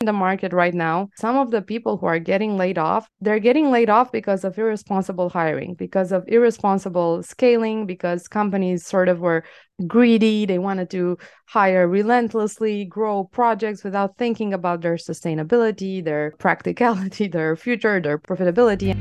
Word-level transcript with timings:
in 0.00 0.06
the 0.06 0.12
market 0.12 0.52
right 0.52 0.74
now, 0.74 1.08
some 1.16 1.36
of 1.36 1.50
the 1.50 1.60
people 1.60 1.96
who 1.96 2.06
are 2.06 2.20
getting 2.20 2.56
laid 2.56 2.78
off, 2.78 3.10
they're 3.20 3.40
getting 3.40 3.72
laid 3.72 3.90
off 3.90 4.12
because 4.12 4.44
of 4.44 4.56
irresponsible 4.56 5.28
hiring, 5.28 5.74
because 5.74 6.12
of 6.12 6.22
irresponsible 6.28 7.20
scaling, 7.24 7.84
because 7.84 8.28
companies 8.28 8.86
sort 8.86 9.08
of 9.08 9.18
were 9.18 9.42
greedy. 9.88 10.46
They 10.46 10.58
wanted 10.58 10.88
to 10.90 11.18
hire 11.46 11.88
relentlessly, 11.88 12.84
grow 12.84 13.24
projects 13.24 13.82
without 13.82 14.16
thinking 14.18 14.54
about 14.54 14.82
their 14.82 14.98
sustainability, 14.98 16.04
their 16.04 16.32
practicality, 16.38 17.26
their 17.36 17.56
future, 17.56 18.00
their 18.00 18.18
profitability. 18.20 18.94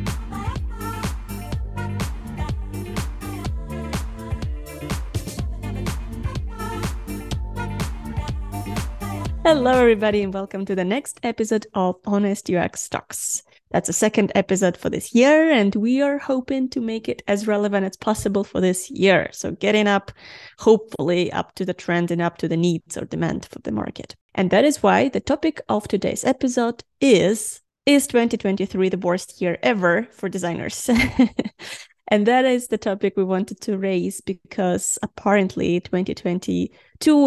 Hello, 9.57 9.71
everybody, 9.71 10.21
and 10.21 10.31
welcome 10.31 10.65
to 10.65 10.75
the 10.75 10.85
next 10.85 11.19
episode 11.23 11.65
of 11.73 11.95
Honest 12.05 12.47
UX 12.47 12.87
Talks. 12.87 13.41
That's 13.71 13.87
the 13.87 13.93
second 13.93 14.31
episode 14.35 14.77
for 14.77 14.91
this 14.91 15.15
year, 15.15 15.49
and 15.49 15.73
we 15.73 15.99
are 15.99 16.19
hoping 16.19 16.69
to 16.69 16.79
make 16.79 17.09
it 17.09 17.23
as 17.27 17.47
relevant 17.47 17.83
as 17.83 17.97
possible 17.97 18.43
for 18.43 18.61
this 18.61 18.91
year. 18.91 19.29
So, 19.31 19.53
getting 19.53 19.87
up, 19.87 20.11
hopefully, 20.59 21.31
up 21.31 21.55
to 21.55 21.65
the 21.65 21.73
trend 21.73 22.11
and 22.11 22.21
up 22.21 22.37
to 22.37 22.47
the 22.47 22.55
needs 22.55 22.97
or 22.97 23.05
demand 23.05 23.47
for 23.47 23.57
the 23.57 23.71
market. 23.71 24.15
And 24.35 24.51
that 24.51 24.63
is 24.63 24.83
why 24.83 25.09
the 25.09 25.19
topic 25.19 25.59
of 25.67 25.87
today's 25.87 26.23
episode 26.23 26.83
is 27.01 27.59
Is 27.87 28.05
2023 28.05 28.89
the 28.89 28.99
worst 28.99 29.41
year 29.41 29.57
ever 29.63 30.07
for 30.11 30.29
designers? 30.29 30.87
And 32.09 32.25
that 32.25 32.45
is 32.45 32.67
the 32.67 32.77
topic 32.77 33.13
we 33.17 33.23
wanted 33.23 33.59
to 33.61 33.77
raise 33.77 34.21
because 34.21 34.97
apparently 35.03 35.81
2022 35.81 36.67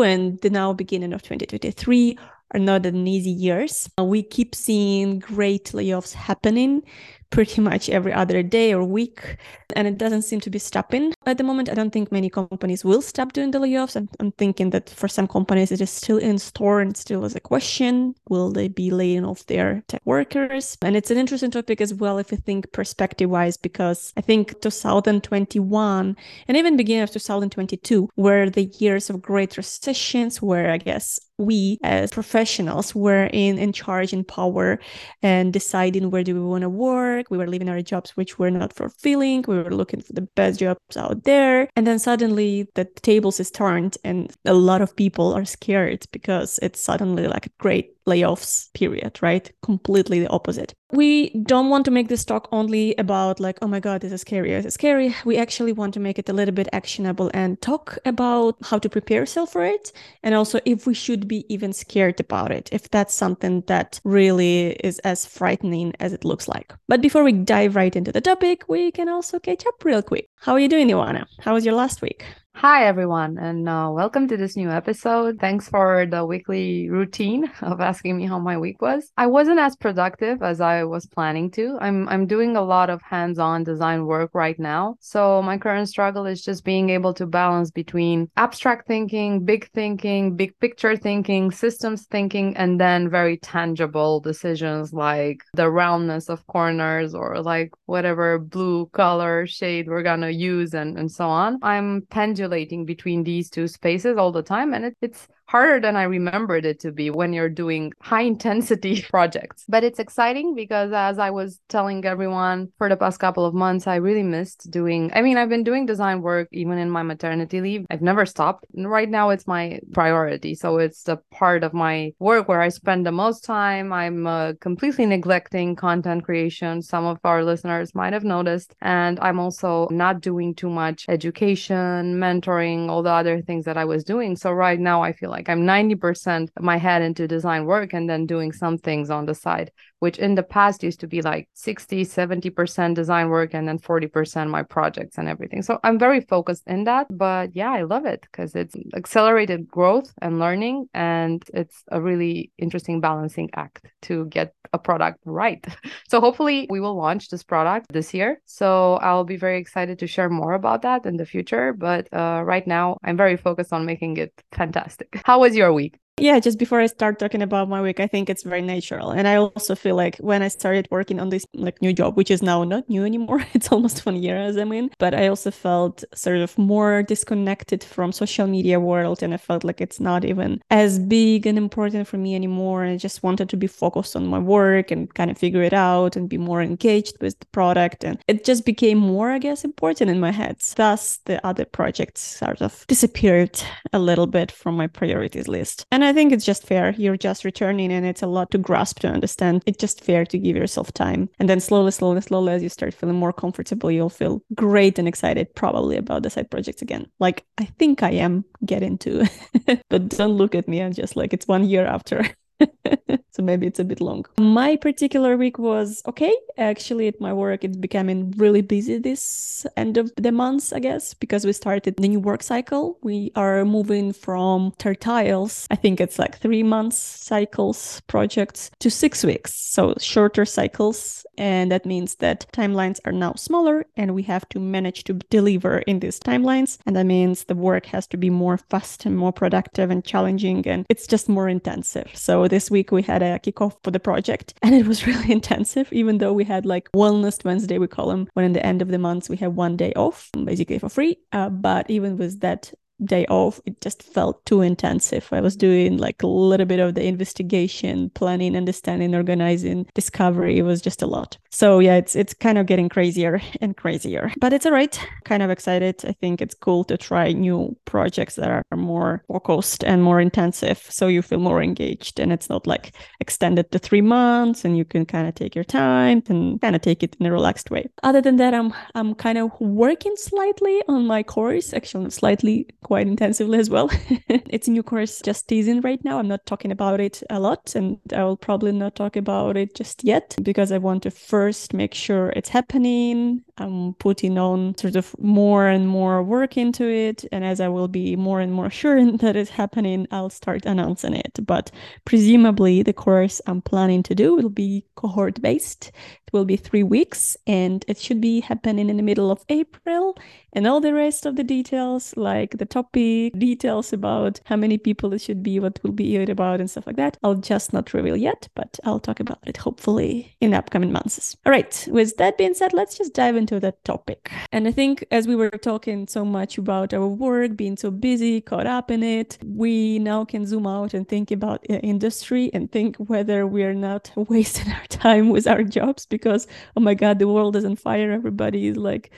and 0.02 0.40
the 0.40 0.50
now 0.50 0.72
beginning 0.72 1.12
of 1.12 1.22
2023 1.22 2.18
are 2.52 2.60
not 2.60 2.86
an 2.86 3.06
easy 3.06 3.30
years. 3.30 3.88
Uh, 3.98 4.04
we 4.04 4.22
keep 4.22 4.54
seeing 4.54 5.18
great 5.18 5.66
layoffs 5.66 6.12
happening 6.12 6.82
pretty 7.30 7.60
much 7.60 7.88
every 7.88 8.12
other 8.12 8.42
day 8.42 8.74
or 8.74 8.84
week, 8.84 9.36
and 9.76 9.86
it 9.86 9.98
doesn't 9.98 10.22
seem 10.22 10.40
to 10.40 10.50
be 10.50 10.58
stopping 10.58 11.14
at 11.26 11.38
the 11.38 11.44
moment. 11.44 11.70
I 11.70 11.74
don't 11.74 11.92
think 11.92 12.12
many 12.12 12.28
companies 12.28 12.84
will 12.84 13.02
stop 13.02 13.32
doing 13.32 13.52
the 13.52 13.60
layoffs. 13.60 13.96
I'm, 13.96 14.08
I'm 14.18 14.32
thinking 14.32 14.70
that 14.70 14.90
for 14.90 15.08
some 15.08 15.26
companies, 15.26 15.72
it 15.72 15.80
is 15.80 15.90
still 15.90 16.18
in 16.18 16.38
store 16.38 16.80
and 16.80 16.96
still 16.96 17.24
is 17.24 17.36
a 17.36 17.40
question 17.40 18.14
will 18.28 18.50
they 18.50 18.68
be 18.68 18.90
laying 18.90 19.24
off 19.24 19.46
their 19.46 19.82
tech 19.88 20.02
workers? 20.04 20.76
And 20.82 20.96
it's 20.96 21.10
an 21.10 21.18
interesting 21.18 21.50
topic 21.50 21.80
as 21.80 21.94
well 21.94 22.18
if 22.18 22.30
you 22.30 22.38
think 22.38 22.72
perspective 22.72 23.30
wise, 23.30 23.56
because 23.56 24.12
I 24.16 24.20
think 24.20 24.60
2021 24.60 26.16
and 26.48 26.56
even 26.56 26.76
beginning 26.76 27.02
of 27.02 27.10
2022 27.10 28.08
were 28.16 28.50
the 28.50 28.64
years 28.78 29.10
of 29.10 29.22
great 29.22 29.56
recessions 29.56 30.42
where 30.42 30.70
I 30.70 30.78
guess 30.78 31.20
we 31.40 31.78
as 31.82 32.10
professionals 32.10 32.94
were 32.94 33.24
in 33.32 33.58
in 33.58 33.72
charge 33.72 34.12
in 34.12 34.22
power 34.22 34.78
and 35.22 35.52
deciding 35.52 36.10
where 36.10 36.22
do 36.22 36.34
we 36.34 36.40
want 36.40 36.62
to 36.62 36.68
work 36.68 37.19
we 37.28 37.36
were 37.36 37.48
leaving 37.48 37.68
our 37.68 37.82
jobs 37.82 38.16
which 38.16 38.38
were 38.38 38.50
not 38.50 38.72
fulfilling. 38.72 39.44
We 39.46 39.62
were 39.62 39.74
looking 39.74 40.00
for 40.00 40.12
the 40.12 40.22
best 40.22 40.60
jobs 40.60 40.96
out 40.96 41.24
there. 41.24 41.68
And 41.76 41.86
then 41.86 41.98
suddenly 41.98 42.68
the 42.74 42.84
tables 42.84 43.40
is 43.40 43.50
turned 43.50 43.98
and 44.04 44.32
a 44.44 44.54
lot 44.54 44.80
of 44.80 44.96
people 44.96 45.34
are 45.34 45.44
scared 45.44 46.06
because 46.12 46.58
it's 46.62 46.80
suddenly 46.80 47.26
like 47.26 47.46
a 47.46 47.50
great 47.58 47.92
layoffs 48.10 48.72
period, 48.74 49.18
right? 49.22 49.50
Completely 49.62 50.20
the 50.20 50.28
opposite. 50.28 50.74
We 50.92 51.30
don't 51.44 51.70
want 51.70 51.84
to 51.84 51.90
make 51.90 52.08
this 52.08 52.24
talk 52.24 52.48
only 52.50 52.94
about 52.96 53.38
like, 53.38 53.58
oh 53.62 53.68
my 53.68 53.80
God, 53.80 54.00
this 54.00 54.12
is 54.12 54.22
scary, 54.22 54.50
this 54.50 54.66
is 54.66 54.74
scary. 54.74 55.14
We 55.24 55.36
actually 55.38 55.72
want 55.72 55.94
to 55.94 56.00
make 56.00 56.18
it 56.18 56.28
a 56.28 56.32
little 56.32 56.54
bit 56.54 56.68
actionable 56.72 57.30
and 57.32 57.60
talk 57.60 57.98
about 58.04 58.56
how 58.62 58.78
to 58.80 58.88
prepare 58.88 59.20
yourself 59.20 59.52
for 59.52 59.64
it. 59.64 59.92
And 60.24 60.34
also 60.34 60.58
if 60.64 60.86
we 60.86 60.94
should 60.94 61.28
be 61.28 61.44
even 61.52 61.72
scared 61.72 62.18
about 62.18 62.50
it, 62.50 62.68
if 62.72 62.90
that's 62.90 63.14
something 63.14 63.62
that 63.66 64.00
really 64.04 64.72
is 64.84 64.98
as 65.00 65.26
frightening 65.26 65.94
as 66.00 66.12
it 66.12 66.24
looks 66.24 66.48
like. 66.48 66.74
But 66.88 67.02
before 67.02 67.22
we 67.22 67.32
dive 67.32 67.76
right 67.76 67.94
into 67.94 68.12
the 68.12 68.20
topic, 68.20 68.64
we 68.68 68.90
can 68.90 69.08
also 69.08 69.38
catch 69.38 69.64
up 69.66 69.84
real 69.84 70.02
quick. 70.02 70.28
How 70.40 70.52
are 70.54 70.60
you 70.60 70.68
doing, 70.68 70.88
Ioana? 70.88 71.26
How 71.38 71.54
was 71.54 71.64
your 71.64 71.74
last 71.74 72.02
week? 72.02 72.24
Hi, 72.54 72.84
everyone, 72.84 73.38
and 73.38 73.66
uh, 73.66 73.88
welcome 73.90 74.28
to 74.28 74.36
this 74.36 74.54
new 74.54 74.68
episode. 74.68 75.38
Thanks 75.40 75.66
for 75.66 76.04
the 76.04 76.26
weekly 76.26 76.90
routine 76.90 77.50
of 77.62 77.80
asking 77.80 78.18
me 78.18 78.26
how 78.26 78.38
my 78.38 78.58
week 78.58 78.82
was. 78.82 79.10
I 79.16 79.28
wasn't 79.28 79.60
as 79.60 79.76
productive 79.76 80.42
as 80.42 80.60
I 80.60 80.84
was 80.84 81.06
planning 81.06 81.50
to. 81.52 81.78
I'm 81.80 82.06
I'm 82.08 82.26
doing 82.26 82.56
a 82.56 82.62
lot 82.62 82.90
of 82.90 83.00
hands-on 83.00 83.64
design 83.64 84.04
work 84.04 84.32
right 84.34 84.58
now, 84.58 84.96
so 85.00 85.40
my 85.40 85.56
current 85.56 85.88
struggle 85.88 86.26
is 86.26 86.42
just 86.42 86.62
being 86.62 86.90
able 86.90 87.14
to 87.14 87.24
balance 87.24 87.70
between 87.70 88.28
abstract 88.36 88.86
thinking, 88.86 89.42
big 89.42 89.70
thinking, 89.70 90.36
big 90.36 90.52
picture 90.60 90.98
thinking, 90.98 91.50
systems 91.50 92.06
thinking, 92.08 92.54
and 92.58 92.78
then 92.78 93.08
very 93.08 93.38
tangible 93.38 94.20
decisions 94.20 94.92
like 94.92 95.40
the 95.54 95.70
roundness 95.70 96.28
of 96.28 96.46
corners 96.46 97.14
or 97.14 97.40
like 97.40 97.70
whatever 97.86 98.38
blue 98.38 98.84
color 98.92 99.46
shade 99.46 99.88
we're 99.88 100.02
gonna 100.02 100.28
use 100.28 100.74
and 100.74 100.98
and 100.98 101.10
so 101.10 101.26
on. 101.26 101.58
I'm 101.62 102.02
pendulating 102.10 102.39
oscillating 102.40 102.84
between 102.84 103.22
these 103.22 103.50
two 103.50 103.68
spaces 103.68 104.16
all 104.16 104.32
the 104.32 104.42
time. 104.42 104.74
And 104.74 104.86
it, 104.86 104.96
it's 105.00 105.28
harder 105.50 105.80
than 105.80 105.96
I 105.96 106.04
remembered 106.04 106.64
it 106.64 106.78
to 106.80 106.92
be 106.92 107.10
when 107.10 107.32
you're 107.32 107.48
doing 107.48 107.92
high 108.00 108.22
intensity 108.22 109.02
projects. 109.10 109.64
But 109.68 109.82
it's 109.82 109.98
exciting 109.98 110.54
because, 110.54 110.92
as 110.92 111.18
I 111.18 111.30
was 111.30 111.58
telling 111.68 112.04
everyone 112.04 112.68
for 112.78 112.88
the 112.88 112.96
past 112.96 113.18
couple 113.18 113.44
of 113.44 113.52
months, 113.52 113.88
I 113.88 113.96
really 113.96 114.22
missed 114.22 114.70
doing. 114.70 115.10
I 115.12 115.22
mean, 115.22 115.36
I've 115.36 115.48
been 115.48 115.64
doing 115.64 115.86
design 115.86 116.22
work 116.22 116.46
even 116.52 116.78
in 116.78 116.88
my 116.88 117.02
maternity 117.02 117.60
leave. 117.60 117.84
I've 117.90 118.00
never 118.00 118.24
stopped. 118.26 118.64
right 118.76 119.10
now, 119.10 119.30
it's 119.30 119.48
my 119.48 119.80
priority. 119.92 120.54
So 120.54 120.78
it's 120.78 121.02
the 121.02 121.16
part 121.32 121.64
of 121.64 121.74
my 121.74 122.12
work 122.20 122.46
where 122.48 122.62
I 122.62 122.68
spend 122.68 123.04
the 123.04 123.12
most 123.12 123.42
time. 123.42 123.92
I'm 123.92 124.28
uh, 124.28 124.52
completely 124.60 125.06
neglecting 125.06 125.74
content 125.74 126.22
creation. 126.22 126.80
Some 126.80 127.06
of 127.06 127.18
our 127.24 127.42
listeners 127.42 127.92
might 127.92 128.12
have 128.12 128.24
noticed. 128.24 128.76
And 128.82 129.18
I'm 129.18 129.40
also 129.40 129.88
not 129.90 130.20
doing 130.20 130.54
too 130.54 130.70
much 130.70 131.06
education, 131.08 132.20
mentoring, 132.20 132.88
all 132.88 133.02
the 133.02 133.10
other 133.10 133.42
things 133.42 133.64
that 133.64 133.76
I 133.76 133.84
was 133.84 134.04
doing. 134.04 134.36
So 134.36 134.52
right 134.52 134.78
now, 134.78 135.02
I 135.02 135.12
feel 135.12 135.30
like 135.30 135.39
like 135.40 135.48
I'm 135.48 135.64
90% 135.64 136.50
my 136.60 136.76
head 136.76 137.00
into 137.00 137.26
design 137.26 137.64
work 137.64 137.94
and 137.94 138.08
then 138.10 138.26
doing 138.26 138.52
some 138.52 138.76
things 138.76 139.08
on 139.08 139.24
the 139.24 139.34
side, 139.34 139.72
which 140.00 140.18
in 140.18 140.34
the 140.34 140.42
past 140.42 140.82
used 140.82 141.00
to 141.00 141.06
be 141.06 141.22
like 141.22 141.48
60, 141.54 142.04
70% 142.04 142.94
design 142.94 143.28
work 143.28 143.54
and 143.54 143.68
then 143.68 143.78
40% 143.78 144.50
my 144.50 144.62
projects 144.62 145.18
and 145.18 145.28
everything. 145.28 145.62
So 145.62 145.78
I'm 145.84 145.98
very 145.98 146.20
focused 146.20 146.64
in 146.66 146.84
that. 146.84 147.06
But 147.10 147.54
yeah, 147.54 147.70
I 147.70 147.82
love 147.82 148.06
it 148.06 148.22
because 148.22 148.54
it's 148.54 148.74
accelerated 148.94 149.68
growth 149.68 150.12
and 150.20 150.40
learning. 150.40 150.88
And 150.94 151.44
it's 151.54 151.84
a 151.88 152.00
really 152.00 152.50
interesting 152.58 153.00
balancing 153.00 153.50
act 153.54 153.86
to 154.02 154.26
get 154.26 154.54
a 154.72 154.78
product 154.78 155.20
right. 155.24 155.64
So 156.08 156.20
hopefully 156.20 156.66
we 156.70 156.80
will 156.80 156.96
launch 156.96 157.28
this 157.28 157.44
product 157.44 157.86
this 157.92 158.12
year. 158.12 158.40
So 158.44 158.94
I'll 158.94 159.24
be 159.24 159.36
very 159.36 159.58
excited 159.58 159.98
to 160.00 160.06
share 160.06 160.28
more 160.28 160.54
about 160.54 160.82
that 160.82 161.06
in 161.06 161.16
the 161.16 161.26
future. 161.26 161.72
But 161.72 162.08
uh, 162.12 162.42
right 162.44 162.66
now, 162.66 162.96
I'm 163.04 163.16
very 163.16 163.36
focused 163.36 163.72
on 163.72 163.86
making 163.86 164.16
it 164.16 164.32
fantastic. 164.52 165.20
How 165.24 165.40
was 165.40 165.54
your 165.54 165.72
week? 165.72 165.98
Yeah 166.20 166.38
just 166.38 166.58
before 166.58 166.80
i 166.80 166.86
start 166.86 167.18
talking 167.18 167.42
about 167.42 167.68
my 167.68 167.80
week 167.80 168.00
i 168.00 168.06
think 168.06 168.28
it's 168.30 168.42
very 168.42 168.62
natural. 168.62 169.10
And 169.10 169.26
i 169.26 169.36
also 169.36 169.74
feel 169.74 169.96
like 169.96 170.16
when 170.18 170.42
i 170.42 170.48
started 170.48 170.88
working 170.90 171.20
on 171.20 171.30
this 171.30 171.44
like 171.54 171.80
new 171.82 171.92
job 171.92 172.16
which 172.16 172.30
is 172.30 172.42
now 172.42 172.64
not 172.64 172.88
new 172.88 173.04
anymore 173.04 173.44
it's 173.54 173.72
almost 173.72 174.06
one 174.06 174.22
year 174.22 174.36
as 174.36 174.56
i'm 174.56 174.72
in 174.72 174.90
but 174.98 175.14
i 175.14 175.28
also 175.28 175.50
felt 175.50 176.04
sort 176.14 176.38
of 176.38 176.56
more 176.58 177.02
disconnected 177.02 177.82
from 177.82 178.12
social 178.12 178.46
media 178.46 178.78
world 178.78 179.22
and 179.22 179.34
i 179.34 179.36
felt 179.36 179.64
like 179.64 179.80
it's 179.80 180.00
not 180.00 180.24
even 180.24 180.60
as 180.70 180.98
big 180.98 181.46
and 181.46 181.58
important 181.58 182.06
for 182.06 182.18
me 182.18 182.34
anymore. 182.34 182.84
I 182.84 182.96
just 182.96 183.22
wanted 183.22 183.48
to 183.50 183.56
be 183.56 183.66
focused 183.66 184.16
on 184.16 184.26
my 184.26 184.38
work 184.38 184.90
and 184.90 185.12
kind 185.14 185.30
of 185.30 185.38
figure 185.38 185.62
it 185.62 185.72
out 185.72 186.16
and 186.16 186.28
be 186.28 186.38
more 186.38 186.62
engaged 186.62 187.16
with 187.20 187.38
the 187.38 187.46
product. 187.46 188.04
And 188.04 188.18
it 188.28 188.44
just 188.44 188.64
became 188.64 188.98
more 188.98 189.30
i 189.30 189.38
guess 189.38 189.64
important 189.64 190.10
in 190.10 190.20
my 190.20 190.30
head. 190.30 190.56
Thus 190.76 191.18
the 191.24 191.44
other 191.46 191.64
projects 191.64 192.20
sort 192.20 192.60
of 192.62 192.84
disappeared 192.86 193.60
a 193.92 193.98
little 193.98 194.26
bit 194.26 194.50
from 194.52 194.76
my 194.76 194.86
priorities 194.86 195.48
list. 195.48 195.84
And 195.90 196.04
i 196.04 196.09
I 196.10 196.12
think 196.12 196.32
it's 196.32 196.44
just 196.44 196.66
fair. 196.66 196.90
You're 196.98 197.16
just 197.16 197.44
returning 197.44 197.92
and 197.92 198.04
it's 198.04 198.20
a 198.20 198.26
lot 198.26 198.50
to 198.50 198.58
grasp 198.58 198.98
to 199.00 199.08
understand. 199.08 199.62
It's 199.64 199.78
just 199.78 200.02
fair 200.02 200.26
to 200.26 200.38
give 200.38 200.56
yourself 200.56 200.92
time. 200.92 201.28
And 201.38 201.48
then 201.48 201.60
slowly, 201.60 201.92
slowly, 201.92 202.20
slowly, 202.20 202.52
as 202.52 202.64
you 202.64 202.68
start 202.68 202.94
feeling 202.94 203.14
more 203.14 203.32
comfortable, 203.32 203.92
you'll 203.92 204.08
feel 204.08 204.42
great 204.56 204.98
and 204.98 205.06
excited 205.06 205.54
probably 205.54 205.96
about 205.96 206.24
the 206.24 206.30
side 206.30 206.50
projects 206.50 206.82
again. 206.82 207.06
Like 207.20 207.44
I 207.58 207.66
think 207.78 208.02
I 208.02 208.10
am 208.10 208.44
getting 208.64 208.98
to. 208.98 209.24
but 209.88 210.08
don't 210.08 210.32
look 210.32 210.56
at 210.56 210.66
me. 210.66 210.82
I'm 210.82 210.92
just 210.92 211.14
like, 211.14 211.32
it's 211.32 211.46
one 211.46 211.62
year 211.62 211.86
after. 211.86 212.26
so 213.30 213.42
maybe 213.42 213.66
it's 213.66 213.78
a 213.78 213.84
bit 213.84 214.00
long. 214.00 214.24
My 214.38 214.76
particular 214.76 215.36
week 215.36 215.58
was 215.58 216.02
okay. 216.06 216.34
actually 216.58 217.08
at 217.08 217.20
my 217.20 217.32
work 217.32 217.64
it's 217.64 217.76
becoming 217.76 218.32
really 218.36 218.60
busy 218.60 218.98
this 218.98 219.66
end 219.76 219.96
of 219.96 220.12
the 220.16 220.32
month, 220.32 220.72
I 220.72 220.78
guess, 220.78 221.14
because 221.14 221.44
we 221.44 221.52
started 221.52 221.96
the 221.96 222.08
new 222.08 222.20
work 222.20 222.42
cycle. 222.42 222.98
We 223.02 223.32
are 223.36 223.64
moving 223.64 224.12
from 224.12 224.72
tertiles, 224.78 225.66
I 225.70 225.76
think 225.76 226.00
it's 226.00 226.18
like 226.18 226.38
three 226.38 226.62
months 226.62 226.96
cycles 226.96 228.00
projects 228.06 228.70
to 228.80 228.90
six 228.90 229.24
weeks. 229.24 229.54
So 229.54 229.94
shorter 229.98 230.44
cycles. 230.44 231.24
And 231.38 231.72
that 231.72 231.86
means 231.86 232.16
that 232.16 232.46
timelines 232.52 233.00
are 233.06 233.12
now 233.12 233.34
smaller 233.34 233.86
and 233.96 234.14
we 234.14 234.22
have 234.24 234.48
to 234.50 234.58
manage 234.60 235.04
to 235.04 235.14
deliver 235.14 235.78
in 235.78 236.00
these 236.00 236.20
timelines. 236.20 236.78
And 236.84 236.96
that 236.96 237.06
means 237.06 237.44
the 237.44 237.54
work 237.54 237.86
has 237.86 238.06
to 238.08 238.16
be 238.16 238.30
more 238.30 238.58
fast 238.58 239.06
and 239.06 239.16
more 239.16 239.32
productive 239.32 239.90
and 239.90 240.04
challenging. 240.04 240.66
And 240.66 240.84
it's 240.88 241.06
just 241.06 241.28
more 241.28 241.48
intensive. 241.48 242.10
So 242.14 242.46
this 242.48 242.70
week 242.70 242.79
we 242.90 243.02
had 243.02 243.22
a 243.22 243.38
kickoff 243.38 243.76
for 243.82 243.90
the 243.90 244.00
project 244.00 244.54
and 244.62 244.74
it 244.74 244.86
was 244.86 245.06
really 245.06 245.30
intensive, 245.38 245.92
even 245.92 246.18
though 246.18 246.32
we 246.32 246.44
had 246.44 246.66
like 246.66 246.90
Wellness 246.92 247.44
Wednesday, 247.44 247.78
we 247.78 247.86
call 247.86 248.08
them, 248.08 248.28
when 248.34 248.44
in 248.44 248.52
the 248.52 248.64
end 248.64 248.82
of 248.82 248.88
the 248.88 248.98
month 248.98 249.28
we 249.28 249.36
have 249.38 249.54
one 249.54 249.76
day 249.76 249.92
off, 249.94 250.30
basically 250.44 250.78
for 250.78 250.88
free. 250.88 251.18
Uh, 251.32 251.48
but 251.48 251.88
even 251.90 252.16
with 252.16 252.40
that 252.40 252.72
day 253.04 253.26
off 253.26 253.60
it 253.66 253.80
just 253.80 254.02
felt 254.02 254.44
too 254.46 254.60
intensive. 254.60 255.28
I 255.32 255.40
was 255.40 255.56
doing 255.56 255.96
like 255.98 256.22
a 256.22 256.26
little 256.26 256.66
bit 256.66 256.80
of 256.80 256.94
the 256.94 257.04
investigation 257.04 258.10
planning 258.10 258.56
understanding 258.56 259.14
organizing 259.14 259.86
discovery. 259.94 260.58
It 260.58 260.62
was 260.62 260.80
just 260.80 261.02
a 261.02 261.06
lot. 261.06 261.38
So 261.50 261.78
yeah 261.78 261.96
it's 261.96 262.16
it's 262.16 262.34
kind 262.34 262.58
of 262.58 262.66
getting 262.66 262.88
crazier 262.88 263.40
and 263.60 263.76
crazier. 263.76 264.32
But 264.40 264.52
it's 264.52 264.66
all 264.66 264.72
right 264.72 264.98
kind 265.24 265.42
of 265.42 265.50
excited. 265.50 266.04
I 266.04 266.12
think 266.12 266.40
it's 266.40 266.54
cool 266.54 266.84
to 266.84 266.96
try 266.96 267.32
new 267.32 267.76
projects 267.84 268.36
that 268.36 268.50
are 268.50 268.64
more 268.76 269.22
focused 269.28 269.84
and 269.84 270.02
more 270.02 270.20
intensive 270.20 270.78
so 270.88 271.06
you 271.06 271.22
feel 271.22 271.40
more 271.40 271.62
engaged. 271.62 272.18
And 272.18 272.32
it's 272.32 272.48
not 272.48 272.66
like 272.66 272.92
extended 273.20 273.70
to 273.72 273.78
three 273.78 274.00
months 274.00 274.64
and 274.64 274.76
you 274.76 274.84
can 274.84 275.06
kind 275.06 275.28
of 275.28 275.34
take 275.34 275.54
your 275.54 275.64
time 275.64 276.22
and 276.28 276.60
kind 276.60 276.76
of 276.76 276.82
take 276.82 277.02
it 277.02 277.16
in 277.20 277.26
a 277.26 277.32
relaxed 277.32 277.70
way. 277.70 277.88
Other 278.02 278.20
than 278.20 278.36
that 278.36 278.54
i'm 278.54 278.72
i'm 278.94 279.14
kind 279.14 279.38
of 279.38 279.50
working 279.60 280.14
slightly 280.16 280.82
on 280.88 281.06
my 281.06 281.22
course 281.22 281.72
actually 281.72 282.10
slightly 282.10 282.66
quite 282.90 283.06
intensively 283.06 283.56
as 283.56 283.70
well. 283.70 283.88
it's 284.28 284.66
a 284.66 284.70
new 284.72 284.82
course 284.82 285.22
just 285.24 285.46
teasing 285.46 285.80
right 285.80 286.04
now. 286.04 286.18
I'm 286.18 286.26
not 286.26 286.44
talking 286.44 286.72
about 286.72 286.98
it 286.98 287.22
a 287.30 287.38
lot, 287.38 287.76
and 287.76 288.00
I 288.12 288.24
will 288.24 288.36
probably 288.36 288.72
not 288.72 288.96
talk 288.96 289.14
about 289.14 289.56
it 289.56 289.76
just 289.76 290.02
yet 290.02 290.34
because 290.42 290.72
I 290.72 290.78
want 290.78 291.04
to 291.04 291.12
first 291.12 291.72
make 291.72 291.94
sure 291.94 292.30
it's 292.30 292.48
happening. 292.48 293.44
I'm 293.58 293.94
putting 294.00 294.38
on 294.38 294.76
sort 294.76 294.96
of 294.96 295.14
more 295.20 295.68
and 295.68 295.86
more 295.86 296.20
work 296.24 296.56
into 296.56 296.84
it. 296.88 297.24
And 297.30 297.44
as 297.44 297.60
I 297.60 297.68
will 297.68 297.86
be 297.86 298.16
more 298.16 298.40
and 298.40 298.52
more 298.52 298.70
sure 298.80 298.98
that 299.18 299.36
it's 299.36 299.50
happening, 299.50 300.08
I'll 300.10 300.30
start 300.30 300.66
announcing 300.66 301.14
it. 301.14 301.38
But 301.46 301.70
presumably, 302.04 302.82
the 302.82 302.92
course 302.92 303.40
I'm 303.46 303.62
planning 303.62 304.02
to 304.02 304.16
do 304.16 304.34
will 304.34 304.50
be 304.50 304.84
cohort 304.96 305.40
based. 305.40 305.92
Will 306.32 306.44
be 306.44 306.56
three 306.56 306.82
weeks 306.82 307.36
and 307.46 307.84
it 307.88 307.98
should 307.98 308.20
be 308.20 308.40
happening 308.40 308.88
in 308.88 308.96
the 308.96 309.02
middle 309.02 309.30
of 309.30 309.44
April. 309.48 310.16
And 310.52 310.66
all 310.66 310.80
the 310.80 310.94
rest 310.94 311.26
of 311.26 311.36
the 311.36 311.44
details, 311.44 312.14
like 312.16 312.58
the 312.58 312.64
topic, 312.64 313.38
details 313.38 313.92
about 313.92 314.40
how 314.46 314.56
many 314.56 314.78
people 314.78 315.12
it 315.12 315.20
should 315.20 315.42
be, 315.42 315.60
what 315.60 315.78
will 315.82 315.92
be 315.92 316.16
it 316.16 316.28
about, 316.28 316.60
and 316.60 316.68
stuff 316.68 316.86
like 316.86 316.96
that, 316.96 317.16
I'll 317.22 317.36
just 317.36 317.72
not 317.72 317.94
reveal 317.94 318.16
yet, 318.16 318.48
but 318.54 318.78
I'll 318.84 318.98
talk 318.98 319.20
about 319.20 319.38
it 319.46 319.56
hopefully 319.56 320.36
in 320.40 320.54
upcoming 320.54 320.90
months. 320.90 321.36
All 321.46 321.52
right, 321.52 321.86
with 321.90 322.16
that 322.16 322.36
being 322.36 322.54
said, 322.54 322.72
let's 322.72 322.98
just 322.98 323.14
dive 323.14 323.36
into 323.36 323.60
that 323.60 323.84
topic. 323.84 324.30
And 324.50 324.66
I 324.66 324.72
think 324.72 325.04
as 325.10 325.28
we 325.28 325.36
were 325.36 325.50
talking 325.50 326.08
so 326.08 326.24
much 326.24 326.58
about 326.58 326.92
our 326.92 327.06
work, 327.06 327.56
being 327.56 327.76
so 327.76 327.90
busy, 327.90 328.40
caught 328.40 328.66
up 328.66 328.90
in 328.90 329.02
it, 329.02 329.38
we 329.44 329.98
now 329.98 330.24
can 330.24 330.46
zoom 330.46 330.66
out 330.66 330.94
and 330.94 331.08
think 331.08 331.30
about 331.30 331.64
industry 331.68 332.50
and 332.52 332.70
think 332.72 332.96
whether 332.96 333.46
we're 333.46 333.74
not 333.74 334.10
wasting 334.16 334.72
our 334.72 334.86
time 334.86 335.28
with 335.30 335.46
our 335.46 335.62
jobs 335.62 336.06
because, 336.20 336.46
oh 336.76 336.80
my 336.80 336.94
God, 336.94 337.18
the 337.18 337.28
world 337.28 337.56
is 337.56 337.64
on 337.64 337.76
fire. 337.76 338.12
Everybody 338.12 338.68
is 338.68 338.76
like, 338.76 339.10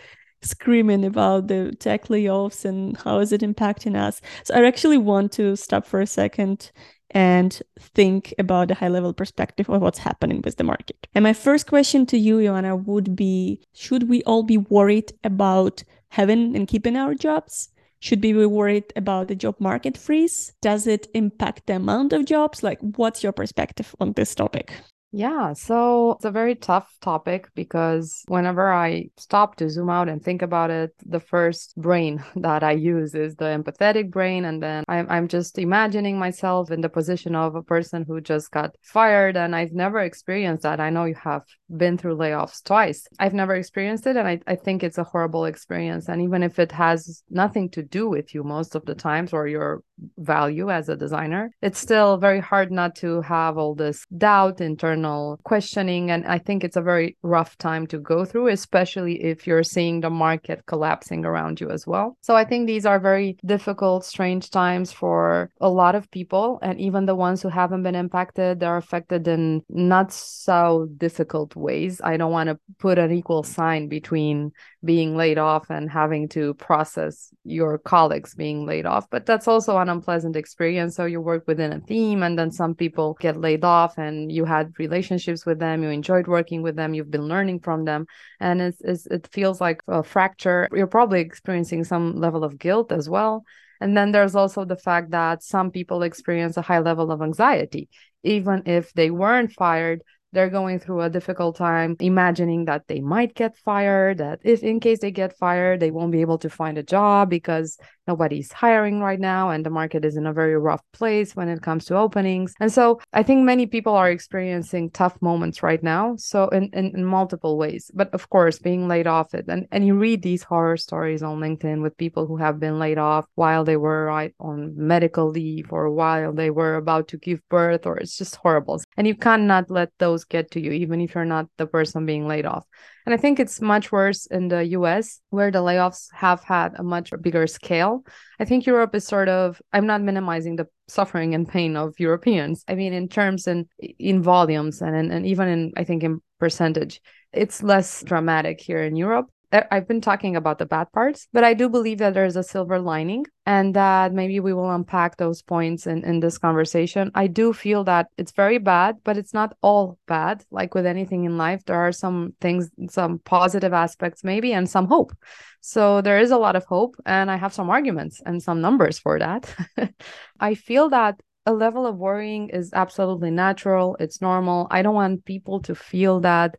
screaming 0.43 1.05
about 1.05 1.49
the 1.49 1.73
tech 1.79 2.09
layoffs 2.09 2.65
and 2.65 2.97
how 2.99 3.19
is 3.21 3.33
it 3.33 3.43
impacting 3.43 3.97
us. 3.97 4.21
So 4.45 4.55
I 4.55 4.67
actually 4.67 4.99
want 4.99 5.33
to 5.33 5.57
stop 5.57 5.87
for 5.87 6.01
a 6.01 6.07
second 6.07 6.73
and 7.13 7.63
think 7.79 8.35
about 8.39 8.69
the 8.69 8.75
high 8.75 8.89
level 8.89 9.13
perspective 9.13 9.69
of 9.69 9.83
what's 9.83 9.99
happening 9.99 10.41
with 10.43 10.57
the 10.57 10.65
market. 10.65 11.07
And 11.15 11.23
my 11.23 11.33
first 11.33 11.67
question 11.67 12.07
to 12.07 12.19
you, 12.19 12.39
Ioana, 12.39 12.83
would 12.85 13.15
be 13.15 13.61
should 13.75 14.09
we 14.09 14.23
all 14.25 14.43
be 14.43 14.59
worried 14.59 15.13
about 15.23 15.85
having 16.09 16.57
and 16.57 16.67
keeping 16.67 16.97
our 16.97 17.15
jobs? 17.15 17.69
Should 18.01 18.23
we 18.23 18.33
be 18.33 18.47
worried 18.47 18.93
about 18.97 19.29
the 19.29 19.37
job 19.37 19.57
market 19.61 19.97
freeze? 19.97 20.53
Does 20.61 20.87
it 20.89 21.07
impact 21.15 21.67
the 21.67 21.77
amount 21.77 22.13
of 22.13 22.25
jobs? 22.25 22.63
Like, 22.63 22.81
what's 22.81 23.23
your 23.23 23.33
perspective 23.33 23.95
on 24.01 24.13
this 24.15 24.35
topic? 24.35 24.73
Yeah, 25.15 25.53
so 25.53 26.13
it's 26.13 26.25
a 26.25 26.31
very 26.31 26.55
tough 26.55 26.91
topic 27.03 27.51
because 27.55 28.25
whenever 28.29 28.73
I 28.73 29.11
stop 29.19 29.57
to 29.57 29.69
zoom 29.69 29.91
out 29.91 30.09
and 30.09 30.25
think 30.25 30.41
about 30.41 30.71
it, 30.71 30.95
the 31.05 31.21
first 31.21 31.77
brain 31.77 32.25
that 32.37 32.63
I 32.63 32.73
use 32.73 33.15
is 33.15 33.37
the 33.37 33.45
empathetic 33.45 34.11
brain. 34.11 34.47
And 34.47 34.63
then 34.63 34.85
I'm, 34.89 35.07
I'm 35.11 35.29
just 35.29 35.59
imagining 35.59 36.19
myself 36.19 36.71
in 36.71 36.81
the 36.81 36.89
position 36.89 37.35
of 37.35 37.55
a 37.55 37.63
person 37.63 38.07
who 38.07 38.23
just 38.23 38.51
got 38.53 38.75
fired. 38.81 39.37
And 39.37 39.55
I've 39.55 39.73
never 39.73 40.01
experienced 40.01 40.63
that. 40.63 40.81
I 40.81 40.89
know 40.89 41.05
you 41.05 41.17
have 41.23 41.43
been 41.77 41.99
through 41.99 42.17
layoffs 42.17 42.65
twice. 42.65 43.07
I've 43.19 43.35
never 43.35 43.55
experienced 43.55 44.07
it. 44.07 44.17
And 44.17 44.27
I, 44.27 44.41
I 44.47 44.57
think 44.57 44.83
it's 44.83 44.99
a 44.99 45.05
horrible 45.05 45.45
experience. 45.45 46.09
And 46.09 46.23
even 46.23 46.43
if 46.43 46.59
it 46.59 46.73
has 46.73 47.23
nothing 47.29 47.69
to 47.71 47.83
do 47.83 48.09
with 48.09 48.35
you 48.35 48.45
most 48.45 48.75
of 48.75 48.87
the 48.87 48.95
times 48.95 49.35
or 49.35 49.47
your 49.47 49.83
value 50.19 50.71
as 50.71 50.89
a 50.89 50.97
designer, 50.97 51.51
it's 51.63 51.79
still 51.79 52.17
very 52.17 52.41
hard 52.41 52.71
not 52.71 52.95
to 52.97 53.21
have 53.23 53.59
all 53.59 53.75
this 53.75 54.05
doubt 54.17 54.61
internal 54.61 55.39
questioning. 55.45 56.11
And 56.11 56.27
I 56.27 56.39
think 56.39 56.65
it's 56.65 56.77
a 56.77 56.83
very 56.83 57.17
rough 57.23 57.57
time 57.59 57.87
to 57.89 57.99
go 57.99 58.25
through, 58.25 58.49
especially 58.49 59.23
if 59.23 59.47
you're 59.47 59.63
seeing 59.63 60.01
the 60.01 60.11
market 60.11 60.65
collapsing 60.67 61.25
around 61.25 61.61
you 61.61 61.71
as 61.71 61.87
well. 61.87 62.17
So 62.23 62.37
I 62.37 62.45
think 62.45 62.67
these 62.67 62.87
are 62.87 62.99
very 62.99 63.37
difficult, 63.45 64.05
strange 64.05 64.51
times 64.51 64.93
for 64.93 65.51
a 65.61 65.69
lot 65.69 65.95
of 65.95 66.11
people. 66.11 66.59
And 66.63 66.81
even 66.81 67.07
the 67.07 67.15
ones 67.15 67.43
who 67.43 67.49
haven't 67.49 67.83
been 67.83 67.95
impacted, 67.95 68.61
they're 68.61 68.77
affected 68.77 69.27
in 69.29 69.63
not 69.69 70.13
so 70.13 70.89
difficult 70.97 71.55
ways. 71.57 72.01
I 72.03 72.17
don't 72.17 72.33
want 72.33 72.49
to 72.49 72.59
put 72.79 72.99
an 72.99 73.13
equal 73.13 73.43
sign 73.43 73.89
between 73.89 74.53
being 74.85 75.17
laid 75.17 75.39
off 75.39 75.71
and 75.71 75.91
having 75.91 76.29
to 76.29 76.55
process 76.55 77.33
your 77.45 77.79
colleagues 77.79 78.35
being 78.35 78.67
laid 78.67 78.87
off. 78.87 79.09
But 79.11 79.27
that's 79.27 79.47
also 79.47 79.79
an 79.79 79.89
unpleasant 79.89 80.37
experience. 80.37 80.97
So 80.97 81.05
you 81.05 81.21
work 81.21 81.45
within 81.47 81.73
a 81.73 81.81
team, 81.81 82.23
and 82.23 82.39
then 82.39 82.51
some 82.51 82.75
people 82.75 83.17
get 83.21 83.37
laid 83.37 83.65
off, 83.65 83.99
and 83.99 84.31
you 84.31 84.45
had 84.45 84.73
relationships 84.79 85.47
with 85.47 85.59
them, 85.59 85.83
you 85.83 85.91
enjoyed 85.91 86.27
working 86.27 86.63
with 86.63 86.77
them, 86.77 86.95
you've 86.95 87.11
been 87.11 87.29
learning 87.29 87.61
from 87.61 87.85
them, 87.85 88.07
and 88.41 88.61
it's, 88.61 88.81
it's 88.81 89.07
it 89.07 89.29
feels 89.33 89.61
like 89.61 89.83
a 89.89 90.03
fracture. 90.03 90.69
You're 90.73 90.87
probably 90.87 91.21
experiencing 91.21 91.85
some 91.85 92.17
level 92.17 92.45
of 92.45 92.59
guilt 92.59 92.93
as 92.93 93.09
well. 93.09 93.45
And 93.81 93.97
then 93.97 94.13
there's 94.13 94.37
also 94.37 94.65
the 94.65 94.77
fact 94.77 95.11
that 95.11 95.43
some 95.43 95.73
people 95.73 96.03
experience 96.03 96.57
a 96.57 96.63
high 96.63 96.79
level 96.79 97.11
of 97.11 97.21
anxiety. 97.21 97.89
Even 98.23 98.63
if 98.67 98.93
they 98.93 99.11
weren't 99.11 99.53
fired, 99.53 100.03
they're 100.33 100.51
going 100.51 100.79
through 100.79 101.03
a 101.03 101.11
difficult 101.11 101.57
time 101.57 101.97
imagining 102.01 102.65
that 102.65 102.87
they 102.89 103.01
might 103.01 103.35
get 103.35 103.57
fired 103.57 104.19
that 104.19 104.41
if 104.43 104.63
in 104.63 104.81
case 104.81 105.01
they 105.01 105.11
get 105.11 105.37
fired 105.37 105.81
they 105.81 105.91
won't 105.91 106.13
be 106.13 106.21
able 106.21 106.39
to 106.39 106.51
find 106.51 106.79
a 106.79 106.83
job 106.83 107.29
because 107.31 107.79
nobody's 108.07 108.51
hiring 108.51 109.01
right 109.01 109.21
now 109.21 109.51
and 109.51 109.65
the 109.65 109.71
market 109.71 110.05
is 110.05 110.17
in 110.17 110.27
a 110.27 110.33
very 110.33 110.57
rough 110.57 110.83
place 110.93 111.37
when 111.37 111.49
it 111.49 111.63
comes 111.63 111.85
to 111.85 111.97
openings. 111.97 112.55
And 112.61 112.73
so 112.73 113.01
i 113.13 113.23
think 113.23 113.45
many 113.45 113.67
people 113.67 113.95
are 113.95 114.11
experiencing 114.11 114.91
tough 114.91 115.21
moments 115.21 115.63
right 115.63 115.83
now. 115.83 116.17
So 116.17 116.49
in, 116.49 116.71
in, 116.73 116.93
in 116.97 117.05
multiple 117.05 117.59
ways 117.59 117.91
but 117.95 118.13
of 118.13 118.29
course 118.31 118.59
being 118.59 118.89
laid 118.89 119.07
off 119.07 119.35
it 119.35 119.47
and, 119.49 119.67
and 119.71 119.87
you 119.87 119.95
read 119.95 120.23
these 120.23 120.43
horror 120.43 120.77
stories 120.77 121.23
on 121.23 121.41
linkedin 121.41 121.83
with 121.83 121.97
people 121.97 122.27
who 122.27 122.37
have 122.37 122.59
been 122.59 122.79
laid 122.79 122.99
off 122.99 123.27
while 123.35 123.65
they 123.65 123.77
were 123.77 124.07
right 124.07 124.35
on 124.41 124.73
medical 124.77 125.29
leave 125.29 125.73
or 125.73 125.91
while 125.91 126.33
they 126.33 126.51
were 126.51 126.77
about 126.77 127.09
to 127.09 127.19
give 127.19 127.41
birth 127.49 127.87
or 127.87 127.97
it's 127.99 128.17
just 128.17 128.37
horrible. 128.37 128.81
And 128.97 129.07
you 129.07 129.15
cannot 129.15 129.71
let 129.71 129.91
those 129.99 130.22
get 130.25 130.51
to 130.53 130.61
you 130.61 130.73
even 130.73 131.01
if 131.01 131.15
you're 131.15 131.25
not 131.25 131.47
the 131.59 131.67
person 131.67 132.07
being 132.07 132.27
laid 132.27 132.47
off 132.47 132.67
and 133.05 133.13
I 133.13 133.17
think 133.17 133.41
it's 133.41 133.61
much 133.61 133.91
worse 133.91 134.27
in 134.27 134.49
the 134.49 134.65
US, 134.79 135.21
where 135.31 135.51
the 135.51 135.59
layoffs 135.59 136.07
have 136.13 136.45
had 136.45 136.75
a 136.77 136.83
much 136.83 137.11
bigger 137.21 137.47
scale. 137.47 138.05
I 138.39 138.45
think 138.45 138.65
Europe 138.65 138.95
is 138.95 139.05
sort 139.05 139.29
of, 139.29 139.61
I'm 139.73 139.87
not 139.87 140.03
minimizing 140.03 140.57
the 140.57 140.69
suffering 140.89 141.35
and 141.35 141.49
pain 141.49 141.77
of 141.77 141.99
Europeans. 141.99 142.65
I 142.69 142.75
mean, 142.75 142.93
in 142.93 143.09
terms 143.09 143.47
and 143.47 143.67
in 143.79 144.23
volumes 144.23 144.83
and, 144.83 144.95
and, 144.95 145.13
and 145.13 145.27
even 145.27 145.49
in, 145.49 145.73
I 145.77 145.85
think, 145.85 146.05
in 146.05 146.21
percentage, 146.39 147.01
it's 147.33 147.63
less 147.63 148.05
dramatic 148.05 148.61
here 148.61 148.83
in 148.83 148.95
Europe. 148.95 149.27
I've 149.53 149.87
been 149.87 150.01
talking 150.01 150.35
about 150.35 150.59
the 150.59 150.65
bad 150.65 150.91
parts, 150.93 151.29
but 151.33 151.45
I 151.45 151.53
do 151.53 151.69
believe 151.69 151.99
that 151.99 152.15
there's 152.15 152.37
a 152.37 152.43
silver 152.43 152.79
lining 152.79 153.27
and 153.45 153.75
that 153.75 154.15
maybe 154.15 154.41
we 154.41 154.55
will 154.55 154.71
unpack 154.71 155.19
those 155.19 155.43
points 155.43 155.87
in, 155.87 156.05
in 156.05 156.21
this 156.21 156.39
conversation. 156.39 157.11
I 157.15 157.27
do 157.27 157.53
feel 157.53 157.85
that 157.85 158.07
it's 158.17 158.33
very 158.33 158.57
bad, 158.57 158.97
but 159.05 159.19
it's 159.19 159.35
not 159.35 159.55
all 159.61 159.99
bad. 160.07 160.43
Like 160.51 160.75
with 160.75 160.87
anything 160.87 161.25
in 161.25 161.37
life, 161.37 161.65
there 161.67 161.77
are 161.77 161.93
some 161.93 162.35
things, 162.41 162.71
some 162.89 163.19
positive 163.19 163.75
aspects, 163.75 164.25
maybe, 164.25 164.55
and 164.55 164.69
some 164.69 164.87
hope. 164.87 165.13
So 165.61 166.01
there 166.01 166.19
is 166.19 166.31
a 166.31 166.39
lot 166.39 166.57
of 166.57 166.65
hope, 166.65 166.97
and 167.05 167.31
I 167.31 167.37
have 167.37 167.53
some 167.53 167.69
arguments 167.69 168.23
and 168.25 168.43
some 168.43 168.63
numbers 168.63 168.99
for 168.99 169.19
that. 169.19 169.55
I 170.41 170.55
feel 170.55 170.89
that 170.91 171.21
a 171.45 171.53
level 171.53 171.87
of 171.87 171.97
worrying 171.97 172.49
is 172.49 172.73
absolutely 172.73 173.31
natural, 173.31 173.97
it's 174.01 174.23
normal. 174.23 174.67
I 174.71 174.81
don't 174.81 174.95
want 174.95 175.25
people 175.25 175.61
to 175.63 175.75
feel 175.75 176.21
that 176.21 176.57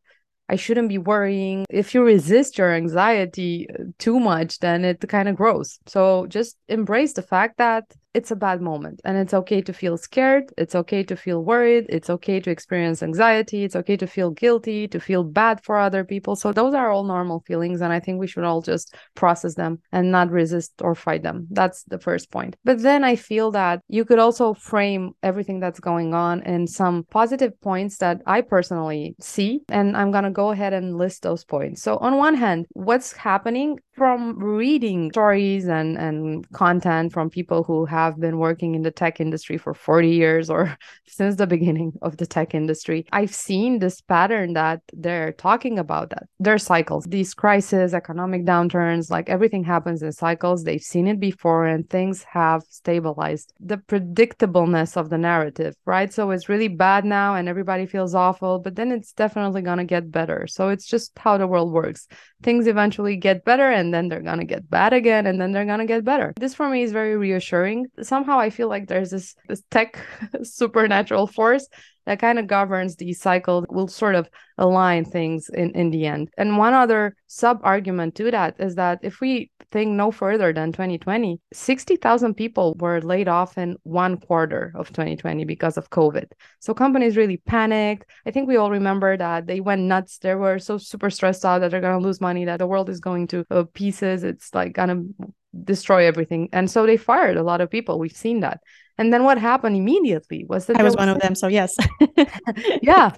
I 0.49 0.55
shouldn't 0.55 0.89
be 0.89 0.97
worrying. 0.97 1.65
If 1.69 1.93
you 1.93 2.03
resist 2.03 2.57
your 2.57 2.73
anxiety 2.73 3.67
uh, 3.69 3.83
too 3.97 4.19
much, 4.19 4.59
then 4.59 4.83
it 4.85 4.99
kind 5.07 5.29
of 5.29 5.35
grows. 5.35 5.79
So 5.87 6.27
just 6.27 6.57
embrace 6.67 7.13
the 7.13 7.21
fact 7.21 7.57
that 7.57 7.85
it's 8.13 8.31
a 8.31 8.35
bad 8.35 8.61
moment 8.61 9.01
and 9.03 9.17
it's 9.17 9.33
okay 9.33 9.61
to 9.61 9.73
feel 9.73 9.97
scared. 9.97 10.51
It's 10.57 10.75
okay 10.75 11.03
to 11.03 11.15
feel 11.15 11.43
worried. 11.43 11.85
It's 11.89 12.09
okay 12.09 12.39
to 12.39 12.51
experience 12.51 13.01
anxiety. 13.01 13.63
It's 13.63 13.75
okay 13.75 13.97
to 13.97 14.07
feel 14.07 14.29
guilty, 14.29 14.87
to 14.89 14.99
feel 14.99 15.23
bad 15.23 15.63
for 15.63 15.77
other 15.77 16.03
people. 16.03 16.35
So 16.35 16.51
those 16.51 16.73
are 16.73 16.91
all 16.91 17.03
normal 17.03 17.43
feelings. 17.47 17.81
And 17.81 17.91
I 17.91 17.99
think 17.99 18.19
we 18.19 18.27
should 18.27 18.43
all 18.43 18.61
just 18.61 18.95
process 19.15 19.55
them 19.55 19.79
and 19.91 20.11
not 20.11 20.29
resist 20.29 20.73
or 20.81 20.93
fight 20.95 21.23
them. 21.23 21.47
That's 21.49 21.83
the 21.83 21.99
first 21.99 22.31
point. 22.31 22.55
But 22.63 22.81
then 22.81 23.03
I 23.03 23.15
feel 23.15 23.51
that 23.51 23.81
you 23.87 24.05
could 24.05 24.19
also 24.19 24.53
frame 24.53 25.13
everything 25.23 25.59
that's 25.59 25.79
going 25.79 26.13
on 26.13 26.43
in 26.43 26.67
some 26.67 27.05
positive 27.09 27.59
points 27.61 27.97
that 27.97 28.21
I 28.27 28.41
personally 28.41 29.15
see. 29.19 29.61
And 29.69 29.97
I'm 29.97 30.11
going 30.11 30.23
to 30.23 30.31
go 30.31 30.51
ahead 30.51 30.73
and 30.73 30.97
list 30.97 31.23
those 31.23 31.43
points. 31.43 31.81
So 31.81 31.97
on 31.97 32.17
one 32.17 32.35
hand, 32.35 32.67
what's 32.71 33.13
happening 33.13 33.79
from 33.95 34.39
reading 34.39 35.11
stories 35.11 35.67
and, 35.67 35.97
and 35.97 36.49
content 36.51 37.13
from 37.13 37.29
people 37.29 37.63
who 37.63 37.85
have 37.85 38.19
been 38.19 38.39
working 38.39 38.73
in 38.73 38.81
the 38.81 38.89
tech 38.89 39.19
industry 39.19 39.57
for 39.57 39.73
40 39.73 40.09
years 40.09 40.49
or 40.49 40.75
since 41.05 41.35
the 41.35 41.45
beginning 41.45 41.93
of 42.01 42.17
the 42.17 42.25
tech 42.25 42.55
industry, 42.55 43.05
I've 43.11 43.33
seen 43.33 43.79
this 43.79 44.01
pattern 44.01 44.53
that 44.53 44.81
they're 44.93 45.31
talking 45.33 45.77
about 45.77 46.09
that. 46.09 46.23
There 46.39 46.55
are 46.55 46.59
cycles, 46.59 47.05
these 47.05 47.35
crises, 47.35 47.93
economic 47.93 48.45
downturns, 48.45 49.11
like 49.11 49.29
everything 49.29 49.63
happens 49.63 50.01
in 50.01 50.11
cycles. 50.11 50.63
They've 50.63 50.81
seen 50.81 51.07
it 51.07 51.19
before 51.19 51.65
and 51.67 51.87
things 51.87 52.23
have 52.23 52.63
stabilized. 52.69 53.53
The 53.59 53.77
predictableness 53.77 54.97
of 54.97 55.11
the 55.11 55.19
narrative, 55.19 55.75
right? 55.85 56.11
So 56.11 56.31
it's 56.31 56.49
really 56.49 56.67
bad 56.67 57.05
now 57.05 57.35
and 57.35 57.47
everybody 57.47 57.85
feels 57.85 58.15
awful, 58.15 58.57
but 58.57 58.75
then 58.75 58.91
it's 58.91 59.13
definitely 59.13 59.61
going 59.61 59.77
to 59.77 59.83
get 59.83 60.09
better. 60.09 60.47
So 60.47 60.69
it's 60.69 60.87
just 60.87 61.17
how 61.19 61.37
the 61.37 61.47
world 61.47 61.71
works. 61.71 62.07
Things 62.41 62.65
eventually 62.65 63.17
get 63.17 63.45
better 63.45 63.69
and 63.69 63.82
then 63.91 64.07
they're 64.07 64.21
to 64.37 64.45
get 64.45 64.69
bad 64.69 64.93
again 64.93 65.25
and 65.25 65.41
then 65.41 65.51
they're 65.51 65.65
to 65.79 65.85
get 65.85 66.03
better. 66.03 66.33
This 66.39 66.53
for 66.53 66.69
me 66.69 66.83
is 66.83 66.91
very 66.91 67.17
reassuring 67.17 67.87
somehow 68.01 68.37
I 68.37 68.51
feel 68.51 68.69
like 68.69 68.87
there's 68.87 69.09
this, 69.09 69.35
this 69.47 69.63
tech 69.71 69.99
supernatural 70.43 71.25
force 71.25 71.67
that 72.05 72.19
kind 72.19 72.39
of 72.39 72.47
governs 72.47 72.95
the 72.95 73.13
cycle 73.13 73.65
will 73.69 73.87
sort 73.87 74.15
of 74.15 74.29
align 74.57 75.05
things 75.05 75.49
in, 75.49 75.71
in 75.71 75.89
the 75.89 76.05
end. 76.05 76.29
And 76.37 76.57
one 76.57 76.73
other 76.73 77.15
sub 77.27 77.59
argument 77.63 78.15
to 78.15 78.31
that 78.31 78.55
is 78.59 78.75
that 78.75 78.99
if 79.01 79.19
we 79.19 79.51
think 79.71 79.91
no 79.91 80.11
further 80.11 80.53
than 80.53 80.71
2020, 80.71 81.39
60,000 81.51 82.35
people 82.35 82.75
were 82.79 83.01
laid 83.01 83.27
off 83.27 83.57
in 83.57 83.75
one 83.83 84.17
quarter 84.17 84.71
of 84.75 84.89
2020 84.89 85.45
because 85.45 85.77
of 85.77 85.89
COVID. 85.89 86.25
So 86.59 86.73
companies 86.73 87.17
really 87.17 87.37
panicked. 87.37 88.09
I 88.25 88.31
think 88.31 88.47
we 88.47 88.57
all 88.57 88.69
remember 88.69 89.17
that 89.17 89.47
they 89.47 89.59
went 89.59 89.81
nuts. 89.81 90.19
They 90.19 90.35
were 90.35 90.59
so 90.59 90.77
super 90.77 91.09
stressed 91.09 91.43
out 91.43 91.59
that 91.59 91.71
they're 91.71 91.81
going 91.81 91.99
to 91.99 92.05
lose 92.05 92.21
money, 92.21 92.45
that 92.45 92.57
the 92.57 92.67
world 92.67 92.89
is 92.89 92.99
going 92.99 93.27
to 93.27 93.43
uh, 93.49 93.63
pieces. 93.73 94.23
It's 94.23 94.53
like 94.53 94.73
going 94.73 94.89
to 94.89 95.33
destroy 95.63 96.05
everything. 96.05 96.49
And 96.53 96.69
so 96.69 96.85
they 96.85 96.97
fired 96.97 97.37
a 97.37 97.43
lot 97.43 97.61
of 97.61 97.69
people. 97.69 97.99
We've 97.99 98.15
seen 98.15 98.41
that. 98.41 98.61
And 98.97 99.11
then 99.11 99.23
what 99.23 99.39
happened 99.39 99.75
immediately 99.75 100.45
was 100.47 100.67
that 100.67 100.77
I 100.77 100.83
was, 100.83 100.91
was 100.91 100.97
one 100.97 101.09
of 101.09 101.19
them. 101.19 101.33
So 101.33 101.47
yes. 101.47 101.75
yeah, 102.81 103.11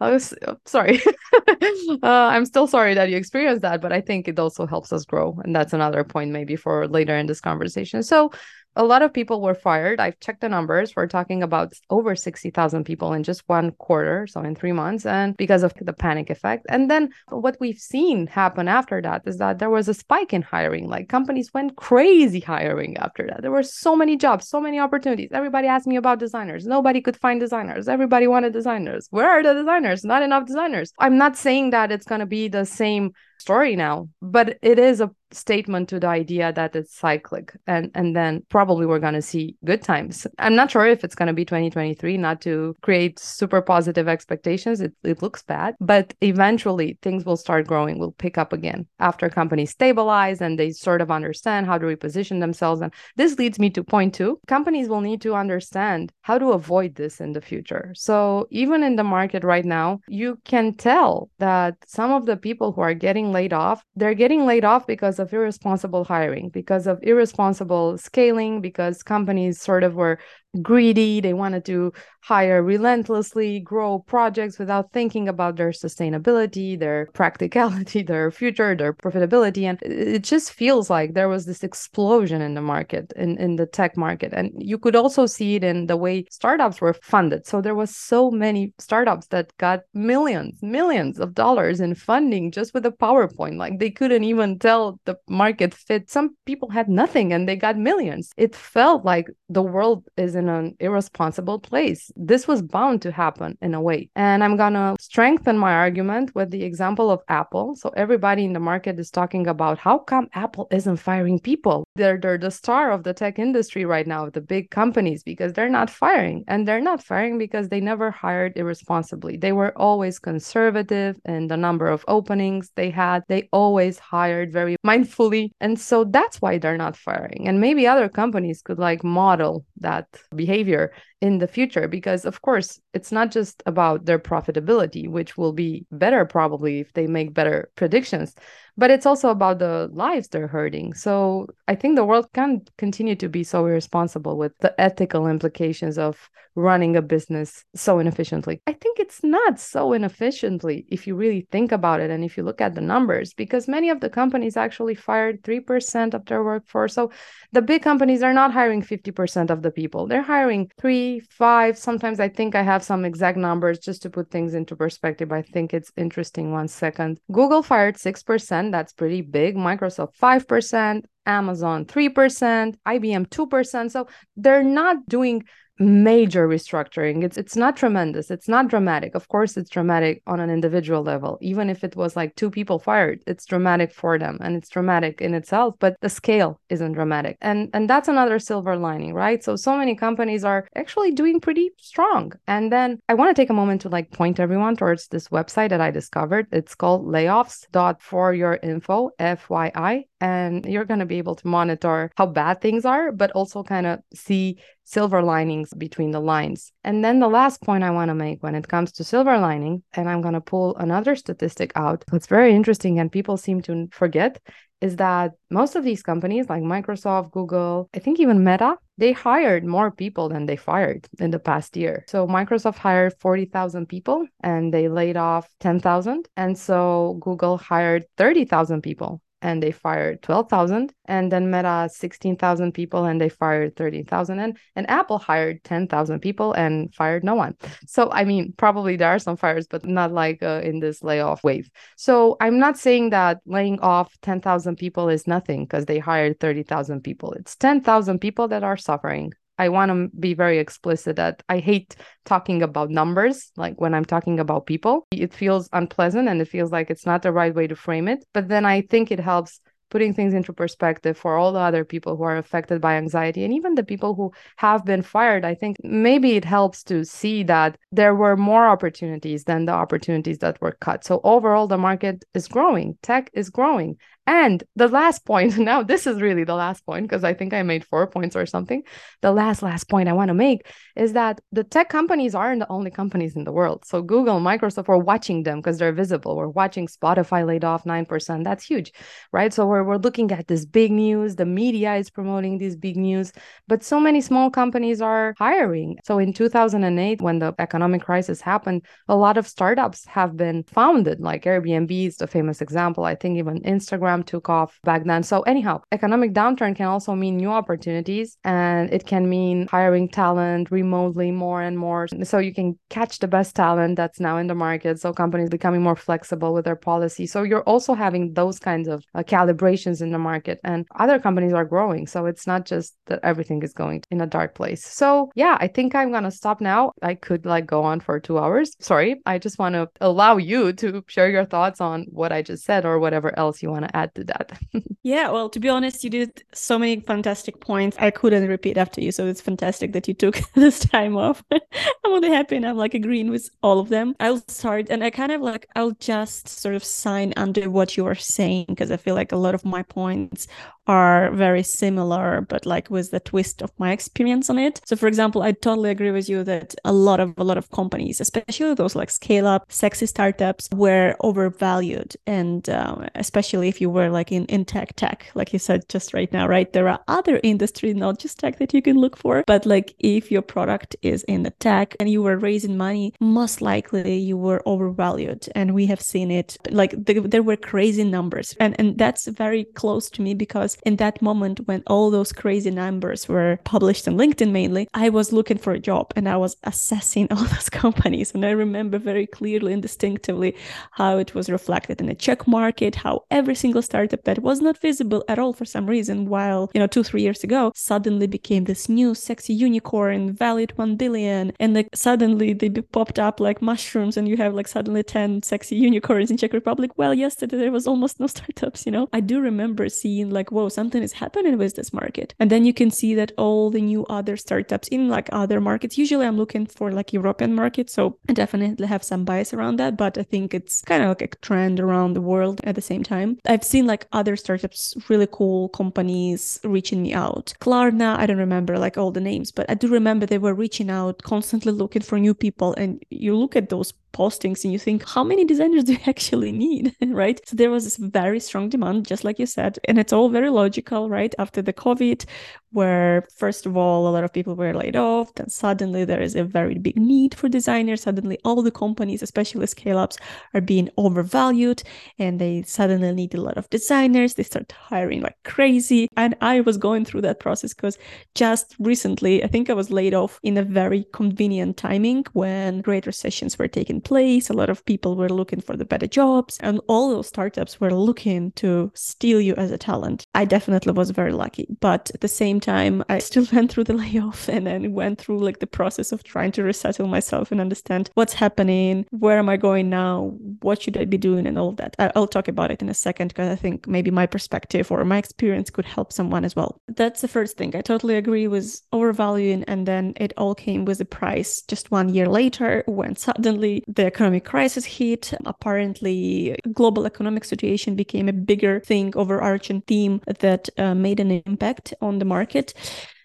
I 0.00 0.10
was 0.10 0.34
oh, 0.46 0.56
sorry. 0.64 1.00
uh, 1.48 1.96
I'm 2.02 2.46
still 2.46 2.66
sorry 2.66 2.94
that 2.94 3.10
you 3.10 3.16
experienced 3.16 3.62
that, 3.62 3.82
but 3.82 3.92
I 3.92 4.00
think 4.00 4.28
it 4.28 4.38
also 4.38 4.66
helps 4.66 4.92
us 4.92 5.04
grow, 5.04 5.38
and 5.44 5.54
that's 5.54 5.72
another 5.72 6.04
point 6.04 6.30
maybe 6.30 6.56
for 6.56 6.88
later 6.88 7.16
in 7.16 7.26
this 7.26 7.40
conversation. 7.40 8.02
So 8.02 8.30
a 8.76 8.84
lot 8.84 9.02
of 9.02 9.12
people 9.12 9.40
were 9.40 9.54
fired. 9.54 9.98
I've 10.00 10.20
checked 10.20 10.40
the 10.40 10.48
numbers. 10.48 10.94
We're 10.94 11.08
talking 11.08 11.42
about 11.42 11.72
over 11.90 12.14
60,000 12.14 12.84
people 12.84 13.12
in 13.12 13.24
just 13.24 13.42
one 13.46 13.72
quarter, 13.72 14.26
so 14.26 14.40
in 14.42 14.54
three 14.54 14.72
months, 14.72 15.04
and 15.04 15.36
because 15.36 15.62
of 15.62 15.74
the 15.80 15.92
panic 15.92 16.30
effect. 16.30 16.66
And 16.68 16.90
then 16.90 17.10
what 17.28 17.56
we've 17.60 17.78
seen 17.78 18.28
happen 18.28 18.68
after 18.68 19.02
that 19.02 19.22
is 19.26 19.38
that 19.38 19.58
there 19.58 19.70
was 19.70 19.88
a 19.88 19.94
spike 19.94 20.32
in 20.32 20.42
hiring. 20.42 20.88
Like 20.88 21.08
companies 21.08 21.52
went 21.52 21.76
crazy 21.76 22.40
hiring 22.40 22.96
after 22.96 23.26
that. 23.26 23.42
There 23.42 23.50
were 23.50 23.64
so 23.64 23.96
many 23.96 24.16
jobs, 24.16 24.48
so 24.48 24.60
many 24.60 24.78
opportunities. 24.78 25.30
Everybody 25.32 25.66
asked 25.66 25.86
me 25.86 25.96
about 25.96 26.20
designers. 26.20 26.66
Nobody 26.66 27.00
could 27.00 27.16
find 27.16 27.40
designers. 27.40 27.88
Everybody 27.88 28.28
wanted 28.28 28.52
designers. 28.52 29.08
Where 29.10 29.28
are 29.28 29.42
the 29.42 29.54
designers? 29.54 30.04
Not 30.04 30.22
enough 30.22 30.46
designers. 30.46 30.92
I'm 30.98 31.18
not 31.18 31.36
saying 31.36 31.70
that 31.70 31.90
it's 31.90 32.06
going 32.06 32.20
to 32.20 32.26
be 32.26 32.48
the 32.48 32.64
same 32.64 33.12
story 33.40 33.76
now, 33.76 34.08
but 34.20 34.58
it 34.62 34.78
is 34.78 35.00
a 35.00 35.10
statement 35.32 35.88
to 35.88 36.00
the 36.00 36.06
idea 36.06 36.52
that 36.52 36.74
it's 36.74 36.94
cyclic 36.94 37.56
and 37.66 37.90
and 37.94 38.16
then 38.16 38.42
probably 38.48 38.86
we're 38.86 38.98
going 38.98 39.14
to 39.14 39.22
see 39.22 39.56
good 39.64 39.82
times. 39.82 40.26
I'm 40.38 40.56
not 40.56 40.70
sure 40.70 40.86
if 40.86 41.04
it's 41.04 41.14
going 41.14 41.28
to 41.28 41.32
be 41.32 41.44
2023 41.44 42.16
not 42.16 42.40
to 42.42 42.76
create 42.82 43.18
super 43.18 43.62
positive 43.62 44.08
expectations 44.08 44.80
it, 44.80 44.92
it 45.04 45.22
looks 45.22 45.42
bad 45.42 45.74
but 45.80 46.14
eventually 46.20 46.98
things 47.02 47.24
will 47.24 47.36
start 47.36 47.66
growing 47.66 47.98
will 47.98 48.12
pick 48.12 48.38
up 48.38 48.52
again 48.52 48.86
after 48.98 49.28
companies 49.28 49.70
stabilize 49.70 50.40
and 50.40 50.58
they 50.58 50.70
sort 50.70 51.00
of 51.00 51.10
understand 51.10 51.66
how 51.66 51.78
to 51.78 51.86
reposition 51.86 52.40
themselves. 52.40 52.80
And 52.80 52.92
this 53.16 53.38
leads 53.38 53.58
me 53.58 53.70
to 53.70 53.84
point 53.84 54.14
two 54.14 54.40
companies 54.46 54.88
will 54.88 55.00
need 55.00 55.20
to 55.22 55.34
understand 55.34 56.12
how 56.22 56.38
to 56.38 56.50
avoid 56.50 56.94
this 56.96 57.20
in 57.20 57.32
the 57.32 57.40
future. 57.40 57.92
So 57.94 58.46
even 58.50 58.82
in 58.82 58.96
the 58.96 59.04
market 59.04 59.44
right 59.44 59.64
now 59.64 60.00
you 60.08 60.38
can 60.44 60.74
tell 60.74 61.30
that 61.38 61.76
some 61.86 62.10
of 62.10 62.26
the 62.26 62.36
people 62.36 62.72
who 62.72 62.80
are 62.80 62.94
getting 62.94 63.29
laid 63.32 63.52
off 63.52 63.84
they're 63.96 64.14
getting 64.14 64.46
laid 64.46 64.64
off 64.64 64.86
because 64.86 65.18
of 65.18 65.32
irresponsible 65.32 66.04
hiring, 66.04 66.48
because 66.48 66.86
of 66.86 66.98
irresponsible 67.02 67.98
scaling, 67.98 68.60
because 68.60 69.02
companies 69.02 69.60
sort 69.60 69.84
of 69.84 69.94
were 69.94 70.18
greedy. 70.62 71.20
They 71.20 71.32
wanted 71.32 71.64
to 71.66 71.92
hire 72.22 72.62
relentlessly, 72.62 73.60
grow 73.60 74.00
projects 74.00 74.58
without 74.58 74.92
thinking 74.92 75.28
about 75.28 75.56
their 75.56 75.70
sustainability, 75.70 76.78
their 76.78 77.06
practicality, 77.14 78.02
their 78.10 78.30
future, 78.30 78.74
their 78.74 78.92
profitability. 78.92 79.64
And 79.64 79.80
it 79.82 80.22
just 80.22 80.52
feels 80.52 80.90
like 80.90 81.14
there 81.14 81.28
was 81.28 81.46
this 81.46 81.64
explosion 81.64 82.42
in 82.42 82.54
the 82.54 82.60
market, 82.60 83.12
in, 83.16 83.38
in 83.38 83.56
the 83.56 83.66
tech 83.66 83.96
market. 83.96 84.32
And 84.32 84.52
you 84.58 84.78
could 84.78 84.96
also 84.96 85.26
see 85.26 85.54
it 85.56 85.64
in 85.64 85.86
the 85.86 85.96
way 85.96 86.24
startups 86.30 86.80
were 86.80 86.94
funded. 87.02 87.46
So 87.46 87.60
there 87.60 87.74
was 87.74 87.96
so 87.96 88.30
many 88.30 88.74
startups 88.78 89.28
that 89.28 89.56
got 89.58 89.80
millions, 89.94 90.58
millions 90.62 91.18
of 91.18 91.34
dollars 91.34 91.80
in 91.80 91.94
funding 91.94 92.50
just 92.50 92.74
with 92.74 92.84
a 92.84 92.90
PowerPoint. 92.90 93.56
Like 93.56 93.78
they 93.78 93.90
couldn't 93.90 94.24
even 94.24 94.58
tell 94.58 95.00
the 95.04 95.16
market 95.28 95.72
fit. 95.74 96.10
Some 96.10 96.36
people 96.44 96.70
had 96.70 96.88
nothing 96.88 97.32
and 97.32 97.48
they 97.48 97.56
got 97.56 97.78
millions. 97.78 98.32
It 98.36 98.54
felt 98.54 99.04
like 99.04 99.28
the 99.48 99.62
world 99.62 100.06
is 100.16 100.34
in 100.40 100.48
an 100.48 100.74
irresponsible 100.80 101.60
place. 101.60 102.10
This 102.16 102.48
was 102.48 102.62
bound 102.62 103.02
to 103.02 103.12
happen 103.12 103.56
in 103.62 103.74
a 103.74 103.80
way. 103.80 104.10
And 104.16 104.42
I'm 104.42 104.56
going 104.56 104.74
to 104.74 104.96
strengthen 104.98 105.56
my 105.58 105.72
argument 105.72 106.34
with 106.34 106.50
the 106.50 106.64
example 106.64 107.10
of 107.10 107.20
Apple. 107.28 107.76
So 107.76 107.90
everybody 107.90 108.44
in 108.44 108.52
the 108.52 108.60
market 108.72 108.98
is 108.98 109.10
talking 109.10 109.46
about 109.46 109.78
how 109.78 109.98
come 109.98 110.28
Apple 110.34 110.66
isn't 110.70 110.96
firing 110.96 111.38
people? 111.38 111.84
They're, 111.94 112.18
they're 112.18 112.38
the 112.38 112.50
star 112.50 112.90
of 112.90 113.04
the 113.04 113.14
tech 113.14 113.38
industry 113.38 113.84
right 113.84 114.06
now, 114.06 114.28
the 114.30 114.40
big 114.40 114.70
companies, 114.70 115.22
because 115.22 115.52
they're 115.52 115.68
not 115.68 115.90
firing. 115.90 116.44
And 116.48 116.66
they're 116.66 116.80
not 116.80 117.02
firing 117.02 117.38
because 117.38 117.68
they 117.68 117.80
never 117.80 118.10
hired 118.10 118.56
irresponsibly. 118.56 119.36
They 119.36 119.52
were 119.52 119.76
always 119.78 120.18
conservative 120.18 121.16
in 121.24 121.48
the 121.48 121.56
number 121.56 121.86
of 121.86 122.04
openings 122.08 122.72
they 122.74 122.90
had. 122.90 123.22
They 123.28 123.48
always 123.52 123.98
hired 123.98 124.52
very 124.52 124.76
mindfully. 124.84 125.50
And 125.60 125.78
so 125.78 126.04
that's 126.04 126.40
why 126.40 126.58
they're 126.58 126.76
not 126.76 126.96
firing. 126.96 127.46
And 127.46 127.60
maybe 127.60 127.86
other 127.86 128.08
companies 128.08 128.62
could 128.62 128.78
like 128.78 129.04
model 129.04 129.64
that 129.80 130.06
behavior 130.34 130.92
in 131.20 131.38
the 131.38 131.46
future 131.46 131.86
because 131.86 132.24
of 132.24 132.40
course 132.40 132.80
it's 132.94 133.12
not 133.12 133.30
just 133.30 133.62
about 133.66 134.06
their 134.06 134.18
profitability 134.18 135.06
which 135.08 135.36
will 135.36 135.52
be 135.52 135.86
better 135.92 136.24
probably 136.24 136.80
if 136.80 136.92
they 136.94 137.06
make 137.06 137.34
better 137.34 137.70
predictions 137.76 138.34
but 138.76 138.90
it's 138.90 139.04
also 139.04 139.28
about 139.28 139.58
the 139.58 139.90
lives 139.92 140.28
they're 140.28 140.46
hurting. 140.46 140.94
So 140.94 141.46
i 141.68 141.74
think 141.74 141.96
the 141.96 142.04
world 142.04 142.26
can't 142.32 142.68
continue 142.78 143.16
to 143.16 143.28
be 143.28 143.44
so 143.44 143.66
irresponsible 143.66 144.38
with 144.38 144.52
the 144.60 144.72
ethical 144.80 145.26
implications 145.26 145.98
of 145.98 146.30
running 146.56 146.96
a 146.96 147.02
business 147.02 147.64
so 147.74 147.98
inefficiently. 147.98 148.60
I 148.66 148.72
think 148.72 148.98
it's 148.98 149.22
not 149.22 149.60
so 149.60 149.92
inefficiently 149.92 150.86
if 150.88 151.06
you 151.06 151.14
really 151.14 151.46
think 151.52 151.70
about 151.72 152.00
it 152.00 152.10
and 152.10 152.24
if 152.24 152.36
you 152.36 152.42
look 152.42 152.60
at 152.60 152.74
the 152.74 152.80
numbers 152.80 153.34
because 153.34 153.68
many 153.68 153.90
of 153.90 154.00
the 154.00 154.10
companies 154.10 154.56
actually 154.56 154.94
fired 154.94 155.42
3% 155.42 156.14
of 156.14 156.24
their 156.26 156.42
workforce. 156.42 156.94
So 156.94 157.12
the 157.52 157.62
big 157.62 157.82
companies 157.82 158.22
are 158.22 158.32
not 158.32 158.52
hiring 158.52 158.82
50% 158.82 159.50
of 159.50 159.62
the 159.62 159.70
people. 159.70 160.06
They're 160.06 160.22
hiring 160.22 160.70
3 160.80 161.09
five. 161.18 161.76
Sometimes 161.76 162.20
I 162.20 162.28
think 162.28 162.54
I 162.54 162.62
have 162.62 162.84
some 162.84 163.04
exact 163.04 163.36
numbers 163.36 163.80
just 163.80 164.02
to 164.02 164.10
put 164.10 164.30
things 164.30 164.54
into 164.54 164.76
perspective. 164.76 165.32
I 165.32 165.42
think 165.42 165.74
it's 165.74 165.90
interesting. 165.96 166.52
One 166.52 166.68
second. 166.68 167.18
Google 167.32 167.64
fired 167.64 167.96
6%. 167.96 168.70
That's 168.70 168.92
pretty 168.92 169.22
big. 169.22 169.56
Microsoft 169.56 170.14
5%. 170.22 171.02
Amazon 171.26 171.84
3%. 171.86 172.76
IBM 172.86 173.26
2%. 173.28 173.90
So 173.90 174.06
they're 174.36 174.62
not 174.62 174.96
doing 175.08 175.42
major 175.80 176.46
restructuring. 176.46 177.24
It's 177.24 177.38
it's 177.38 177.56
not 177.56 177.76
tremendous. 177.76 178.30
It's 178.30 178.48
not 178.48 178.68
dramatic. 178.68 179.14
Of 179.14 179.28
course, 179.28 179.56
it's 179.56 179.70
dramatic 179.70 180.22
on 180.26 180.38
an 180.38 180.50
individual 180.50 181.02
level. 181.02 181.38
Even 181.40 181.70
if 181.70 181.82
it 181.82 181.96
was 181.96 182.16
like 182.16 182.36
two 182.36 182.50
people 182.50 182.78
fired, 182.78 183.22
it's 183.26 183.46
dramatic 183.46 183.92
for 183.92 184.18
them 184.18 184.38
and 184.40 184.56
it's 184.56 184.68
dramatic 184.68 185.20
in 185.20 185.34
itself, 185.34 185.74
but 185.78 185.96
the 186.00 186.08
scale 186.08 186.60
isn't 186.68 186.92
dramatic. 186.92 187.38
And 187.40 187.70
and 187.72 187.88
that's 187.88 188.08
another 188.08 188.38
silver 188.38 188.76
lining, 188.76 189.14
right? 189.14 189.42
So 189.42 189.56
so 189.56 189.76
many 189.76 189.94
companies 189.94 190.44
are 190.44 190.68
actually 190.76 191.12
doing 191.12 191.40
pretty 191.40 191.70
strong. 191.78 192.32
And 192.46 192.70
then 192.70 192.98
I 193.08 193.14
want 193.14 193.34
to 193.34 193.40
take 193.40 193.50
a 193.50 193.54
moment 193.54 193.80
to 193.82 193.88
like 193.88 194.10
point 194.10 194.38
everyone 194.38 194.76
towards 194.76 195.08
this 195.08 195.28
website 195.28 195.70
that 195.70 195.80
I 195.80 195.90
discovered. 195.90 196.46
It's 196.52 196.74
called 196.74 197.06
layoffs.foryourinfo, 197.06 199.10
FYI 199.18 200.04
and 200.20 200.66
you're 200.66 200.84
going 200.84 201.00
to 201.00 201.06
be 201.06 201.18
able 201.18 201.34
to 201.34 201.48
monitor 201.48 202.10
how 202.16 202.26
bad 202.26 202.60
things 202.60 202.84
are, 202.84 203.10
but 203.10 203.30
also 203.32 203.62
kind 203.62 203.86
of 203.86 204.00
see 204.14 204.58
silver 204.90 205.22
linings 205.22 205.72
between 205.74 206.10
the 206.10 206.20
lines. 206.20 206.72
And 206.82 207.04
then 207.04 207.20
the 207.20 207.28
last 207.28 207.62
point 207.62 207.84
I 207.84 207.90
want 207.90 208.08
to 208.08 208.14
make 208.14 208.42
when 208.42 208.56
it 208.56 208.66
comes 208.66 208.90
to 208.92 209.04
silver 209.04 209.38
lining, 209.38 209.82
and 209.92 210.08
I'm 210.08 210.20
going 210.20 210.34
to 210.34 210.40
pull 210.40 210.76
another 210.76 211.14
statistic 211.14 211.70
out 211.76 212.04
that's 212.10 212.26
very 212.26 212.52
interesting 212.52 212.98
and 212.98 213.12
people 213.12 213.36
seem 213.36 213.60
to 213.62 213.88
forget, 213.92 214.40
is 214.80 214.96
that 214.96 215.32
most 215.50 215.76
of 215.76 215.84
these 215.84 216.02
companies 216.02 216.48
like 216.48 216.62
Microsoft, 216.62 217.30
Google, 217.30 217.88
I 217.94 217.98
think 217.98 218.18
even 218.18 218.42
Meta, 218.42 218.76
they 218.98 219.12
hired 219.12 219.64
more 219.64 219.90
people 219.90 220.28
than 220.28 220.46
they 220.46 220.56
fired 220.56 221.06
in 221.18 221.30
the 221.30 221.38
past 221.38 221.76
year. 221.76 222.04
So 222.08 222.26
Microsoft 222.26 222.78
hired 222.78 223.14
40,000 223.20 223.86
people 223.86 224.26
and 224.42 224.74
they 224.74 224.88
laid 224.88 225.16
off 225.16 225.48
10,000. 225.60 226.28
And 226.36 226.58
so 226.58 227.18
Google 227.20 227.58
hired 227.58 228.06
30,000 228.16 228.82
people 228.82 229.20
and 229.42 229.62
they 229.62 229.70
fired 229.70 230.22
12,000 230.22 230.92
and 231.06 231.32
then 231.32 231.50
Meta 231.50 231.88
16,000 231.92 232.72
people 232.72 233.04
and 233.04 233.20
they 233.20 233.28
fired 233.28 233.76
30,000 233.76 234.38
and 234.38 234.58
and 234.76 234.88
Apple 234.90 235.18
hired 235.18 235.62
10,000 235.64 236.20
people 236.20 236.52
and 236.52 236.94
fired 236.94 237.24
no 237.24 237.34
one. 237.34 237.56
So 237.86 238.10
I 238.10 238.24
mean 238.24 238.52
probably 238.56 238.96
there 238.96 239.08
are 239.08 239.18
some 239.18 239.36
fires 239.36 239.66
but 239.66 239.84
not 239.84 240.12
like 240.12 240.42
uh, 240.42 240.60
in 240.62 240.80
this 240.80 241.02
layoff 241.02 241.42
wave. 241.42 241.70
So 241.96 242.36
I'm 242.40 242.58
not 242.58 242.78
saying 242.78 243.10
that 243.10 243.38
laying 243.46 243.80
off 243.80 244.16
10,000 244.22 244.76
people 244.76 245.08
is 245.08 245.26
nothing 245.26 245.64
because 245.64 245.86
they 245.86 245.98
hired 245.98 246.40
30,000 246.40 247.02
people. 247.02 247.32
It's 247.32 247.56
10,000 247.56 248.18
people 248.18 248.48
that 248.48 248.62
are 248.62 248.76
suffering 248.76 249.32
I 249.60 249.68
want 249.68 249.90
to 249.90 250.08
be 250.18 250.32
very 250.32 250.58
explicit 250.58 251.16
that 251.16 251.42
I 251.50 251.58
hate 251.58 251.94
talking 252.24 252.62
about 252.62 252.88
numbers. 252.88 253.52
Like 253.58 253.78
when 253.78 253.92
I'm 253.92 254.06
talking 254.06 254.40
about 254.40 254.64
people, 254.64 255.06
it 255.10 255.34
feels 255.34 255.68
unpleasant 255.74 256.28
and 256.30 256.40
it 256.40 256.48
feels 256.48 256.72
like 256.72 256.88
it's 256.88 257.04
not 257.04 257.20
the 257.20 257.30
right 257.30 257.54
way 257.54 257.66
to 257.66 257.76
frame 257.76 258.08
it. 258.08 258.24
But 258.32 258.48
then 258.48 258.64
I 258.64 258.80
think 258.80 259.12
it 259.12 259.20
helps 259.20 259.60
putting 259.90 260.14
things 260.14 260.32
into 260.32 260.54
perspective 260.54 261.18
for 261.18 261.36
all 261.36 261.52
the 261.52 261.58
other 261.58 261.84
people 261.84 262.16
who 262.16 262.22
are 262.22 262.38
affected 262.38 262.80
by 262.80 262.94
anxiety 262.94 263.44
and 263.44 263.52
even 263.52 263.74
the 263.74 263.84
people 263.84 264.14
who 264.14 264.32
have 264.56 264.84
been 264.84 265.02
fired 265.02 265.44
i 265.44 265.52
think 265.52 265.76
maybe 265.82 266.36
it 266.36 266.44
helps 266.44 266.84
to 266.84 267.04
see 267.04 267.42
that 267.42 267.76
there 267.90 268.14
were 268.14 268.36
more 268.36 268.68
opportunities 268.68 269.42
than 269.44 269.64
the 269.64 269.72
opportunities 269.72 270.38
that 270.38 270.60
were 270.60 270.76
cut 270.80 271.02
so 271.02 271.20
overall 271.24 271.66
the 271.66 271.76
market 271.76 272.24
is 272.34 272.46
growing 272.46 272.96
tech 273.02 273.28
is 273.32 273.50
growing 273.50 273.96
and 274.26 274.62
the 274.76 274.88
last 274.88 275.24
point, 275.24 275.58
now 275.70 275.82
this 275.82 276.06
is 276.06 276.20
really 276.20 276.44
the 276.44 276.54
last 276.54 276.84
point 276.86 277.08
because 277.08 277.24
I 277.24 277.34
think 277.34 277.52
I 277.52 277.62
made 277.62 277.84
four 277.84 278.06
points 278.06 278.36
or 278.36 278.46
something. 278.46 278.82
The 279.22 279.32
last, 279.32 279.62
last 279.62 279.88
point 279.88 280.08
I 280.08 280.12
want 280.12 280.28
to 280.28 280.34
make 280.34 280.66
is 280.94 281.14
that 281.14 281.40
the 281.52 281.64
tech 281.64 281.88
companies 281.88 282.34
aren't 282.34 282.60
the 282.60 282.68
only 282.68 282.90
companies 282.90 283.34
in 283.34 283.44
the 283.44 283.52
world. 283.52 283.84
So 283.84 284.02
Google, 284.02 284.40
Microsoft, 284.40 284.88
we're 284.88 284.98
watching 284.98 285.42
them 285.42 285.58
because 285.58 285.78
they're 285.78 285.92
visible. 285.92 286.36
We're 286.36 286.48
watching 286.48 286.86
Spotify 286.86 287.46
laid 287.46 287.64
off 287.64 287.84
9%. 287.84 288.44
That's 288.44 288.64
huge, 288.64 288.92
right? 289.32 289.52
So 289.52 289.66
we're, 289.66 289.84
we're 289.84 289.96
looking 289.96 290.30
at 290.32 290.46
this 290.46 290.64
big 290.64 290.92
news. 290.92 291.36
The 291.36 291.46
media 291.46 291.94
is 291.94 292.10
promoting 292.10 292.58
these 292.58 292.76
big 292.76 292.96
news, 292.96 293.32
but 293.66 293.82
so 293.82 293.98
many 293.98 294.20
small 294.20 294.50
companies 294.50 295.00
are 295.00 295.34
hiring. 295.38 295.98
So 296.04 296.18
in 296.18 296.32
2008, 296.32 297.22
when 297.22 297.38
the 297.38 297.54
economic 297.58 298.02
crisis 298.02 298.40
happened, 298.40 298.86
a 299.08 299.16
lot 299.16 299.38
of 299.38 299.48
startups 299.48 300.04
have 300.06 300.36
been 300.36 300.64
founded, 300.64 301.20
like 301.20 301.44
Airbnb 301.44 302.06
is 302.06 302.16
the 302.16 302.26
famous 302.26 302.60
example. 302.60 303.04
I 303.04 303.14
think 303.14 303.38
even 303.38 303.60
Instagram 303.62 304.09
took 304.18 304.48
off 304.48 304.78
back 304.84 305.04
then. 305.04 305.22
So, 305.22 305.42
anyhow, 305.42 305.80
economic 305.92 306.32
downturn 306.32 306.76
can 306.76 306.86
also 306.86 307.14
mean 307.14 307.36
new 307.36 307.50
opportunities 307.50 308.36
and 308.44 308.92
it 308.92 309.06
can 309.06 309.28
mean 309.28 309.68
hiring 309.70 310.08
talent 310.08 310.70
remotely 310.70 311.30
more 311.30 311.62
and 311.62 311.76
more. 311.78 312.06
So, 312.22 312.38
you 312.38 312.54
can 312.54 312.78
catch 312.90 313.18
the 313.18 313.28
best 313.28 313.56
talent 313.56 313.96
that's 313.96 314.20
now 314.20 314.36
in 314.38 314.46
the 314.46 314.54
market. 314.54 315.00
So, 315.00 315.12
companies 315.12 315.48
becoming 315.48 315.82
more 315.82 315.96
flexible 315.96 316.52
with 316.54 316.64
their 316.64 316.76
policy. 316.76 317.26
So, 317.26 317.42
you're 317.42 317.68
also 317.72 317.94
having 317.94 318.34
those 318.34 318.58
kinds 318.58 318.88
of 318.88 319.04
uh, 319.14 319.22
calibrations 319.22 320.02
in 320.02 320.10
the 320.10 320.18
market, 320.18 320.58
and 320.64 320.86
other 320.98 321.18
companies 321.18 321.52
are 321.52 321.64
growing. 321.64 322.06
So, 322.06 322.26
it's 322.26 322.46
not 322.46 322.66
just 322.66 322.94
that 323.06 323.20
everything 323.22 323.62
is 323.62 323.72
going 323.72 324.02
in 324.10 324.20
a 324.20 324.26
dark 324.26 324.54
place. 324.54 324.84
So, 324.84 325.30
yeah, 325.34 325.56
I 325.60 325.68
think 325.68 325.94
I'm 325.94 326.10
going 326.10 326.24
to 326.24 326.30
stop 326.30 326.60
now. 326.60 326.92
I 327.02 327.14
could 327.14 327.44
like 327.44 327.66
go 327.66 327.82
on 327.82 328.00
for 328.00 328.18
two 328.18 328.38
hours. 328.38 328.72
Sorry. 328.80 329.20
I 329.26 329.38
just 329.38 329.58
want 329.58 329.74
to 329.74 329.88
allow 330.00 330.36
you 330.38 330.72
to 330.74 331.04
share 331.08 331.30
your 331.30 331.44
thoughts 331.44 331.80
on 331.80 332.06
what 332.10 332.32
I 332.32 332.40
just 332.42 332.64
said 332.64 332.86
or 332.86 332.98
whatever 332.98 333.38
else 333.38 333.62
you 333.62 333.70
want 333.70 333.84
to 333.86 333.94
add 333.94 333.99
add 334.00 334.14
to 334.14 334.24
that. 334.24 334.58
yeah, 335.02 335.30
well, 335.30 335.48
to 335.50 335.60
be 335.60 335.68
honest, 335.68 336.04
you 336.04 336.10
did 336.10 336.42
so 336.52 336.78
many 336.78 337.00
fantastic 337.00 337.60
points. 337.60 337.96
I 338.00 338.10
couldn't 338.10 338.48
repeat 338.48 338.76
after 338.76 339.00
you, 339.00 339.12
so 339.12 339.26
it's 339.26 339.40
fantastic 339.40 339.92
that 339.92 340.08
you 340.08 340.14
took 340.14 340.40
this 340.54 340.80
time 340.80 341.16
off. 341.16 341.42
I'm 341.52 342.12
really 342.12 342.30
happy 342.30 342.56
and 342.56 342.66
I'm 342.66 342.76
like 342.76 342.94
agreeing 342.94 343.30
with 343.30 343.50
all 343.62 343.78
of 343.78 343.88
them. 343.88 344.14
I'll 344.20 344.42
start 344.48 344.86
and 344.90 345.04
I 345.04 345.10
kind 345.10 345.32
of 345.32 345.40
like 345.40 345.66
I'll 345.76 345.92
just 345.92 346.48
sort 346.48 346.74
of 346.74 346.84
sign 346.84 347.32
under 347.36 347.70
what 347.70 347.96
you 347.96 348.06
are 348.06 348.14
saying 348.14 348.66
because 348.68 348.90
I 348.90 348.96
feel 348.96 349.14
like 349.14 349.32
a 349.32 349.36
lot 349.36 349.54
of 349.54 349.64
my 349.64 349.82
points 349.82 350.46
are 350.90 351.30
very 351.30 351.62
similar, 351.62 352.40
but 352.48 352.66
like 352.66 352.90
with 352.90 353.12
the 353.12 353.20
twist 353.20 353.62
of 353.62 353.70
my 353.78 353.92
experience 353.92 354.50
on 354.50 354.58
it. 354.58 354.80
So, 354.84 354.96
for 354.96 355.06
example, 355.06 355.40
I 355.40 355.52
totally 355.52 355.90
agree 355.90 356.10
with 356.10 356.28
you 356.28 356.42
that 356.44 356.74
a 356.84 356.92
lot 356.92 357.20
of 357.20 357.32
a 357.38 357.44
lot 357.44 357.58
of 357.58 357.70
companies, 357.70 358.20
especially 358.20 358.74
those 358.74 358.96
like 358.96 359.10
scale 359.10 359.46
up, 359.46 359.70
sexy 359.70 360.06
startups, 360.06 360.68
were 360.74 361.14
overvalued, 361.20 362.16
and 362.26 362.68
uh, 362.68 363.06
especially 363.14 363.68
if 363.68 363.80
you 363.80 363.88
were 363.88 364.10
like 364.10 364.32
in 364.32 364.46
in 364.46 364.64
tech, 364.64 364.96
tech, 364.96 365.30
like 365.36 365.52
you 365.52 365.60
said 365.60 365.88
just 365.88 366.12
right 366.12 366.32
now, 366.32 366.48
right? 366.48 366.72
There 366.72 366.88
are 366.88 367.00
other 367.06 367.38
industries, 367.44 367.94
not 367.94 368.18
just 368.18 368.40
tech, 368.40 368.58
that 368.58 368.74
you 368.74 368.82
can 368.82 368.96
look 368.96 369.16
for, 369.16 369.44
but 369.46 369.64
like 369.66 369.94
if 370.00 370.32
your 370.32 370.42
product 370.42 370.96
is 371.02 371.22
in 371.34 371.44
the 371.44 371.54
tech 371.60 371.94
and 372.00 372.10
you 372.10 372.20
were 372.20 372.36
raising 372.36 372.76
money, 372.76 373.14
most 373.20 373.62
likely 373.62 374.16
you 374.18 374.36
were 374.36 374.60
overvalued, 374.66 375.48
and 375.54 375.72
we 375.72 375.86
have 375.86 376.00
seen 376.00 376.32
it. 376.32 376.56
Like 376.70 376.92
the, 377.06 377.20
there 377.20 377.44
were 377.44 377.56
crazy 377.56 378.02
numbers, 378.02 378.56
and 378.58 378.74
and 378.80 378.98
that's 378.98 379.28
very 379.28 379.64
close 379.80 380.10
to 380.10 380.22
me 380.22 380.34
because 380.34 380.79
in 380.84 380.96
that 380.96 381.20
moment 381.22 381.66
when 381.66 381.82
all 381.86 382.10
those 382.10 382.32
crazy 382.32 382.70
numbers 382.70 383.28
were 383.28 383.58
published 383.64 384.08
on 384.08 384.16
LinkedIn 384.16 384.50
mainly, 384.50 384.88
I 384.94 385.08
was 385.08 385.32
looking 385.32 385.58
for 385.58 385.72
a 385.72 385.78
job 385.78 386.12
and 386.16 386.28
I 386.28 386.36
was 386.36 386.56
assessing 386.64 387.28
all 387.30 387.44
those 387.44 387.68
companies. 387.68 388.32
And 388.34 388.44
I 388.44 388.50
remember 388.50 388.98
very 388.98 389.26
clearly 389.26 389.72
and 389.72 389.82
distinctively 389.82 390.56
how 390.92 391.18
it 391.18 391.34
was 391.34 391.50
reflected 391.50 392.00
in 392.00 392.06
the 392.06 392.14
Czech 392.14 392.46
market, 392.46 392.94
how 392.96 393.24
every 393.30 393.54
single 393.54 393.82
startup 393.82 394.24
that 394.24 394.40
was 394.40 394.60
not 394.60 394.78
visible 394.78 395.24
at 395.28 395.38
all 395.38 395.52
for 395.52 395.64
some 395.64 395.86
reason, 395.86 396.28
while, 396.28 396.70
you 396.74 396.80
know, 396.80 396.86
two, 396.86 397.02
three 397.02 397.22
years 397.22 397.44
ago, 397.44 397.72
suddenly 397.74 398.26
became 398.26 398.64
this 398.64 398.88
new 398.88 399.14
sexy 399.14 399.52
unicorn, 399.52 400.32
valued 400.32 400.76
1 400.76 400.96
billion. 400.96 401.52
And 401.60 401.74
like 401.74 401.88
suddenly 401.94 402.52
they 402.52 402.70
popped 402.70 403.18
up 403.18 403.40
like 403.40 403.62
mushrooms 403.62 404.16
and 404.16 404.28
you 404.28 404.36
have 404.36 404.54
like 404.54 404.68
suddenly 404.68 405.02
10 405.02 405.42
sexy 405.42 405.76
unicorns 405.76 406.30
in 406.30 406.36
Czech 406.36 406.52
Republic. 406.52 406.90
Well, 406.96 407.14
yesterday 407.14 407.56
there 407.56 407.72
was 407.72 407.86
almost 407.86 408.20
no 408.20 408.26
startups, 408.34 408.86
you 408.86 408.92
know? 408.92 409.08
I 409.12 409.20
do 409.20 409.40
remember 409.40 409.88
seeing 409.88 410.30
like, 410.30 410.50
whoa, 410.60 410.68
something 410.68 411.02
is 411.02 411.14
happening 411.14 411.56
with 411.58 411.74
this 411.74 411.92
market. 411.92 412.34
And 412.38 412.50
then 412.50 412.64
you 412.64 412.74
can 412.74 412.90
see 412.90 413.14
that 413.14 413.32
all 413.38 413.70
the 413.70 413.80
new 413.80 414.04
other 414.06 414.36
startups 414.36 414.88
in 414.88 415.08
like 415.08 415.28
other 415.32 415.60
markets, 415.60 415.96
usually 415.96 416.26
I'm 416.26 416.36
looking 416.36 416.66
for 416.66 416.92
like 416.92 417.12
European 417.12 417.54
markets. 417.54 417.92
So 417.92 418.18
I 418.28 418.32
definitely 418.32 418.86
have 418.86 419.02
some 419.02 419.24
bias 419.24 419.54
around 419.54 419.76
that, 419.76 419.96
but 419.96 420.18
I 420.18 420.22
think 420.22 420.54
it's 420.54 420.82
kind 420.82 421.02
of 421.02 421.08
like 421.08 421.22
a 421.22 421.28
trend 421.28 421.80
around 421.80 422.14
the 422.14 422.20
world 422.20 422.60
at 422.64 422.74
the 422.74 422.82
same 422.82 423.02
time. 423.02 423.38
I've 423.46 423.64
seen 423.64 423.86
like 423.86 424.06
other 424.12 424.36
startups, 424.36 424.96
really 425.08 425.28
cool 425.30 425.68
companies 425.70 426.60
reaching 426.64 427.02
me 427.02 427.14
out. 427.14 427.52
Klarna, 427.60 428.18
I 428.18 428.26
don't 428.26 428.36
remember 428.36 428.78
like 428.78 428.98
all 428.98 429.10
the 429.10 429.20
names, 429.20 429.50
but 429.50 429.68
I 429.70 429.74
do 429.74 429.88
remember 429.88 430.26
they 430.26 430.38
were 430.38 430.54
reaching 430.54 430.90
out, 430.90 431.22
constantly 431.22 431.72
looking 431.72 432.02
for 432.02 432.18
new 432.18 432.34
people. 432.34 432.74
And 432.74 433.02
you 433.10 433.36
look 433.36 433.56
at 433.56 433.70
those 433.70 433.92
postings 434.12 434.64
and 434.64 434.72
you 434.72 434.78
think, 434.78 435.08
how 435.08 435.24
many 435.24 435.44
designers 435.44 435.84
do 435.84 435.92
you 435.92 435.98
actually 436.06 436.52
need? 436.52 436.94
right? 437.08 437.40
So 437.46 437.56
there 437.56 437.70
was 437.70 437.84
this 437.84 437.96
very 437.96 438.40
strong 438.40 438.68
demand, 438.68 439.06
just 439.06 439.24
like 439.24 439.38
you 439.38 439.46
said. 439.46 439.78
And 439.84 439.98
it's 439.98 440.12
all 440.12 440.28
very 440.28 440.50
logical, 440.50 441.08
right? 441.08 441.34
After 441.38 441.62
the 441.62 441.72
COVID, 441.72 442.24
where 442.72 443.26
first 443.36 443.66
of 443.66 443.76
all, 443.76 444.06
a 444.06 444.10
lot 444.10 444.24
of 444.24 444.32
people 444.32 444.54
were 444.54 444.74
laid 444.74 444.96
off, 444.96 445.34
then 445.34 445.48
suddenly 445.48 446.04
there 446.04 446.20
is 446.20 446.36
a 446.36 446.44
very 446.44 446.78
big 446.78 446.96
need 446.96 447.34
for 447.34 447.48
designers. 447.48 448.02
Suddenly 448.02 448.38
all 448.44 448.62
the 448.62 448.70
companies, 448.70 449.22
especially 449.22 449.66
scale 449.66 449.98
ups, 449.98 450.18
are 450.54 450.60
being 450.60 450.88
overvalued 450.96 451.82
and 452.18 452.40
they 452.40 452.62
suddenly 452.62 453.12
need 453.12 453.34
a 453.34 453.40
lot 453.40 453.56
of 453.56 453.68
designers. 453.70 454.34
They 454.34 454.44
start 454.44 454.72
hiring 454.72 455.20
like 455.20 455.36
crazy. 455.44 456.08
And 456.16 456.36
I 456.40 456.60
was 456.60 456.76
going 456.76 457.04
through 457.04 457.22
that 457.22 457.40
process 457.40 457.74
because 457.74 457.98
just 458.34 458.76
recently, 458.78 459.42
I 459.42 459.48
think 459.48 459.68
I 459.68 459.74
was 459.74 459.90
laid 459.90 460.14
off 460.14 460.38
in 460.42 460.56
a 460.56 460.62
very 460.62 461.06
convenient 461.12 461.76
timing 461.76 462.24
when 462.32 462.80
great 462.80 463.06
recessions 463.06 463.58
were 463.58 463.68
taking 463.68 463.99
place. 464.00 464.50
A 464.50 464.54
lot 464.54 464.70
of 464.70 464.84
people 464.86 465.16
were 465.16 465.28
looking 465.28 465.60
for 465.60 465.76
the 465.76 465.84
better 465.84 466.06
jobs, 466.06 466.58
and 466.60 466.80
all 466.88 467.10
those 467.10 467.28
startups 467.28 467.80
were 467.80 467.92
looking 467.92 468.52
to 468.52 468.90
steal 468.94 469.40
you 469.40 469.54
as 469.56 469.70
a 469.70 469.78
talent. 469.78 470.26
I 470.34 470.44
definitely 470.44 470.92
was 470.92 471.10
very 471.10 471.32
lucky. 471.32 471.66
But 471.80 472.10
at 472.14 472.20
the 472.20 472.28
same 472.28 472.60
time, 472.60 473.04
I 473.08 473.18
still 473.18 473.46
went 473.52 473.72
through 473.72 473.84
the 473.84 473.94
layoff 473.94 474.48
and 474.48 474.66
then 474.66 474.92
went 474.92 475.18
through 475.18 475.40
like 475.40 475.58
the 475.58 475.66
process 475.66 476.12
of 476.12 476.24
trying 476.24 476.52
to 476.52 476.62
resettle 476.62 477.06
myself 477.06 477.52
and 477.52 477.60
understand 477.60 478.10
what's 478.14 478.34
happening, 478.34 479.06
where 479.10 479.38
am 479.38 479.48
I 479.48 479.56
going 479.56 479.90
now, 479.90 480.32
what 480.62 480.82
should 480.82 480.96
I 480.96 481.04
be 481.04 481.18
doing, 481.18 481.46
and 481.46 481.58
all 481.58 481.72
that. 481.72 481.94
I- 481.98 482.10
will 482.14 482.26
talk 482.26 482.48
about 482.48 482.70
it 482.70 482.82
in 482.82 482.88
a 482.88 482.94
second 482.94 483.28
because 483.28 483.48
I 483.48 483.56
think 483.56 483.86
maybe 483.86 484.10
my 484.10 484.26
perspective 484.26 484.90
or 484.90 485.04
my 485.04 485.18
experience 485.18 485.70
could 485.70 485.86
help 485.86 486.12
someone 486.12 486.44
as 486.44 486.54
well. 486.54 486.80
That's 486.88 487.20
the 487.20 487.28
first 487.28 487.56
thing. 487.56 487.74
I 487.74 487.80
totally 487.80 488.16
agree 488.16 488.46
with 488.48 488.80
overvaluing, 488.92 489.64
and 489.64 489.86
then 489.86 490.12
it 490.16 490.32
all 490.36 490.54
came 490.54 490.84
with 490.84 491.00
a 491.00 491.04
price 491.04 491.62
just 491.62 491.90
one 491.90 492.08
year 492.08 492.26
later 492.26 492.84
when 492.86 493.16
suddenly 493.16 493.82
the 493.94 494.06
economic 494.06 494.44
crisis 494.44 494.84
hit. 494.84 495.32
Apparently, 495.44 496.58
global 496.72 497.06
economic 497.06 497.44
situation 497.44 497.94
became 497.96 498.28
a 498.28 498.32
bigger 498.32 498.80
thing, 498.80 499.12
overarching 499.16 499.82
theme 499.82 500.20
that 500.38 500.68
uh, 500.78 500.94
made 500.94 501.20
an 501.20 501.30
impact 501.30 501.94
on 502.00 502.18
the 502.18 502.24
market. 502.24 502.74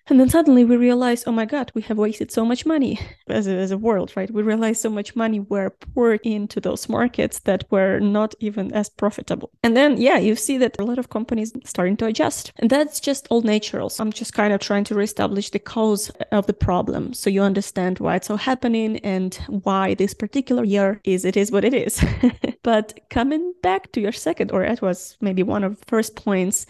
And 0.08 0.20
then 0.20 0.30
suddenly 0.30 0.64
we 0.64 0.78
realize, 0.78 1.24
oh 1.26 1.32
my 1.32 1.46
God, 1.46 1.72
we 1.74 1.82
have 1.84 1.98
wasted 1.98 2.32
so 2.32 2.46
much 2.46 2.66
money 2.66 3.00
as 3.28 3.48
a, 3.48 3.56
as 3.56 3.72
a 3.72 3.78
world, 3.78 4.14
right? 4.16 4.30
We 4.30 4.44
realize 4.44 4.80
so 4.80 4.90
much 4.90 5.16
money 5.16 5.40
were 5.40 5.72
poured 5.72 6.20
into 6.24 6.62
those 6.62 6.88
markets 6.88 7.40
that 7.40 7.64
were 7.72 8.00
not 8.00 8.36
even 8.40 8.72
as 8.74 8.88
profitable. 8.88 9.50
And 9.64 9.76
then, 9.76 9.98
yeah, 9.98 10.20
you 10.20 10.36
see 10.36 10.58
that 10.60 10.80
a 10.80 10.84
lot 10.84 11.00
of 11.00 11.10
companies 11.10 11.54
starting 11.64 11.98
to 11.98 12.06
adjust. 12.06 12.52
And 12.58 12.70
that's 12.70 13.00
just 13.00 13.26
all 13.32 13.42
natural. 13.42 13.90
So 13.90 14.04
I'm 14.04 14.12
just 14.12 14.34
kind 14.36 14.54
of 14.54 14.60
trying 14.60 14.84
to 14.86 14.96
reestablish 14.96 15.50
the 15.50 15.60
cause 15.60 16.12
of 16.32 16.46
the 16.46 16.54
problem 16.54 17.14
so 17.14 17.32
you 17.32 17.42
understand 17.42 17.98
why 17.98 18.16
it's 18.16 18.30
all 18.30 18.38
happening 18.38 18.98
and 19.00 19.34
why 19.48 19.96
this 19.96 20.14
particular 20.14 20.64
year 20.64 21.02
is 21.04 21.26
it 21.26 21.36
is 21.36 21.52
what 21.52 21.66
it 21.66 21.74
is. 21.74 22.04
but 22.64 23.00
coming 23.10 23.56
back 23.64 23.92
to 23.94 24.02
your 24.02 24.12
second, 24.12 24.52
or 24.52 24.64
it 24.64 24.84
was 24.84 25.18
maybe 25.20 25.42
one 25.42 25.64
of 25.64 25.80
the 25.80 25.86
first 25.88 26.16
points 26.16 26.68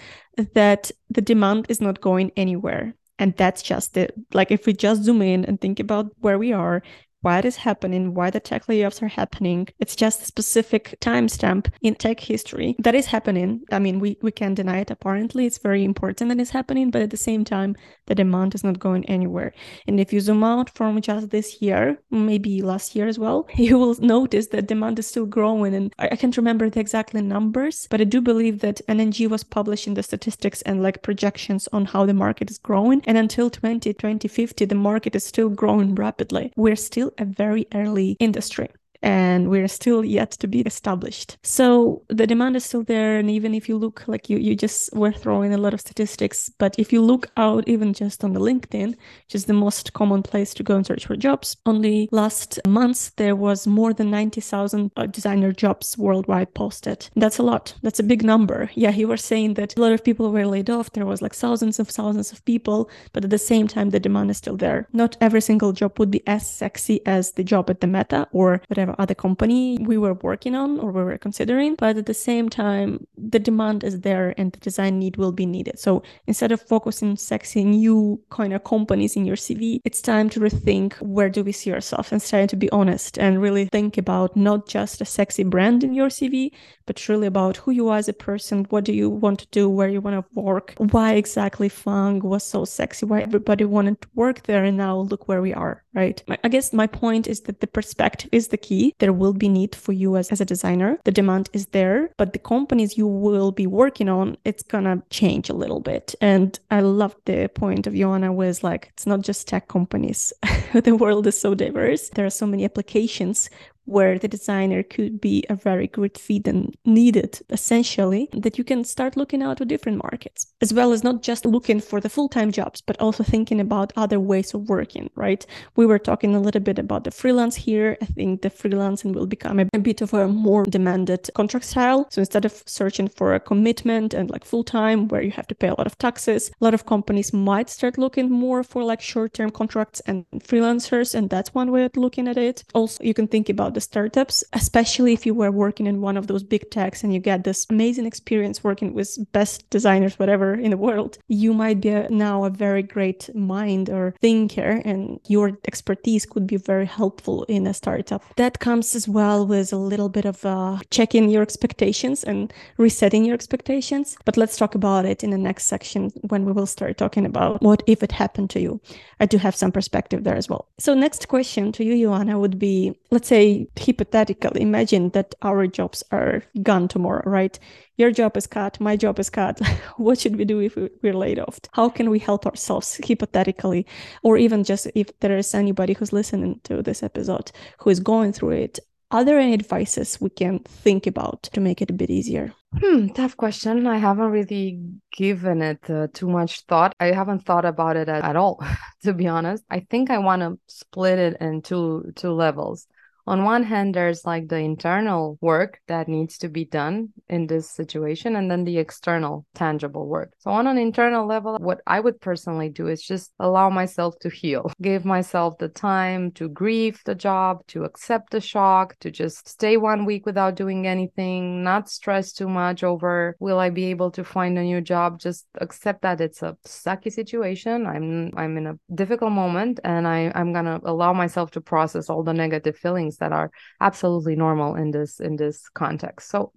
that 0.53 0.89
the 1.09 1.21
demand 1.21 1.65
is 1.67 1.81
not 1.81 1.99
going 1.99 2.31
anywhere 2.37 2.93
and 3.19 3.35
that's 3.35 3.61
just 3.61 3.97
it. 3.97 4.13
Like 4.33 4.51
if 4.51 4.65
we 4.65 4.73
just 4.73 5.03
zoom 5.03 5.21
in 5.21 5.45
and 5.45 5.59
think 5.59 5.79
about 5.79 6.11
where 6.19 6.37
we 6.37 6.53
are 6.53 6.83
why 7.25 7.39
it 7.39 7.45
is 7.45 7.55
happening, 7.55 8.13
why 8.13 8.29
the 8.29 8.39
tech 8.39 8.67
layoffs 8.67 9.01
are 9.01 9.07
happening. 9.07 9.67
It's 9.79 9.95
just 9.95 10.21
a 10.21 10.25
specific 10.25 10.95
timestamp 11.01 11.71
in 11.81 11.95
tech 11.95 12.19
history 12.19 12.75
that 12.77 12.93
is 12.93 13.07
happening. 13.07 13.61
I 13.71 13.79
mean, 13.79 13.99
we, 13.99 14.19
we 14.21 14.31
can't 14.31 14.53
deny 14.53 14.81
it. 14.81 14.91
Apparently, 14.91 15.47
it's 15.47 15.57
very 15.57 15.83
important 15.83 16.29
that 16.29 16.39
it's 16.39 16.51
happening, 16.51 16.91
but 16.91 17.01
at 17.01 17.09
the 17.09 17.17
same 17.17 17.43
time, 17.43 17.75
the 18.05 18.13
demand 18.13 18.53
is 18.53 18.63
not 18.63 18.77
going 18.77 19.05
anywhere. 19.05 19.53
And 19.87 19.99
if 19.99 20.13
you 20.13 20.19
zoom 20.19 20.43
out 20.43 20.69
from 20.69 21.01
just 21.01 21.31
this 21.31 21.63
year, 21.63 21.97
maybe 22.11 22.61
last 22.61 22.95
year 22.95 23.07
as 23.07 23.17
well, 23.17 23.47
you 23.55 23.79
will 23.79 23.95
notice 23.95 24.47
that 24.49 24.67
demand 24.67 24.99
is 24.99 25.07
still 25.07 25.25
growing. 25.25 25.73
And 25.73 25.91
I, 25.97 26.09
I 26.11 26.15
can't 26.17 26.37
remember 26.37 26.69
the 26.69 26.79
exactly 26.79 27.23
numbers, 27.23 27.87
but 27.89 28.01
I 28.01 28.03
do 28.03 28.21
believe 28.21 28.59
that 28.59 28.81
NNG 28.87 29.27
was 29.27 29.43
publishing 29.43 29.95
the 29.95 30.03
statistics 30.03 30.61
and 30.61 30.83
like 30.83 31.01
projections 31.01 31.67
on 31.73 31.85
how 31.85 32.05
the 32.05 32.13
market 32.13 32.51
is 32.51 32.59
growing. 32.59 33.01
And 33.07 33.17
until 33.17 33.49
20, 33.49 33.91
2050, 33.93 34.65
the 34.65 34.75
market 34.75 35.15
is 35.15 35.23
still 35.23 35.49
growing 35.49 35.95
rapidly. 35.95 36.53
We're 36.55 36.75
still 36.75 37.11
a 37.17 37.25
very 37.25 37.67
early 37.73 38.17
industry 38.19 38.69
and 39.05 39.51
we're 39.51 39.67
still 39.67 40.03
yet 40.03 40.31
to 40.31 40.47
be 40.47 40.61
established. 40.61 41.37
So 41.43 42.01
the 42.09 42.25
demand 42.25 42.55
is 42.55 42.65
still 42.65 42.83
there. 42.83 43.19
And 43.19 43.29
even 43.29 43.53
if 43.53 43.69
you 43.69 43.77
look 43.77 44.07
like 44.07 44.29
you, 44.31 44.37
you 44.37 44.55
just 44.55 44.91
were 44.93 45.11
throwing 45.11 45.53
a 45.53 45.59
lot 45.59 45.75
of 45.75 45.79
statistics, 45.79 46.49
but 46.57 46.75
if 46.79 46.91
you 46.91 47.01
look 47.01 47.27
out 47.37 47.67
even 47.67 47.93
just 47.93 48.23
on 48.23 48.33
the 48.33 48.39
LinkedIn, 48.39 48.89
which 48.89 49.35
is 49.35 49.45
the 49.45 49.53
most 49.53 49.93
common 49.93 50.23
place 50.23 50.55
to 50.55 50.63
go 50.63 50.75
and 50.75 50.85
search 50.87 51.05
for 51.05 51.15
jobs, 51.15 51.55
only 51.67 52.09
last 52.11 52.59
month 52.67 53.15
there 53.17 53.35
was 53.35 53.67
more 53.67 53.93
than 53.93 54.09
90,000 54.09 54.91
uh, 54.97 55.05
designer 55.05 55.51
jobs 55.51 55.95
worldwide 55.99 56.55
posted. 56.55 57.07
That's 57.15 57.37
a 57.37 57.43
lot. 57.43 57.75
That's 57.83 57.99
a 57.99 58.03
big 58.03 58.23
number. 58.23 58.71
Yeah, 58.73 58.89
you 58.89 59.07
were 59.07 59.17
saying 59.17 59.53
that 59.53 59.77
a 59.77 59.81
lot 59.81 59.91
of 59.91 60.03
people 60.03 60.31
were 60.31 60.47
laid 60.47 60.71
off. 60.71 60.91
There 60.93 61.05
was 61.05 61.21
like 61.21 61.35
thousands 61.35 61.79
of 61.79 61.89
thousands 61.89 62.31
of 62.31 62.43
people, 62.45 62.89
but 63.13 63.23
at 63.23 63.29
the 63.29 63.37
same 63.37 63.67
time, 63.67 63.91
the 63.91 63.99
demand 63.99 64.31
is 64.31 64.37
still 64.37 64.57
there. 64.57 64.87
Not 64.93 65.15
every 65.21 65.41
single 65.41 65.73
job 65.73 65.99
would 65.99 66.09
be 66.09 66.25
as 66.25 66.49
sexy 66.49 67.05
as 67.05 67.33
the 67.33 67.43
job 67.43 67.69
at 67.69 67.81
the 67.81 67.87
Meta 67.87 68.27
or 68.31 68.61
whatever 68.67 68.94
other 68.99 69.15
company 69.15 69.77
we 69.81 69.97
were 69.97 70.13
working 70.15 70.55
on 70.55 70.79
or 70.79 70.91
we 70.91 71.03
were 71.03 71.17
considering. 71.17 71.75
But 71.75 71.97
at 71.97 72.05
the 72.05 72.13
same 72.13 72.49
time, 72.49 73.07
the 73.17 73.39
demand 73.39 73.83
is 73.83 74.01
there 74.01 74.33
and 74.37 74.51
the 74.51 74.59
design 74.59 74.99
need 74.99 75.17
will 75.17 75.31
be 75.31 75.45
needed. 75.45 75.79
So 75.79 76.03
instead 76.27 76.51
of 76.51 76.61
focusing 76.61 77.15
sexy 77.15 77.63
new 77.63 78.21
kind 78.29 78.53
of 78.53 78.63
companies 78.63 79.15
in 79.15 79.25
your 79.25 79.35
CV, 79.35 79.79
it's 79.83 80.01
time 80.01 80.29
to 80.31 80.39
rethink 80.39 80.93
where 81.01 81.29
do 81.29 81.43
we 81.43 81.51
see 81.51 81.71
ourselves 81.71 82.11
and 82.11 82.21
starting 82.21 82.47
to 82.49 82.55
be 82.55 82.71
honest 82.71 83.17
and 83.17 83.41
really 83.41 83.65
think 83.65 83.97
about 83.97 84.35
not 84.35 84.67
just 84.67 85.01
a 85.01 85.05
sexy 85.05 85.43
brand 85.43 85.83
in 85.83 85.93
your 85.93 86.09
CV, 86.09 86.51
but 86.85 87.07
really 87.09 87.27
about 87.27 87.57
who 87.57 87.71
you 87.71 87.89
are 87.89 87.97
as 87.97 88.07
a 88.07 88.13
person, 88.13 88.65
what 88.69 88.83
do 88.83 88.93
you 88.93 89.09
want 89.09 89.39
to 89.39 89.47
do, 89.51 89.69
where 89.69 89.89
you 89.89 90.01
want 90.01 90.15
to 90.15 90.39
work, 90.39 90.73
why 90.77 91.13
exactly 91.13 91.69
FAANG 91.69 92.21
was 92.21 92.43
so 92.43 92.65
sexy, 92.65 93.05
why 93.05 93.21
everybody 93.21 93.65
wanted 93.65 93.99
to 94.01 94.07
work 94.15 94.43
there, 94.43 94.63
and 94.63 94.77
now 94.77 94.97
look 94.97 95.27
where 95.27 95.41
we 95.41 95.53
are, 95.53 95.83
right? 95.93 96.23
I 96.43 96.47
guess 96.49 96.73
my 96.73 96.87
point 96.87 97.27
is 97.27 97.41
that 97.41 97.59
the 97.61 97.67
perspective 97.67 98.29
is 98.31 98.49
the 98.49 98.57
key. 98.57 98.84
There 98.99 99.13
will 99.13 99.33
be 99.33 99.49
need 99.49 99.75
for 99.75 99.93
you 99.93 100.17
as, 100.17 100.29
as 100.31 100.41
a 100.41 100.45
designer. 100.45 100.99
The 101.03 101.11
demand 101.11 101.49
is 101.53 101.67
there, 101.67 102.09
but 102.17 102.33
the 102.33 102.39
companies 102.39 102.97
you 102.97 103.07
will 103.07 103.51
be 103.51 103.67
working 103.67 104.09
on, 104.09 104.37
it's 104.45 104.63
gonna 104.63 105.01
change 105.09 105.49
a 105.49 105.53
little 105.53 105.79
bit. 105.79 106.15
And 106.21 106.59
I 106.71 106.81
love 106.81 107.15
the 107.25 107.49
point 107.53 107.87
of 107.87 107.93
Ioana 107.93 108.33
was 108.33 108.63
like, 108.63 108.91
it's 108.93 109.07
not 109.07 109.21
just 109.21 109.47
tech 109.47 109.67
companies. 109.67 110.33
the 110.73 110.95
world 110.95 111.27
is 111.27 111.39
so 111.39 111.53
diverse. 111.55 112.09
There 112.09 112.25
are 112.25 112.29
so 112.29 112.45
many 112.45 112.65
applications 112.65 113.49
where 113.85 114.19
the 114.19 114.27
designer 114.27 114.83
could 114.83 115.19
be 115.21 115.43
a 115.49 115.55
very 115.55 115.87
good 115.87 116.17
fit 116.17 116.47
and 116.47 116.75
needed 116.85 117.39
essentially 117.49 118.27
that 118.33 118.57
you 118.57 118.63
can 118.63 118.83
start 118.83 119.17
looking 119.17 119.41
out 119.41 119.57
to 119.57 119.65
different 119.65 120.01
markets 120.03 120.47
as 120.61 120.73
well 120.73 120.91
as 120.91 121.03
not 121.03 121.21
just 121.21 121.45
looking 121.45 121.79
for 121.79 121.99
the 122.01 122.09
full-time 122.09 122.51
jobs 122.51 122.81
but 122.81 122.99
also 122.99 123.23
thinking 123.23 123.59
about 123.59 123.93
other 123.95 124.19
ways 124.19 124.53
of 124.53 124.67
working 124.69 125.09
right? 125.15 125.45
We 125.75 125.85
were 125.85 125.99
talking 125.99 126.35
a 126.35 126.39
little 126.39 126.61
bit 126.61 126.79
about 126.79 127.03
the 127.03 127.11
freelance 127.11 127.55
here. 127.55 127.97
I 128.01 128.05
think 128.05 128.41
the 128.41 128.49
freelancing 128.49 129.13
will 129.13 129.27
become 129.27 129.59
a, 129.59 129.67
a 129.73 129.79
bit 129.79 130.01
of 130.01 130.13
a 130.13 130.27
more 130.27 130.63
demanded 130.65 131.29
contract 131.35 131.65
style. 131.65 132.07
So 132.09 132.21
instead 132.21 132.45
of 132.45 132.63
searching 132.65 133.07
for 133.07 133.33
a 133.33 133.39
commitment 133.39 134.13
and 134.13 134.29
like 134.29 134.45
full-time 134.45 135.07
where 135.07 135.21
you 135.21 135.31
have 135.31 135.47
to 135.47 135.55
pay 135.55 135.67
a 135.67 135.75
lot 135.75 135.87
of 135.87 135.97
taxes 135.97 136.49
a 136.49 136.63
lot 136.63 136.73
of 136.73 136.85
companies 136.85 137.33
might 137.33 137.69
start 137.69 137.97
looking 137.97 138.29
more 138.29 138.63
for 138.63 138.83
like 138.83 139.01
short-term 139.01 139.51
contracts 139.51 139.99
and 140.01 140.25
freelancers 140.39 141.15
and 141.15 141.29
that's 141.29 141.53
one 141.53 141.71
way 141.71 141.85
of 141.85 141.95
looking 141.95 142.27
at 142.27 142.37
it. 142.37 142.63
Also 142.73 143.03
you 143.03 143.13
can 143.13 143.27
think 143.27 143.49
about 143.49 143.73
the 143.75 143.81
startups, 143.81 144.43
especially 144.53 145.13
if 145.13 145.25
you 145.25 145.35
were 145.35 145.51
working 145.51 145.85
in 145.85 146.01
one 146.01 146.17
of 146.17 146.27
those 146.27 146.43
big 146.43 146.69
techs 146.71 147.03
and 147.03 147.13
you 147.13 147.19
get 147.19 147.43
this 147.43 147.67
amazing 147.69 148.07
experience 148.07 148.63
working 148.63 148.93
with 148.93 149.17
best 149.31 149.69
designers, 149.69 150.17
whatever 150.17 150.55
in 150.55 150.71
the 150.71 150.77
world, 150.77 151.19
you 151.27 151.53
might 151.53 151.79
be 151.81 151.89
a, 151.89 152.09
now 152.09 152.43
a 152.45 152.49
very 152.49 152.81
great 152.81 153.29
mind 153.35 153.89
or 153.89 154.15
thinker, 154.21 154.81
and 154.83 155.19
your 155.27 155.57
expertise 155.67 156.25
could 156.25 156.47
be 156.47 156.57
very 156.57 156.85
helpful 156.85 157.43
in 157.43 157.67
a 157.67 157.73
startup. 157.73 158.23
That 158.37 158.59
comes 158.59 158.95
as 158.95 159.07
well 159.07 159.45
with 159.45 159.71
a 159.71 159.77
little 159.77 160.09
bit 160.09 160.25
of 160.25 160.43
uh, 160.43 160.79
checking 160.89 161.29
your 161.29 161.43
expectations 161.43 162.23
and 162.23 162.51
resetting 162.77 163.25
your 163.25 163.35
expectations. 163.35 164.17
But 164.25 164.37
let's 164.37 164.57
talk 164.57 164.73
about 164.73 165.05
it 165.05 165.23
in 165.23 165.29
the 165.29 165.37
next 165.37 165.65
section 165.65 166.11
when 166.29 166.45
we 166.45 166.51
will 166.51 166.65
start 166.65 166.97
talking 166.97 167.25
about 167.25 167.61
what 167.61 167.83
if 167.85 168.01
it 168.01 168.11
happened 168.11 168.49
to 168.51 168.59
you. 168.59 168.81
I 169.19 169.25
do 169.25 169.37
have 169.37 169.55
some 169.55 169.71
perspective 169.71 170.23
there 170.23 170.35
as 170.35 170.49
well. 170.49 170.67
So, 170.79 170.93
next 170.93 171.27
question 171.27 171.71
to 171.73 171.83
you, 171.83 172.07
Ioana, 172.07 172.39
would 172.39 172.59
be 172.59 172.95
let's 173.11 173.27
say 173.27 173.67
hypothetically 173.79 174.61
imagine 174.61 175.09
that 175.09 175.35
our 175.41 175.67
jobs 175.67 176.03
are 176.11 176.43
gone 176.61 176.87
tomorrow 176.87 177.23
right? 177.25 177.57
Your 177.97 178.11
job 178.11 178.35
is 178.35 178.47
cut 178.47 178.79
my 178.79 178.95
job 178.95 179.19
is 179.19 179.29
cut. 179.29 179.59
What 179.97 180.19
should 180.19 180.35
we 180.35 180.45
do 180.45 180.59
if 180.59 180.77
we're 181.01 181.13
laid 181.13 181.39
off? 181.39 181.59
How 181.73 181.89
can 181.89 182.09
we 182.09 182.19
help 182.19 182.45
ourselves 182.45 182.99
hypothetically? 183.07 183.85
Or 184.23 184.37
even 184.37 184.63
just 184.63 184.87
if 184.95 185.07
there 185.19 185.37
is 185.37 185.53
anybody 185.53 185.93
who's 185.93 186.13
listening 186.13 186.59
to 186.63 186.81
this 186.81 187.03
episode 187.03 187.51
who 187.79 187.89
is 187.89 187.99
going 187.99 188.33
through 188.33 188.51
it 188.51 188.79
are 189.11 189.23
there 189.23 189.39
any 189.39 189.53
advices 189.53 190.19
we 190.21 190.29
can 190.29 190.59
think 190.59 191.07
about 191.07 191.43
to 191.43 191.59
make 191.61 191.81
it 191.81 191.89
a 191.89 191.93
bit 191.93 192.09
easier 192.09 192.53
Hmm, 192.77 193.07
tough 193.09 193.37
question. 193.37 193.87
I 193.87 193.97
haven't 193.97 194.31
really 194.31 194.81
given 195.15 195.61
it 195.61 195.89
uh, 195.89 196.07
too 196.13 196.27
much 196.27 196.61
thought. 196.61 196.93
I 196.99 197.07
haven't 197.11 197.45
thought 197.45 197.63
about 197.63 197.95
it 197.95 198.09
at, 198.09 198.23
at 198.23 198.35
all, 198.35 198.61
to 199.03 199.13
be 199.13 199.27
honest. 199.27 199.63
I 199.69 199.79
think 199.79 200.09
I 200.09 200.17
want 200.17 200.41
to 200.41 200.59
split 200.67 201.17
it 201.17 201.37
into 201.39 202.11
two 202.15 202.31
levels 202.31 202.87
on 203.27 203.43
one 203.43 203.63
hand 203.63 203.95
there's 203.95 204.25
like 204.25 204.47
the 204.47 204.57
internal 204.57 205.37
work 205.41 205.79
that 205.87 206.07
needs 206.07 206.37
to 206.37 206.49
be 206.49 206.65
done 206.65 207.09
in 207.27 207.47
this 207.47 207.69
situation 207.69 208.35
and 208.35 208.49
then 208.49 208.63
the 208.63 208.77
external 208.77 209.45
tangible 209.55 210.07
work. 210.07 210.31
So 210.39 210.51
on 210.51 210.67
an 210.67 210.77
internal 210.77 211.25
level 211.27 211.57
what 211.59 211.81
i 211.87 211.99
would 211.99 212.21
personally 212.21 212.69
do 212.69 212.87
is 212.87 213.01
just 213.01 213.31
allow 213.39 213.69
myself 213.69 214.17
to 214.19 214.29
heal. 214.29 214.71
Give 214.81 215.05
myself 215.05 215.57
the 215.57 215.69
time 215.69 216.31
to 216.33 216.47
grieve 216.49 217.01
the 217.05 217.15
job 217.15 217.65
to 217.67 217.83
accept 217.83 218.31
the 218.31 218.41
shock 218.41 218.95
to 218.99 219.11
just 219.11 219.47
stay 219.47 219.77
one 219.77 220.05
week 220.05 220.25
without 220.25 220.55
doing 220.55 220.87
anything 220.87 221.63
not 221.63 221.89
stress 221.89 222.31
too 222.31 222.49
much 222.49 222.83
over 222.83 223.35
will 223.39 223.59
i 223.59 223.69
be 223.69 223.85
able 223.85 224.11
to 224.11 224.23
find 224.23 224.57
a 224.57 224.63
new 224.63 224.81
job? 224.81 225.19
Just 225.19 225.47
accept 225.61 226.01
that 226.03 226.21
it's 226.21 226.41
a 226.41 226.57
sucky 226.67 227.11
situation. 227.11 227.85
I'm 227.87 228.31
i'm 228.37 228.57
in 228.57 228.67
a 228.67 228.77
difficult 228.93 229.31
moment 229.31 229.79
and 229.83 230.07
i 230.07 230.31
i'm 230.35 230.53
gonna 230.53 230.79
allow 230.83 231.13
myself 231.13 231.51
to 231.51 231.61
process 231.61 232.09
all 232.09 232.23
the 232.23 232.33
negative 232.33 232.77
feelings 232.77 233.14
things 233.15 233.31
that 233.31 233.35
are 233.35 233.51
absolutely 233.81 234.35
normal 234.35 234.75
in 234.75 234.91
this 234.91 235.19
in 235.19 235.35
this 235.35 235.69
context. 235.69 236.29
So 236.29 236.51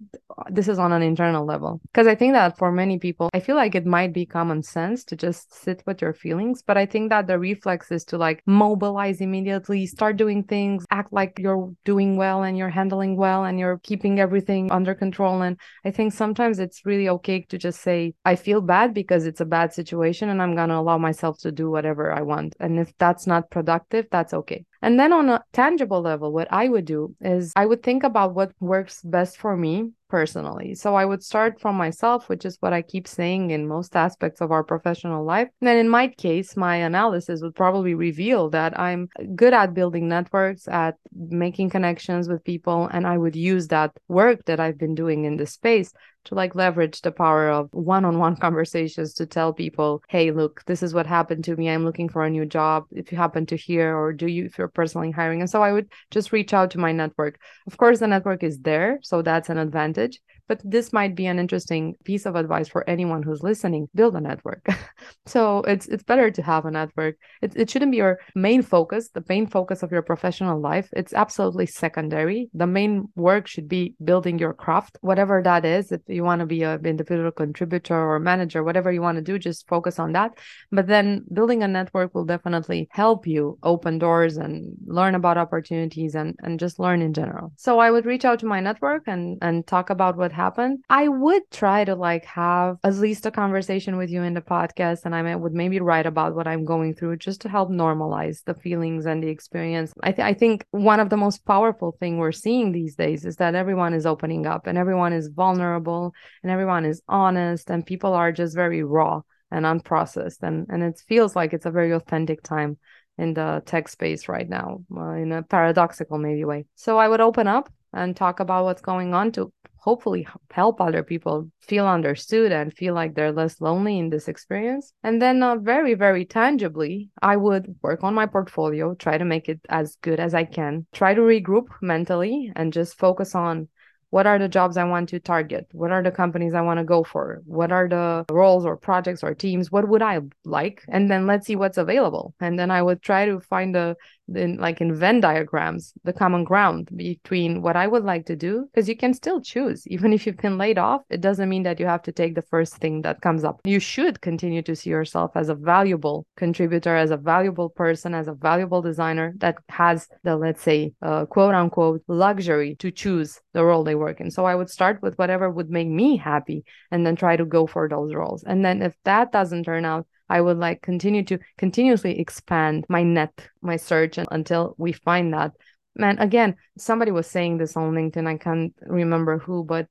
this 0.49 0.67
is 0.67 0.79
on 0.79 0.91
an 0.91 1.01
internal 1.01 1.45
level. 1.45 1.79
Because 1.91 2.07
i 2.07 2.15
think 2.15 2.33
that 2.33 2.57
for 2.57 2.71
many 2.71 2.99
people 2.99 3.29
i 3.33 3.39
feel 3.39 3.55
like 3.55 3.75
it 3.75 3.85
might 3.85 4.13
be 4.13 4.25
common 4.25 4.63
sense 4.63 5.03
to 5.05 5.15
just 5.15 5.53
sit 5.53 5.83
with 5.85 6.01
your 6.01 6.13
feelings 6.13 6.63
but 6.65 6.77
i 6.77 6.85
think 6.85 7.09
that 7.09 7.27
the 7.27 7.37
reflex 7.37 7.91
is 7.91 8.03
to 8.05 8.17
like 8.17 8.41
mobilize 8.45 9.21
immediately 9.21 9.85
start 9.85 10.17
doing 10.17 10.43
things 10.43 10.85
act 10.91 11.11
like 11.11 11.39
you're 11.39 11.71
doing 11.85 12.17
well 12.17 12.43
and 12.43 12.57
you're 12.57 12.75
handling 12.81 13.15
well 13.17 13.43
and 13.45 13.59
you're 13.59 13.79
keeping 13.83 14.19
everything 14.19 14.71
under 14.71 14.95
control. 14.95 15.41
And 15.41 15.57
i 15.85 15.91
think 15.91 16.13
sometimes 16.13 16.59
it's 16.59 16.85
really 16.85 17.09
okay 17.09 17.45
to 17.49 17.57
just 17.57 17.81
say 17.81 18.13
i 18.25 18.35
feel 18.35 18.61
bad 18.61 18.93
because 18.93 19.25
it's 19.25 19.41
a 19.41 19.51
bad 19.57 19.73
situation 19.73 20.29
and 20.29 20.41
i'm 20.41 20.55
going 20.55 20.69
to 20.69 20.81
allow 20.83 20.97
myself 20.97 21.37
to 21.39 21.51
do 21.51 21.69
whatever 21.69 22.11
i 22.11 22.21
want. 22.21 22.55
And 22.59 22.79
if 22.79 22.89
that's 22.97 23.27
not 23.27 23.49
productive 23.49 24.05
that's 24.11 24.33
okay 24.33 24.65
and 24.81 24.99
then 24.99 25.13
on 25.13 25.29
a 25.29 25.43
tangible 25.53 26.01
level, 26.01 26.31
what 26.31 26.47
I 26.51 26.67
would 26.69 26.85
do 26.85 27.15
is 27.21 27.51
I 27.55 27.65
would 27.65 27.83
think 27.83 28.03
about 28.03 28.33
what 28.33 28.51
works 28.59 29.01
best 29.03 29.37
for 29.37 29.57
me 29.57 29.91
personally. 30.09 30.73
So 30.73 30.95
I 30.95 31.05
would 31.05 31.23
start 31.23 31.61
from 31.61 31.75
myself, 31.75 32.29
which 32.29 32.43
is 32.43 32.57
what 32.61 32.73
I 32.73 32.81
keep 32.81 33.07
saying 33.07 33.51
in 33.51 33.67
most 33.67 33.95
aspects 33.95 34.41
of 34.41 34.51
our 34.51 34.63
professional 34.63 35.23
life. 35.23 35.49
And 35.61 35.69
in 35.69 35.87
my 35.87 36.07
case, 36.07 36.57
my 36.57 36.77
analysis 36.77 37.41
would 37.41 37.55
probably 37.55 37.93
reveal 37.93 38.49
that 38.49 38.77
I'm 38.79 39.07
good 39.35 39.53
at 39.53 39.73
building 39.73 40.07
networks, 40.07 40.67
at 40.67 40.95
making 41.13 41.69
connections 41.69 42.27
with 42.27 42.43
people, 42.43 42.89
and 42.91 43.05
I 43.05 43.17
would 43.17 43.35
use 43.35 43.67
that 43.67 43.91
work 44.07 44.45
that 44.45 44.59
I've 44.59 44.77
been 44.77 44.95
doing 44.95 45.25
in 45.25 45.37
this 45.37 45.53
space 45.53 45.93
to 46.25 46.35
like 46.35 46.55
leverage 46.55 47.01
the 47.01 47.11
power 47.11 47.49
of 47.49 47.69
one-on-one 47.71 48.35
conversations 48.45 49.13
to 49.15 49.25
tell 49.25 49.53
people 49.53 50.03
hey 50.09 50.31
look 50.31 50.63
this 50.65 50.83
is 50.83 50.93
what 50.93 51.07
happened 51.07 51.43
to 51.43 51.55
me. 51.55 51.69
I'm 51.69 51.85
looking 51.85 52.09
for 52.09 52.23
a 52.23 52.29
new 52.29 52.45
job. 52.45 52.85
If 52.91 53.11
you 53.11 53.17
happen 53.17 53.45
to 53.47 53.55
hear 53.55 53.95
or 53.95 54.13
do 54.13 54.27
you 54.27 54.45
if 54.45 54.57
you're 54.57 54.67
personally 54.67 55.11
hiring. 55.11 55.41
And 55.41 55.49
so 55.49 55.61
i 55.61 55.71
would 55.71 55.89
just 56.11 56.31
reach 56.31 56.53
out 56.53 56.71
to 56.71 56.77
my 56.77 56.91
network. 56.91 57.39
Of 57.67 57.77
course 57.77 57.99
the 57.99 58.07
network 58.07 58.43
is 58.43 58.59
there 58.59 58.99
so 59.01 59.21
that's 59.21 59.49
an 59.49 59.57
advantage 59.57 60.19
but 60.49 60.59
this 60.65 60.91
might 60.91 61.15
be 61.15 61.27
an 61.27 61.39
interesting 61.39 61.95
piece 62.03 62.25
of 62.25 62.35
advice 62.35 62.67
for 62.67 62.89
anyone 62.89 63.23
who's 63.23 63.43
listening 63.43 63.87
build 63.95 64.15
a 64.15 64.19
network. 64.19 64.67
So 65.25 65.61
it's 65.61 65.87
it's 65.87 66.03
better 66.03 66.31
to 66.31 66.41
have 66.41 66.65
a 66.65 66.71
network. 66.71 67.15
It, 67.41 67.55
it 67.55 67.69
shouldn't 67.69 67.91
be 67.91 67.97
your 67.97 68.19
main 68.33 68.63
focus 68.63 69.09
the 69.09 69.23
main 69.29 69.45
focus 69.45 69.83
of 69.83 69.91
your 69.91 70.01
professional 70.01 70.59
life. 70.59 70.89
It's 70.91 71.13
absolutely 71.13 71.67
secondary. 71.67 72.49
The 72.53 72.65
main 72.65 73.09
work 73.15 73.47
should 73.47 73.69
be 73.69 73.95
building 74.03 74.39
your 74.39 74.53
craft. 74.53 74.97
Whatever 75.01 75.41
that 75.43 75.65
is 75.65 75.91
if 75.91 76.01
you 76.07 76.23
want 76.23 76.39
to 76.39 76.47
be 76.47 76.63
an 76.63 76.83
individual 76.85 77.31
contributor 77.31 77.95
or 77.95 78.19
manager 78.19 78.63
whatever 78.63 78.91
you 78.91 79.01
want 79.01 79.17
to 79.17 79.21
do 79.21 79.37
just 79.37 79.67
focus 79.67 79.99
on 79.99 80.13
that. 80.13 80.31
But 80.71 80.87
then 80.87 81.25
building 81.31 81.61
a 81.61 81.67
network 81.67 82.15
will 82.15 82.25
definitely 82.25 82.87
help 82.91 83.27
you 83.27 83.59
open 83.61 83.99
doors 83.99 84.37
and 84.37 84.75
learn 84.87 85.13
about 85.13 85.37
opportunities 85.37 86.15
and 86.15 86.35
and 86.43 86.59
just 86.59 86.79
learn 86.79 87.01
in 87.03 87.13
general. 87.13 87.53
So 87.55 87.77
i 87.79 87.91
would 87.91 88.07
reach 88.07 88.25
out 88.25 88.39
to 88.39 88.47
my 88.47 88.59
network 88.59 89.03
and 89.05 89.37
and 89.41 89.65
talk 89.67 89.91
about 89.91 90.17
what 90.17 90.31
happen, 90.39 90.81
I 90.89 91.07
would 91.07 91.43
try 91.51 91.79
to 91.85 91.95
like 91.95 92.25
have 92.25 92.77
at 92.83 92.95
least 92.95 93.25
a 93.25 93.31
conversation 93.31 93.97
with 93.97 94.09
you 94.09 94.23
in 94.23 94.33
the 94.33 94.41
podcast 94.41 95.05
and 95.05 95.13
I 95.15 95.35
would 95.35 95.53
maybe 95.53 95.79
write 95.79 96.05
about 96.05 96.35
what 96.35 96.47
I'm 96.47 96.65
going 96.65 96.95
through 96.95 97.17
just 97.17 97.41
to 97.41 97.49
help 97.49 97.69
normalize 97.69 98.43
the 98.45 98.53
feelings 98.53 99.05
and 99.05 99.21
the 99.21 99.27
experience. 99.27 99.93
I, 100.01 100.11
th- 100.11 100.25
I 100.31 100.33
think 100.33 100.65
one 100.71 100.99
of 100.99 101.09
the 101.09 101.17
most 101.25 101.45
powerful 101.45 101.91
thing 101.99 102.17
we're 102.17 102.31
seeing 102.45 102.71
these 102.71 102.95
days 102.95 103.25
is 103.25 103.35
that 103.37 103.55
everyone 103.55 103.93
is 103.93 104.05
opening 104.05 104.45
up 104.45 104.67
and 104.67 104.77
everyone 104.77 105.13
is 105.13 105.27
vulnerable 105.27 106.13
and 106.43 106.51
everyone 106.51 106.85
is 106.85 107.01
honest 107.07 107.69
and 107.69 107.85
people 107.85 108.13
are 108.13 108.31
just 108.31 108.55
very 108.55 108.83
raw 108.83 109.21
and 109.51 109.65
unprocessed 109.65 110.41
and 110.43 110.67
and 110.69 110.83
it 110.83 111.01
feels 111.07 111.35
like 111.35 111.53
it's 111.53 111.65
a 111.65 111.71
very 111.71 111.91
authentic 111.91 112.41
time 112.43 112.77
in 113.17 113.33
the 113.33 113.61
tech 113.65 113.87
space 113.87 114.29
right 114.29 114.47
now 114.47 114.83
uh, 114.95 115.11
in 115.23 115.31
a 115.31 115.43
paradoxical 115.43 116.17
maybe 116.17 116.45
way 116.45 116.65
so 116.75 116.97
i 116.97 117.07
would 117.07 117.21
open 117.21 117.47
up 117.47 117.71
and 117.93 118.15
talk 118.15 118.39
about 118.39 118.63
what's 118.65 118.81
going 118.81 119.13
on 119.13 119.31
to 119.31 119.51
hopefully 119.81 120.27
help 120.51 120.81
other 120.81 121.03
people 121.03 121.49
feel 121.61 121.87
understood 121.87 122.51
and 122.51 122.73
feel 122.73 122.93
like 122.93 123.15
they're 123.15 123.31
less 123.31 123.61
lonely 123.61 123.97
in 123.97 124.09
this 124.09 124.27
experience. 124.27 124.93
And 125.03 125.21
then, 125.21 125.41
uh, 125.41 125.55
very, 125.57 125.93
very 125.93 126.25
tangibly, 126.25 127.09
I 127.21 127.37
would 127.37 127.75
work 127.81 128.03
on 128.03 128.13
my 128.13 128.25
portfolio, 128.25 128.93
try 128.95 129.17
to 129.17 129.25
make 129.25 129.49
it 129.49 129.59
as 129.69 129.97
good 130.01 130.19
as 130.19 130.33
I 130.33 130.43
can, 130.43 130.85
try 130.93 131.13
to 131.13 131.21
regroup 131.21 131.67
mentally, 131.81 132.51
and 132.55 132.73
just 132.73 132.97
focus 132.97 133.35
on 133.35 133.67
what 134.11 134.25
are 134.25 134.39
the 134.39 134.47
jobs 134.47 134.77
I 134.77 134.85
want 134.85 135.09
to 135.09 135.19
target? 135.19 135.67
What 135.71 135.91
are 135.91 136.01
the 136.01 136.11
companies 136.11 136.53
I 136.53 136.61
want 136.61 136.79
to 136.79 136.83
go 136.83 137.03
for? 137.03 137.41
What 137.45 137.71
are 137.71 137.87
the 137.87 138.25
roles 138.31 138.65
or 138.65 138.75
projects 138.75 139.23
or 139.23 139.35
teams? 139.35 139.71
What 139.71 139.87
would 139.87 140.01
I 140.01 140.19
like? 140.43 140.83
And 140.87 141.09
then 141.11 141.27
let's 141.27 141.45
see 141.45 141.55
what's 141.55 141.77
available. 141.77 142.33
And 142.39 142.57
then 142.57 142.71
I 142.71 142.81
would 142.81 143.01
try 143.01 143.25
to 143.25 143.39
find 143.39 143.73
the 143.73 143.95
in 144.35 144.57
like 144.57 144.81
in 144.81 144.95
Venn 144.95 145.19
diagrams, 145.19 145.93
the 146.03 146.13
common 146.13 146.43
ground 146.43 146.89
between 146.95 147.61
what 147.61 147.75
I 147.75 147.87
would 147.87 148.03
like 148.03 148.25
to 148.27 148.35
do, 148.35 148.67
because 148.71 148.89
you 148.89 148.95
can 148.95 149.13
still 149.13 149.41
choose. 149.41 149.87
Even 149.87 150.13
if 150.13 150.25
you've 150.25 150.37
been 150.37 150.57
laid 150.57 150.77
off, 150.77 151.01
it 151.09 151.21
doesn't 151.21 151.49
mean 151.49 151.63
that 151.63 151.79
you 151.79 151.85
have 151.85 152.03
to 152.03 152.11
take 152.11 152.35
the 152.35 152.41
first 152.41 152.77
thing 152.77 153.01
that 153.01 153.21
comes 153.21 153.43
up. 153.43 153.59
You 153.63 153.79
should 153.79 154.21
continue 154.21 154.61
to 154.63 154.75
see 154.75 154.89
yourself 154.89 155.31
as 155.35 155.49
a 155.49 155.55
valuable 155.55 156.25
contributor, 156.37 156.95
as 156.95 157.11
a 157.11 157.17
valuable 157.17 157.69
person, 157.69 158.13
as 158.13 158.27
a 158.27 158.33
valuable 158.33 158.81
designer 158.81 159.33
that 159.37 159.57
has 159.69 160.07
the, 160.23 160.35
let's 160.35 160.61
say, 160.61 160.93
uh, 161.01 161.25
quote 161.25 161.55
unquote, 161.55 162.03
luxury 162.07 162.75
to 162.75 162.91
choose 162.91 163.39
the 163.53 163.63
role 163.63 163.83
they 163.83 163.95
work 163.95 164.21
in. 164.21 164.31
So 164.31 164.45
I 164.45 164.55
would 164.55 164.69
start 164.69 165.01
with 165.01 165.17
whatever 165.17 165.49
would 165.49 165.69
make 165.69 165.87
me 165.87 166.17
happy 166.17 166.63
and 166.91 167.05
then 167.05 167.15
try 167.15 167.35
to 167.35 167.45
go 167.45 167.67
for 167.67 167.87
those 167.87 168.13
roles. 168.13 168.43
And 168.43 168.63
then 168.63 168.81
if 168.81 168.95
that 169.03 169.31
doesn't 169.31 169.63
turn 169.63 169.85
out, 169.85 170.07
I 170.29 170.41
would 170.41 170.57
like 170.57 170.81
continue 170.81 171.23
to 171.25 171.39
continuously 171.57 172.19
expand 172.19 172.85
my 172.89 173.03
net, 173.03 173.47
my 173.61 173.77
search 173.77 174.19
until 174.31 174.75
we 174.77 174.91
find 174.91 175.33
that. 175.33 175.53
Man, 175.95 176.19
again, 176.19 176.55
somebody 176.77 177.11
was 177.11 177.27
saying 177.27 177.57
this 177.57 177.75
on 177.75 177.93
LinkedIn. 177.93 178.27
I 178.27 178.37
can't 178.37 178.73
remember 178.81 179.39
who, 179.39 179.63
but 179.63 179.87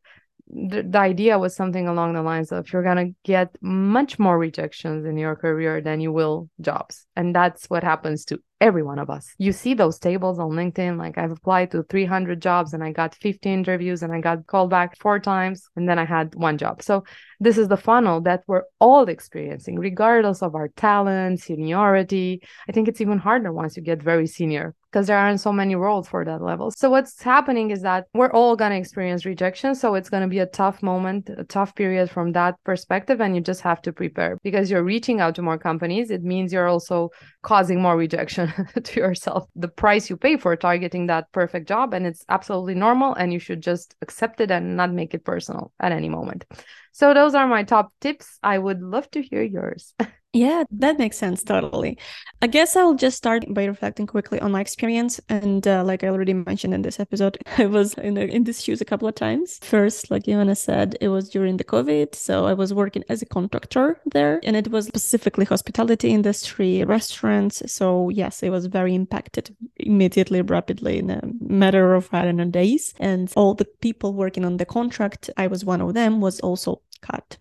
the, 0.50 0.82
the 0.82 0.98
idea 0.98 1.38
was 1.38 1.54
something 1.54 1.88
along 1.88 2.14
the 2.14 2.22
lines 2.22 2.52
of 2.52 2.72
you're 2.72 2.82
going 2.82 3.08
to 3.08 3.14
get 3.24 3.56
much 3.60 4.18
more 4.18 4.38
rejections 4.38 5.04
in 5.04 5.16
your 5.16 5.36
career 5.36 5.80
than 5.80 6.00
you 6.00 6.12
will 6.12 6.48
jobs. 6.60 7.06
And 7.16 7.34
that's 7.34 7.68
what 7.68 7.84
happens 7.84 8.24
to 8.26 8.40
every 8.60 8.82
one 8.82 8.98
of 8.98 9.10
us. 9.10 9.32
You 9.38 9.52
see 9.52 9.74
those 9.74 9.98
tables 9.98 10.38
on 10.38 10.50
LinkedIn, 10.50 10.98
like 10.98 11.18
I've 11.18 11.30
applied 11.30 11.70
to 11.72 11.84
300 11.84 12.40
jobs 12.40 12.72
and 12.72 12.82
I 12.82 12.92
got 12.92 13.14
50 13.14 13.52
interviews 13.52 14.02
and 14.02 14.12
I 14.12 14.20
got 14.20 14.46
called 14.46 14.70
back 14.70 14.98
four 14.98 15.20
times 15.20 15.68
and 15.76 15.88
then 15.88 15.98
I 15.98 16.04
had 16.04 16.34
one 16.34 16.58
job. 16.58 16.82
So 16.82 17.04
this 17.40 17.58
is 17.58 17.68
the 17.68 17.76
funnel 17.76 18.20
that 18.22 18.42
we're 18.46 18.64
all 18.80 19.08
experiencing, 19.08 19.78
regardless 19.78 20.42
of 20.42 20.54
our 20.54 20.68
talent, 20.68 21.40
seniority. 21.40 22.42
I 22.68 22.72
think 22.72 22.88
it's 22.88 23.00
even 23.00 23.18
harder 23.18 23.52
once 23.52 23.76
you 23.76 23.82
get 23.82 24.02
very 24.02 24.26
senior 24.26 24.74
because 24.90 25.06
there 25.06 25.18
aren't 25.18 25.40
so 25.40 25.52
many 25.52 25.74
roles 25.74 26.08
for 26.08 26.24
that 26.24 26.40
level. 26.40 26.70
So 26.70 26.88
what's 26.90 27.22
happening 27.22 27.70
is 27.70 27.82
that 27.82 28.06
we're 28.14 28.30
all 28.30 28.56
going 28.56 28.70
to 28.70 28.76
experience 28.76 29.26
rejection. 29.26 29.74
So 29.74 29.94
it's 29.94 30.08
going 30.08 30.22
to 30.22 30.28
be 30.28 30.38
a 30.38 30.46
tough 30.46 30.82
moment, 30.82 31.30
a 31.36 31.44
tough 31.44 31.74
period 31.74 32.10
from 32.10 32.32
that 32.32 32.54
perspective. 32.64 33.20
And 33.20 33.34
you 33.34 33.42
just 33.42 33.60
have 33.60 33.82
to 33.82 33.92
prepare 33.92 34.38
because 34.42 34.70
you're 34.70 34.82
reaching 34.82 35.20
out 35.20 35.34
to 35.34 35.42
more 35.42 35.58
companies. 35.58 36.10
It 36.10 36.22
means 36.22 36.52
you're 36.52 36.68
also 36.68 37.10
causing 37.42 37.82
more 37.82 37.96
rejection 37.96 38.52
to 38.82 39.00
yourself. 39.00 39.46
The 39.54 39.68
price 39.68 40.08
you 40.08 40.16
pay 40.16 40.38
for 40.38 40.56
targeting 40.56 41.06
that 41.06 41.30
perfect 41.32 41.68
job. 41.68 41.92
And 41.92 42.06
it's 42.06 42.24
absolutely 42.28 42.74
normal. 42.74 43.14
And 43.14 43.32
you 43.32 43.38
should 43.38 43.62
just 43.62 43.94
accept 44.00 44.40
it 44.40 44.50
and 44.50 44.76
not 44.76 44.92
make 44.92 45.12
it 45.12 45.24
personal 45.24 45.72
at 45.80 45.92
any 45.92 46.08
moment. 46.08 46.46
So 46.92 47.12
those 47.12 47.34
are 47.34 47.46
my 47.46 47.62
top 47.62 47.92
tips. 48.00 48.38
I 48.42 48.58
would 48.58 48.82
love 48.82 49.10
to 49.10 49.22
hear 49.22 49.42
yours. 49.42 49.94
Yeah, 50.34 50.64
that 50.72 50.98
makes 50.98 51.16
sense 51.16 51.42
totally. 51.42 51.98
I 52.42 52.48
guess 52.48 52.76
I'll 52.76 52.94
just 52.94 53.16
start 53.16 53.44
by 53.54 53.64
reflecting 53.64 54.06
quickly 54.06 54.38
on 54.40 54.52
my 54.52 54.60
experience. 54.60 55.18
And 55.30 55.66
uh, 55.66 55.82
like 55.82 56.04
I 56.04 56.08
already 56.08 56.34
mentioned 56.34 56.74
in 56.74 56.82
this 56.82 57.00
episode, 57.00 57.38
I 57.58 57.64
was 57.64 57.94
in, 57.94 58.18
in 58.18 58.44
these 58.44 58.62
shoes 58.62 58.82
a 58.82 58.84
couple 58.84 59.08
of 59.08 59.14
times. 59.14 59.58
First, 59.62 60.10
like 60.10 60.24
Ioana 60.24 60.54
said, 60.54 60.96
it 61.00 61.08
was 61.08 61.30
during 61.30 61.56
the 61.56 61.64
COVID. 61.64 62.14
So 62.14 62.44
I 62.44 62.52
was 62.52 62.74
working 62.74 63.04
as 63.08 63.22
a 63.22 63.26
contractor 63.26 64.00
there, 64.04 64.38
and 64.44 64.54
it 64.54 64.68
was 64.70 64.86
specifically 64.86 65.46
hospitality 65.46 66.10
industry, 66.10 66.84
restaurants. 66.84 67.62
So 67.72 68.10
yes, 68.10 68.42
it 68.42 68.50
was 68.50 68.66
very 68.66 68.94
impacted 68.94 69.56
immediately, 69.78 70.42
rapidly 70.42 70.98
in 70.98 71.08
a 71.10 71.22
matter 71.40 71.94
of, 71.94 72.10
I 72.12 72.26
don't 72.26 72.36
know, 72.36 72.44
days. 72.44 72.92
And 73.00 73.32
all 73.34 73.54
the 73.54 73.64
people 73.64 74.12
working 74.12 74.44
on 74.44 74.58
the 74.58 74.66
contract, 74.66 75.30
I 75.38 75.46
was 75.46 75.64
one 75.64 75.80
of 75.80 75.94
them, 75.94 76.20
was 76.20 76.38
also 76.40 76.82
cut. 77.00 77.36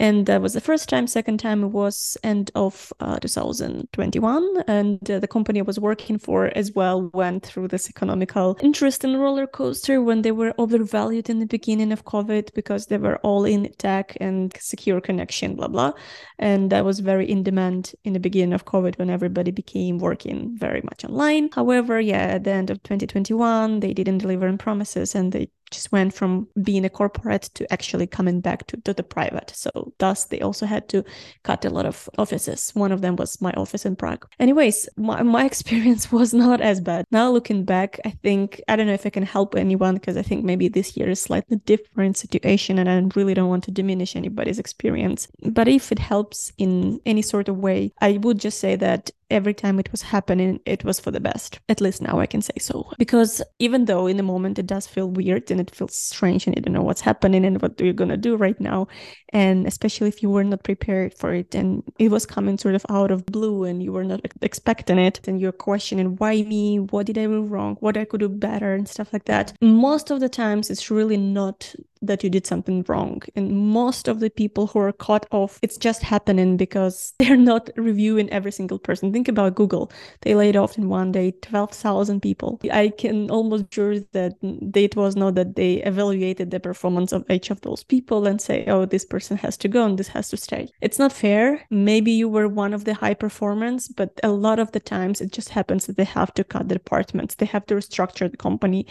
And 0.00 0.26
that 0.26 0.42
was 0.42 0.54
the 0.54 0.60
first 0.60 0.88
time. 0.88 1.06
Second 1.06 1.38
time 1.38 1.72
was 1.72 2.16
end 2.22 2.50
of 2.54 2.92
uh, 3.00 3.18
2021. 3.18 4.64
And 4.66 5.10
uh, 5.10 5.18
the 5.18 5.28
company 5.28 5.60
I 5.60 5.62
was 5.62 5.78
working 5.78 6.18
for 6.18 6.46
as 6.56 6.72
well 6.72 7.10
went 7.14 7.44
through 7.44 7.68
this 7.68 7.88
economical 7.88 8.56
interest 8.60 9.04
and 9.04 9.20
roller 9.20 9.46
coaster 9.46 10.02
when 10.02 10.22
they 10.22 10.32
were 10.32 10.54
overvalued 10.58 11.30
in 11.30 11.38
the 11.38 11.46
beginning 11.46 11.92
of 11.92 12.04
COVID 12.04 12.54
because 12.54 12.86
they 12.86 12.98
were 12.98 13.18
all 13.18 13.44
in 13.44 13.72
tech 13.78 14.16
and 14.20 14.54
secure 14.58 15.00
connection, 15.00 15.56
blah, 15.56 15.68
blah. 15.68 15.92
And 16.38 16.70
that 16.70 16.84
was 16.84 17.00
very 17.00 17.30
in 17.30 17.42
demand 17.42 17.92
in 18.04 18.12
the 18.12 18.20
beginning 18.20 18.52
of 18.52 18.64
COVID 18.64 18.98
when 18.98 19.10
everybody 19.10 19.50
became 19.50 19.98
working 19.98 20.56
very 20.56 20.82
much 20.82 21.04
online. 21.04 21.50
However, 21.52 22.00
yeah, 22.00 22.22
at 22.36 22.44
the 22.44 22.52
end 22.52 22.70
of 22.70 22.82
2021, 22.82 23.80
they 23.80 23.92
didn't 23.92 24.18
deliver 24.18 24.48
on 24.48 24.58
promises 24.58 25.14
and 25.14 25.32
they 25.32 25.48
just 25.74 25.92
went 25.92 26.14
from 26.14 26.48
being 26.62 26.84
a 26.84 26.90
corporate 26.90 27.50
to 27.54 27.70
actually 27.72 28.06
coming 28.06 28.40
back 28.40 28.66
to, 28.68 28.76
to 28.82 28.94
the 28.94 29.02
private. 29.02 29.52
So 29.54 29.92
thus 29.98 30.26
they 30.26 30.40
also 30.40 30.66
had 30.66 30.88
to 30.90 31.04
cut 31.42 31.64
a 31.64 31.70
lot 31.70 31.86
of 31.86 32.08
offices. 32.16 32.70
One 32.74 32.92
of 32.92 33.00
them 33.00 33.16
was 33.16 33.40
my 33.40 33.52
office 33.52 33.84
in 33.84 33.96
Prague. 33.96 34.26
Anyways, 34.38 34.88
my, 34.96 35.22
my 35.22 35.44
experience 35.52 36.12
was 36.12 36.32
not 36.32 36.60
as 36.60 36.80
bad. 36.80 37.04
Now 37.10 37.30
looking 37.30 37.64
back, 37.64 38.00
I 38.04 38.10
think 38.10 38.62
I 38.68 38.76
don't 38.76 38.86
know 38.86 38.94
if 38.94 39.06
I 39.06 39.10
can 39.10 39.24
help 39.24 39.54
anyone 39.54 39.94
because 39.94 40.16
I 40.16 40.22
think 40.22 40.44
maybe 40.44 40.68
this 40.68 40.96
year 40.96 41.10
is 41.10 41.20
slightly 41.20 41.56
different 41.58 42.16
situation 42.16 42.78
and 42.78 42.88
I 42.88 43.18
really 43.18 43.34
don't 43.34 43.48
want 43.48 43.64
to 43.64 43.70
diminish 43.70 44.16
anybody's 44.16 44.58
experience. 44.58 45.28
But 45.42 45.68
if 45.68 45.90
it 45.90 45.98
helps 45.98 46.52
in 46.58 47.00
any 47.04 47.22
sort 47.22 47.48
of 47.48 47.58
way, 47.58 47.92
I 48.00 48.18
would 48.18 48.38
just 48.38 48.58
say 48.60 48.76
that 48.76 49.10
every 49.30 49.54
time 49.54 49.78
it 49.78 49.90
was 49.90 50.02
happening, 50.02 50.60
it 50.66 50.84
was 50.84 51.00
for 51.00 51.10
the 51.10 51.20
best. 51.20 51.60
At 51.68 51.80
least 51.80 52.02
now 52.02 52.18
I 52.18 52.26
can 52.26 52.42
say 52.42 52.54
so. 52.58 52.90
Because 52.98 53.42
even 53.58 53.86
though 53.86 54.06
in 54.06 54.16
the 54.16 54.22
moment 54.22 54.58
it 54.58 54.66
does 54.66 54.86
feel 54.86 55.10
weird 55.10 55.50
and 55.50 55.60
it 55.60 55.74
feels 55.74 55.96
strange 55.96 56.46
and 56.46 56.56
you 56.56 56.62
don't 56.62 56.74
know 56.74 56.82
what's 56.82 57.00
happening 57.00 57.44
and 57.44 57.60
what 57.60 57.80
you're 57.80 57.92
to 57.92 58.16
do 58.16 58.36
right 58.36 58.60
now, 58.60 58.88
and 59.30 59.66
especially 59.66 60.08
if 60.08 60.22
you 60.22 60.30
were 60.30 60.44
not 60.44 60.62
prepared 60.62 61.14
for 61.14 61.34
it 61.34 61.54
and 61.54 61.82
it 61.98 62.10
was 62.10 62.26
coming 62.26 62.58
sort 62.58 62.74
of 62.74 62.86
out 62.88 63.10
of 63.10 63.26
blue 63.26 63.64
and 63.64 63.82
you 63.82 63.92
were 63.92 64.04
not 64.04 64.20
expecting 64.42 64.98
it 64.98 65.26
and 65.26 65.40
you're 65.40 65.52
questioning 65.52 66.16
why 66.16 66.42
me, 66.42 66.78
what 66.78 67.06
did 67.06 67.18
I 67.18 67.26
do 67.26 67.42
wrong, 67.42 67.76
what 67.80 67.96
I 67.96 68.04
could 68.04 68.20
do 68.20 68.28
better 68.28 68.74
and 68.74 68.88
stuff 68.88 69.12
like 69.12 69.24
that. 69.24 69.52
Most 69.60 70.10
of 70.10 70.20
the 70.20 70.28
times 70.28 70.70
it's 70.70 70.90
really 70.90 71.16
not 71.16 71.74
that 72.06 72.22
you 72.22 72.30
did 72.30 72.46
something 72.46 72.84
wrong. 72.88 73.22
And 73.34 73.56
most 73.56 74.08
of 74.08 74.20
the 74.20 74.30
people 74.30 74.66
who 74.66 74.78
are 74.80 74.92
caught 74.92 75.26
off, 75.30 75.58
it's 75.62 75.76
just 75.76 76.02
happening 76.02 76.56
because 76.56 77.14
they're 77.18 77.36
not 77.36 77.70
reviewing 77.76 78.30
every 78.30 78.52
single 78.52 78.78
person. 78.78 79.12
Think 79.12 79.28
about 79.28 79.54
Google. 79.54 79.90
They 80.22 80.34
laid 80.34 80.56
off 80.56 80.78
in 80.78 80.88
one 80.88 81.12
day 81.12 81.32
12,000 81.42 82.20
people. 82.20 82.60
I 82.72 82.88
can 82.96 83.30
almost 83.30 83.72
sure 83.72 84.00
that 84.12 84.34
it 84.42 84.96
was 84.96 85.16
not 85.16 85.34
that 85.34 85.56
they 85.56 85.74
evaluated 85.82 86.50
the 86.50 86.60
performance 86.60 87.12
of 87.12 87.24
each 87.30 87.50
of 87.50 87.60
those 87.62 87.84
people 87.84 88.26
and 88.26 88.40
say, 88.40 88.64
oh, 88.66 88.84
this 88.84 89.04
person 89.04 89.36
has 89.38 89.56
to 89.58 89.68
go 89.68 89.84
and 89.84 89.98
this 89.98 90.08
has 90.08 90.28
to 90.30 90.36
stay. 90.36 90.68
It's 90.80 90.98
not 90.98 91.12
fair. 91.12 91.64
Maybe 91.70 92.12
you 92.12 92.28
were 92.28 92.48
one 92.48 92.74
of 92.74 92.84
the 92.84 92.94
high 92.94 93.14
performance, 93.14 93.88
but 93.88 94.10
a 94.22 94.30
lot 94.30 94.58
of 94.58 94.72
the 94.72 94.80
times 94.80 95.20
it 95.20 95.32
just 95.32 95.50
happens 95.50 95.86
that 95.86 95.96
they 95.96 96.04
have 96.04 96.32
to 96.34 96.44
cut 96.44 96.68
the 96.68 96.74
departments. 96.74 97.34
They 97.34 97.46
have 97.46 97.66
to 97.66 97.74
restructure 97.74 98.30
the 98.30 98.36
company 98.36 98.86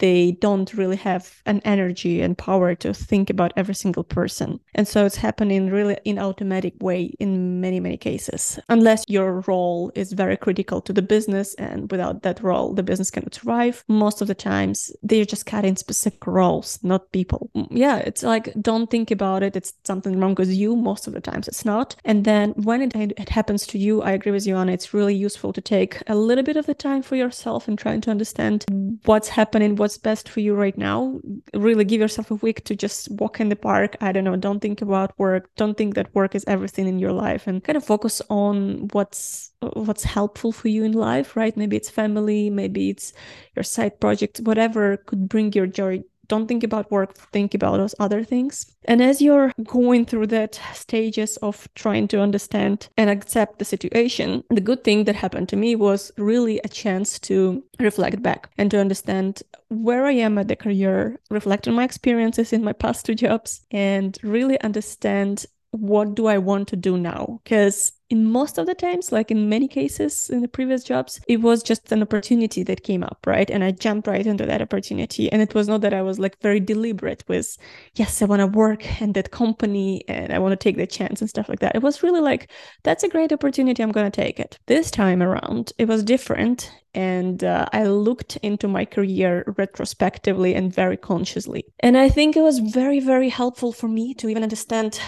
they 0.00 0.32
don't 0.32 0.74
really 0.74 0.96
have 0.96 1.42
an 1.46 1.60
energy 1.64 2.20
and 2.20 2.36
power 2.36 2.74
to 2.74 2.92
think 2.92 3.30
about 3.30 3.52
every 3.56 3.74
single 3.74 4.04
person. 4.04 4.60
And 4.74 4.88
so 4.88 5.06
it's 5.06 5.16
happening 5.16 5.70
really 5.70 5.96
in 6.04 6.18
automatic 6.18 6.74
way 6.80 7.14
in 7.20 7.60
many, 7.60 7.80
many 7.80 7.96
cases. 7.96 8.58
Unless 8.68 9.04
your 9.08 9.40
role 9.46 9.92
is 9.94 10.12
very 10.12 10.36
critical 10.36 10.80
to 10.82 10.92
the 10.92 11.02
business 11.02 11.54
and 11.54 11.90
without 11.90 12.22
that 12.22 12.42
role, 12.42 12.74
the 12.74 12.82
business 12.82 13.10
cannot 13.10 13.34
survive. 13.34 13.84
Most 13.88 14.20
of 14.20 14.28
the 14.28 14.34
times 14.34 14.90
they're 15.02 15.24
just 15.24 15.46
cutting 15.46 15.76
specific 15.76 16.26
roles, 16.26 16.78
not 16.82 17.12
people. 17.12 17.50
Mm, 17.54 17.68
yeah, 17.70 17.98
it's 17.98 18.22
like 18.22 18.52
don't 18.60 18.90
think 18.90 19.10
about 19.10 19.42
it. 19.42 19.56
It's 19.56 19.74
something 19.84 20.18
wrong 20.18 20.34
with 20.36 20.50
you. 20.50 20.76
Most 20.76 21.06
of 21.06 21.12
the 21.12 21.20
times 21.20 21.46
it's 21.46 21.64
not. 21.64 21.94
And 22.04 22.24
then 22.24 22.50
when 22.52 22.82
it, 22.82 22.94
it 22.96 23.28
happens 23.28 23.66
to 23.68 23.78
you, 23.78 24.02
I 24.02 24.12
agree 24.12 24.32
with 24.32 24.46
you 24.46 24.56
on 24.56 24.68
it's 24.68 24.94
really 24.94 25.14
useful 25.14 25.52
to 25.52 25.60
take 25.60 26.02
a 26.06 26.14
little 26.14 26.44
bit 26.44 26.56
of 26.56 26.66
the 26.66 26.74
time 26.74 27.02
for 27.02 27.16
yourself 27.16 27.68
and 27.68 27.78
trying 27.78 28.00
to 28.02 28.10
understand 28.10 28.64
what's 29.04 29.28
happening, 29.28 29.76
what's 29.76 29.89
what's 29.90 29.98
best 29.98 30.28
for 30.28 30.38
you 30.38 30.54
right 30.54 30.78
now. 30.78 31.18
Really 31.52 31.84
give 31.84 32.00
yourself 32.00 32.30
a 32.30 32.36
week 32.36 32.62
to 32.66 32.76
just 32.76 33.10
walk 33.18 33.40
in 33.40 33.48
the 33.48 33.56
park. 33.56 33.96
I 34.00 34.12
don't 34.12 34.22
know, 34.22 34.36
don't 34.36 34.60
think 34.60 34.82
about 34.82 35.18
work. 35.18 35.50
Don't 35.56 35.76
think 35.76 35.96
that 35.96 36.14
work 36.14 36.36
is 36.36 36.44
everything 36.46 36.86
in 36.86 37.00
your 37.00 37.10
life 37.10 37.48
and 37.48 37.64
kind 37.64 37.76
of 37.76 37.84
focus 37.84 38.22
on 38.30 38.86
what's 38.92 39.50
what's 39.74 40.04
helpful 40.04 40.52
for 40.52 40.68
you 40.68 40.84
in 40.84 40.92
life, 40.92 41.34
right? 41.34 41.56
Maybe 41.56 41.76
it's 41.76 41.90
family, 41.90 42.50
maybe 42.50 42.90
it's 42.90 43.12
your 43.56 43.64
side 43.64 43.98
project, 43.98 44.38
whatever 44.44 44.98
could 44.98 45.28
bring 45.28 45.52
your 45.54 45.66
joy 45.66 46.04
don't 46.30 46.46
think 46.46 46.64
about 46.64 46.90
work 46.90 47.10
think 47.32 47.54
about 47.54 47.76
those 47.76 47.94
other 47.98 48.24
things. 48.24 48.54
And 48.86 49.02
as 49.02 49.20
you're 49.20 49.52
going 49.64 50.06
through 50.06 50.28
that 50.28 50.58
stages 50.72 51.36
of 51.38 51.68
trying 51.74 52.08
to 52.08 52.20
understand 52.20 52.88
and 52.96 53.10
accept 53.10 53.58
the 53.58 53.64
situation 53.64 54.42
the 54.50 54.60
good 54.60 54.84
thing 54.84 55.04
that 55.04 55.16
happened 55.16 55.48
to 55.48 55.56
me 55.56 55.76
was 55.76 56.12
really 56.16 56.60
a 56.64 56.68
chance 56.68 57.18
to 57.18 57.62
reflect 57.78 58.22
back 58.22 58.50
and 58.58 58.70
to 58.70 58.78
understand 58.78 59.42
where 59.68 60.06
i 60.06 60.12
am 60.12 60.38
at 60.38 60.48
the 60.48 60.56
career 60.56 61.18
reflect 61.30 61.68
on 61.68 61.74
my 61.74 61.84
experiences 61.84 62.52
in 62.52 62.64
my 62.64 62.72
past 62.72 63.06
two 63.06 63.14
jobs 63.14 63.60
and 63.70 64.18
really 64.22 64.60
understand 64.60 65.46
what 65.72 66.14
do 66.14 66.26
i 66.26 66.38
want 66.38 66.68
to 66.68 66.76
do 66.76 66.98
now 66.98 67.40
because 67.44 67.92
in 68.10 68.28
most 68.28 68.58
of 68.58 68.66
the 68.66 68.74
times, 68.74 69.12
like 69.12 69.30
in 69.30 69.48
many 69.48 69.68
cases 69.68 70.28
in 70.30 70.42
the 70.42 70.48
previous 70.48 70.82
jobs, 70.82 71.20
it 71.28 71.40
was 71.40 71.62
just 71.62 71.92
an 71.92 72.02
opportunity 72.02 72.64
that 72.64 72.82
came 72.82 73.04
up, 73.04 73.24
right? 73.24 73.48
And 73.48 73.62
I 73.62 73.70
jumped 73.70 74.08
right 74.08 74.26
into 74.26 74.44
that 74.46 74.60
opportunity. 74.60 75.30
And 75.30 75.40
it 75.40 75.54
was 75.54 75.68
not 75.68 75.80
that 75.82 75.94
I 75.94 76.02
was 76.02 76.18
like 76.18 76.36
very 76.40 76.58
deliberate 76.58 77.22
with, 77.28 77.56
yes, 77.94 78.20
I 78.20 78.24
want 78.24 78.40
to 78.40 78.48
work 78.48 79.00
in 79.00 79.12
that 79.12 79.30
company 79.30 80.02
and 80.08 80.32
I 80.32 80.40
want 80.40 80.52
to 80.52 80.56
take 80.56 80.76
the 80.76 80.88
chance 80.88 81.20
and 81.20 81.30
stuff 81.30 81.48
like 81.48 81.60
that. 81.60 81.76
It 81.76 81.82
was 81.82 82.02
really 82.02 82.20
like, 82.20 82.50
that's 82.82 83.04
a 83.04 83.08
great 83.08 83.32
opportunity. 83.32 83.80
I'm 83.80 83.92
going 83.92 84.10
to 84.10 84.22
take 84.22 84.40
it. 84.40 84.58
This 84.66 84.90
time 84.90 85.22
around, 85.22 85.72
it 85.78 85.86
was 85.86 86.02
different. 86.02 86.72
And 86.92 87.44
uh, 87.44 87.66
I 87.72 87.84
looked 87.84 88.36
into 88.38 88.66
my 88.66 88.84
career 88.84 89.44
retrospectively 89.56 90.56
and 90.56 90.74
very 90.74 90.96
consciously. 90.96 91.64
And 91.78 91.96
I 91.96 92.08
think 92.08 92.36
it 92.36 92.42
was 92.42 92.58
very, 92.58 92.98
very 92.98 93.28
helpful 93.28 93.72
for 93.72 93.86
me 93.86 94.14
to 94.14 94.28
even 94.28 94.42
understand 94.42 95.00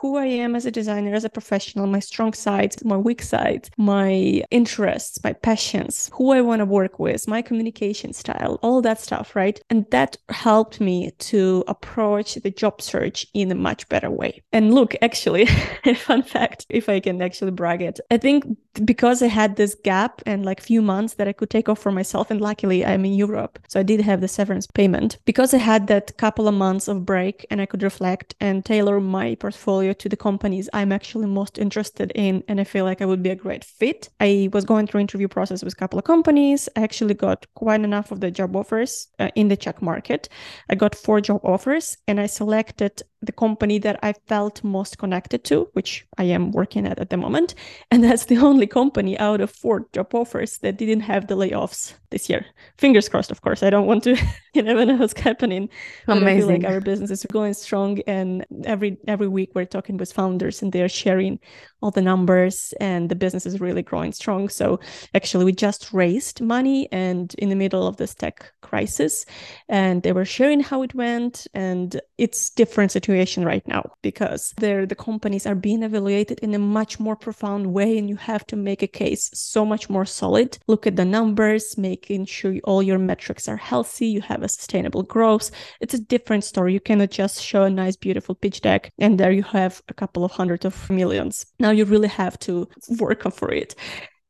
who 0.00 0.16
I 0.16 0.26
am 0.26 0.54
as 0.54 0.66
a 0.66 0.70
designer, 0.70 1.14
as 1.14 1.24
a 1.24 1.30
professional, 1.30 1.86
my 1.86 2.00
strong 2.00 2.32
sides, 2.32 2.84
my 2.84 2.96
weak 2.96 3.22
sides, 3.22 3.70
my 3.76 4.42
interests, 4.50 5.22
my 5.24 5.32
passions, 5.32 6.10
who 6.12 6.32
I 6.32 6.40
want 6.40 6.60
to 6.60 6.66
work 6.66 6.98
with, 6.98 7.26
my 7.26 7.42
communication 7.42 8.12
style, 8.12 8.58
all 8.62 8.82
that 8.82 9.00
stuff, 9.00 9.34
right? 9.34 9.60
And 9.70 9.86
that 9.90 10.16
helped 10.28 10.80
me 10.80 11.12
to 11.18 11.64
approach 11.66 12.34
the 12.34 12.50
job 12.50 12.82
search 12.82 13.26
in 13.34 13.50
a 13.50 13.54
much 13.54 13.88
better 13.88 14.10
way. 14.10 14.42
And 14.52 14.74
look, 14.74 14.94
actually, 15.02 15.46
fun 15.96 16.22
fact, 16.22 16.66
if 16.68 16.88
I 16.88 17.00
can 17.00 17.22
actually 17.22 17.52
brag 17.52 17.82
it, 17.82 18.00
I 18.10 18.18
think 18.18 18.44
because 18.84 19.22
I 19.22 19.28
had 19.28 19.56
this 19.56 19.74
gap 19.74 20.22
and 20.26 20.44
like 20.44 20.60
few 20.60 20.82
months 20.82 21.14
that 21.14 21.28
I 21.28 21.32
could 21.32 21.50
take 21.50 21.68
off 21.68 21.78
for 21.78 21.92
myself, 21.92 22.30
and 22.30 22.40
luckily 22.40 22.84
I'm 22.84 23.04
in 23.04 23.14
Europe, 23.14 23.58
so 23.68 23.80
I 23.80 23.82
did 23.82 24.00
have 24.00 24.20
the 24.20 24.28
severance 24.28 24.66
payment. 24.66 25.18
Because 25.24 25.54
I 25.54 25.58
had 25.58 25.86
that 25.86 26.16
couple 26.16 26.48
of 26.48 26.54
months 26.54 26.88
of 26.88 27.04
break 27.04 27.46
and 27.50 27.60
I 27.60 27.66
could 27.66 27.82
reflect 27.82 28.34
and 28.40 28.64
tailor 28.64 29.00
my 29.00 29.34
portfolio 29.36 29.92
to 29.94 30.08
the 30.08 30.16
companies 30.16 30.68
I'm 30.72 30.92
actually 30.92 31.26
most 31.26 31.58
interested 31.58 32.12
in, 32.14 32.42
and 32.48 32.60
I 32.60 32.64
feel 32.64 32.84
like 32.84 33.02
I 33.02 33.06
would 33.06 33.22
be 33.22 33.30
a 33.30 33.36
great 33.36 33.64
fit. 33.64 34.08
I 34.20 34.48
was 34.52 34.64
going 34.64 34.86
through 34.86 35.00
interview 35.00 35.28
process 35.28 35.62
with 35.62 35.74
a 35.74 35.76
couple 35.76 35.98
of 35.98 36.04
companies. 36.04 36.68
I 36.76 36.82
actually 36.82 37.14
got 37.14 37.46
quite 37.54 37.82
enough 37.82 38.10
of 38.10 38.20
the 38.20 38.30
job 38.30 38.56
offers 38.56 39.08
uh, 39.18 39.30
in 39.34 39.48
the 39.48 39.56
Czech 39.56 39.82
market. 39.82 40.28
I 40.70 40.74
got 40.74 40.94
four 40.94 41.20
job 41.20 41.40
offers, 41.44 41.96
and 42.06 42.20
I 42.20 42.26
selected 42.26 43.02
the 43.22 43.32
company 43.32 43.78
that 43.78 43.98
I 44.02 44.14
felt 44.26 44.62
most 44.64 44.98
connected 44.98 45.44
to, 45.44 45.68
which 45.72 46.06
I 46.18 46.24
am 46.24 46.52
working 46.52 46.86
at 46.86 46.98
at 46.98 47.10
the 47.10 47.16
moment. 47.16 47.54
And 47.90 48.04
that's 48.06 48.26
the 48.26 48.38
only 48.38 48.65
company 48.66 49.18
out 49.18 49.40
of 49.40 49.50
four 49.50 49.86
job 49.92 50.14
offers 50.14 50.58
that 50.58 50.76
didn't 50.76 51.00
have 51.00 51.26
the 51.26 51.36
layoffs 51.36 51.94
this 52.10 52.28
year. 52.28 52.46
Fingers 52.78 53.08
crossed, 53.08 53.30
of 53.30 53.42
course. 53.42 53.62
I 53.62 53.70
don't 53.70 53.86
want 53.86 54.04
to, 54.04 54.16
you 54.54 54.62
never 54.62 54.84
know 54.84 54.96
what's 54.96 55.18
happening. 55.18 55.68
Amazing. 56.08 56.26
I 56.28 56.38
feel 56.38 56.48
like 56.48 56.72
our 56.72 56.80
business 56.80 57.10
is 57.10 57.26
going 57.30 57.54
strong, 57.54 58.00
and 58.06 58.44
every 58.64 58.98
every 59.06 59.28
week 59.28 59.50
we're 59.54 59.64
talking 59.64 59.96
with 59.96 60.12
founders, 60.12 60.62
and 60.62 60.72
they're 60.72 60.88
sharing 60.88 61.38
all 61.82 61.90
the 61.90 62.02
numbers, 62.02 62.72
and 62.80 63.08
the 63.10 63.14
business 63.14 63.46
is 63.46 63.60
really 63.60 63.82
growing 63.82 64.12
strong. 64.12 64.48
So 64.48 64.80
actually, 65.14 65.44
we 65.44 65.52
just 65.52 65.92
raised 65.92 66.40
money, 66.40 66.88
and 66.92 67.34
in 67.34 67.48
the 67.48 67.56
middle 67.56 67.86
of 67.86 67.96
this 67.96 68.14
tech 68.14 68.52
crisis, 68.62 69.26
and 69.68 70.02
they 70.02 70.12
were 70.12 70.24
sharing 70.24 70.60
how 70.60 70.82
it 70.82 70.94
went, 70.94 71.46
and 71.54 72.00
it's 72.18 72.50
different 72.50 72.92
situation 72.92 73.44
right 73.44 73.66
now 73.66 73.92
because 74.02 74.54
there 74.58 74.86
the 74.86 74.94
companies 74.94 75.46
are 75.46 75.54
being 75.54 75.82
evaluated 75.82 76.38
in 76.40 76.54
a 76.54 76.58
much 76.58 76.98
more 76.98 77.16
profound 77.16 77.72
way, 77.72 77.98
and 77.98 78.08
you 78.08 78.16
have 78.16 78.46
to 78.46 78.55
make 78.56 78.82
a 78.82 78.86
case 78.86 79.30
so 79.34 79.64
much 79.64 79.88
more 79.88 80.04
solid. 80.04 80.58
Look 80.66 80.86
at 80.86 80.96
the 80.96 81.04
numbers, 81.04 81.76
making 81.78 82.26
sure 82.26 82.56
all 82.64 82.82
your 82.82 82.98
metrics 82.98 83.48
are 83.48 83.56
healthy, 83.56 84.06
you 84.06 84.20
have 84.22 84.42
a 84.42 84.48
sustainable 84.48 85.02
growth. 85.02 85.50
It's 85.80 85.94
a 85.94 85.98
different 85.98 86.44
story. 86.44 86.72
You 86.72 86.80
cannot 86.80 87.10
just 87.10 87.42
show 87.42 87.64
a 87.64 87.70
nice, 87.70 87.96
beautiful 87.96 88.34
pitch 88.34 88.60
deck 88.60 88.92
and 88.98 89.18
there 89.18 89.32
you 89.32 89.42
have 89.42 89.82
a 89.88 89.94
couple 89.94 90.24
of 90.24 90.32
hundred 90.32 90.64
of 90.64 90.88
millions. 90.90 91.46
Now 91.58 91.70
you 91.70 91.84
really 91.84 92.08
have 92.08 92.38
to 92.40 92.68
work 92.98 93.22
for 93.32 93.52
it. 93.52 93.74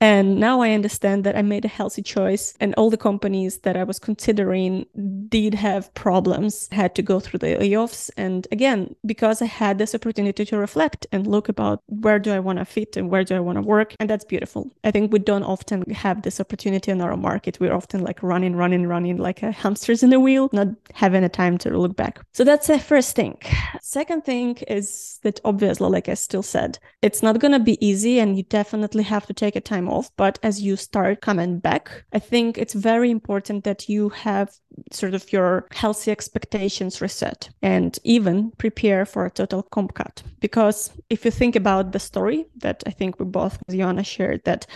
And 0.01 0.39
now 0.39 0.61
I 0.61 0.73
understand 0.73 1.25
that 1.25 1.37
I 1.37 1.43
made 1.43 1.65
a 1.65 1.69
healthy 1.69 2.03
choice, 2.03 2.55
and 2.61 2.75
all 2.75 2.91
the 2.91 2.99
companies 2.99 3.59
that 3.59 3.77
I 3.77 3.85
was 3.85 3.99
considering 3.99 4.85
did 5.29 5.55
have 5.55 5.93
problems, 5.95 6.69
had 6.71 6.95
to 6.97 7.03
go 7.03 7.19
through 7.19 7.39
the 7.39 7.57
layoffs. 7.57 8.11
And 8.17 8.47
again, 8.53 8.95
because 9.07 9.41
I 9.41 9.47
had 9.47 9.79
this 9.79 9.95
opportunity 9.95 10.45
to 10.45 10.59
reflect 10.59 11.07
and 11.13 11.27
look 11.27 11.49
about 11.49 11.83
where 11.87 12.19
do 12.19 12.33
I 12.33 12.41
want 12.41 12.59
to 12.59 12.67
fit 12.67 12.97
and 12.97 13.11
where 13.11 13.25
do 13.25 13.35
I 13.37 13.41
want 13.41 13.57
to 13.57 13.63
work. 13.63 13.95
And 13.99 14.11
that's 14.11 14.25
beautiful. 14.25 14.71
I 14.85 14.91
think 14.91 15.13
we 15.13 15.19
don't 15.19 15.43
often 15.45 15.91
have 15.91 16.23
this 16.23 16.41
opportunity 16.41 16.91
in 16.91 17.01
our 17.01 17.17
market. 17.17 17.59
We're 17.59 17.75
often 17.75 18.03
like 18.03 18.23
running, 18.23 18.55
running, 18.55 18.87
running 18.87 19.17
like 19.17 19.43
a 19.43 19.51
hamsters 19.51 20.03
in 20.03 20.13
a 20.13 20.21
wheel, 20.21 20.51
not 20.53 20.69
having 20.95 21.25
a 21.25 21.29
time 21.29 21.57
to 21.59 21.71
look 21.71 21.97
back. 21.97 22.21
So 22.33 22.45
that's 22.45 22.67
the 22.67 22.79
first 22.79 23.17
thing. 23.17 23.39
Second 23.81 24.25
thing 24.25 24.57
is 24.69 25.21
that 25.23 25.41
obviously, 25.45 25.89
like 25.89 26.09
I 26.09 26.15
still 26.15 26.43
said, 26.43 26.79
it's 27.01 27.23
not 27.23 27.39
going 27.39 27.53
to 27.53 27.59
be 27.59 27.85
easy 27.85 28.21
and 28.21 28.37
you 28.37 28.43
definitely 28.43 29.03
have 29.05 29.27
to 29.27 29.35
take 29.35 29.57
a 29.57 29.61
time 29.61 29.86
time 29.87 29.95
off 29.99 30.11
but 30.17 30.39
as 30.43 30.61
you 30.61 30.77
start 30.77 31.21
coming 31.21 31.59
back 31.59 32.05
i 32.13 32.19
think 32.19 32.59
it's 32.59 32.75
very 32.75 33.11
important 33.11 33.65
that 33.65 33.89
you 33.89 34.09
have 34.11 34.51
sort 34.93 35.15
of 35.15 35.33
your 35.33 35.67
healthy 35.73 36.11
expectations 36.11 37.01
reset 37.01 37.49
and 37.63 37.99
even 38.05 38.51
prepare 38.59 39.05
for 39.07 39.27
a 39.27 39.31
total 39.31 39.63
comp 39.63 39.95
cut. 39.95 40.23
Because 40.41 40.91
if 41.11 41.25
you 41.25 41.31
think 41.31 41.57
about 41.57 41.93
the 41.93 41.99
story 41.99 42.47
that 42.59 42.83
I 42.87 42.91
think 42.91 43.19
we 43.19 43.25
both, 43.27 43.59
Ioana, 43.71 44.05
shared, 44.05 44.45
that 44.45 44.67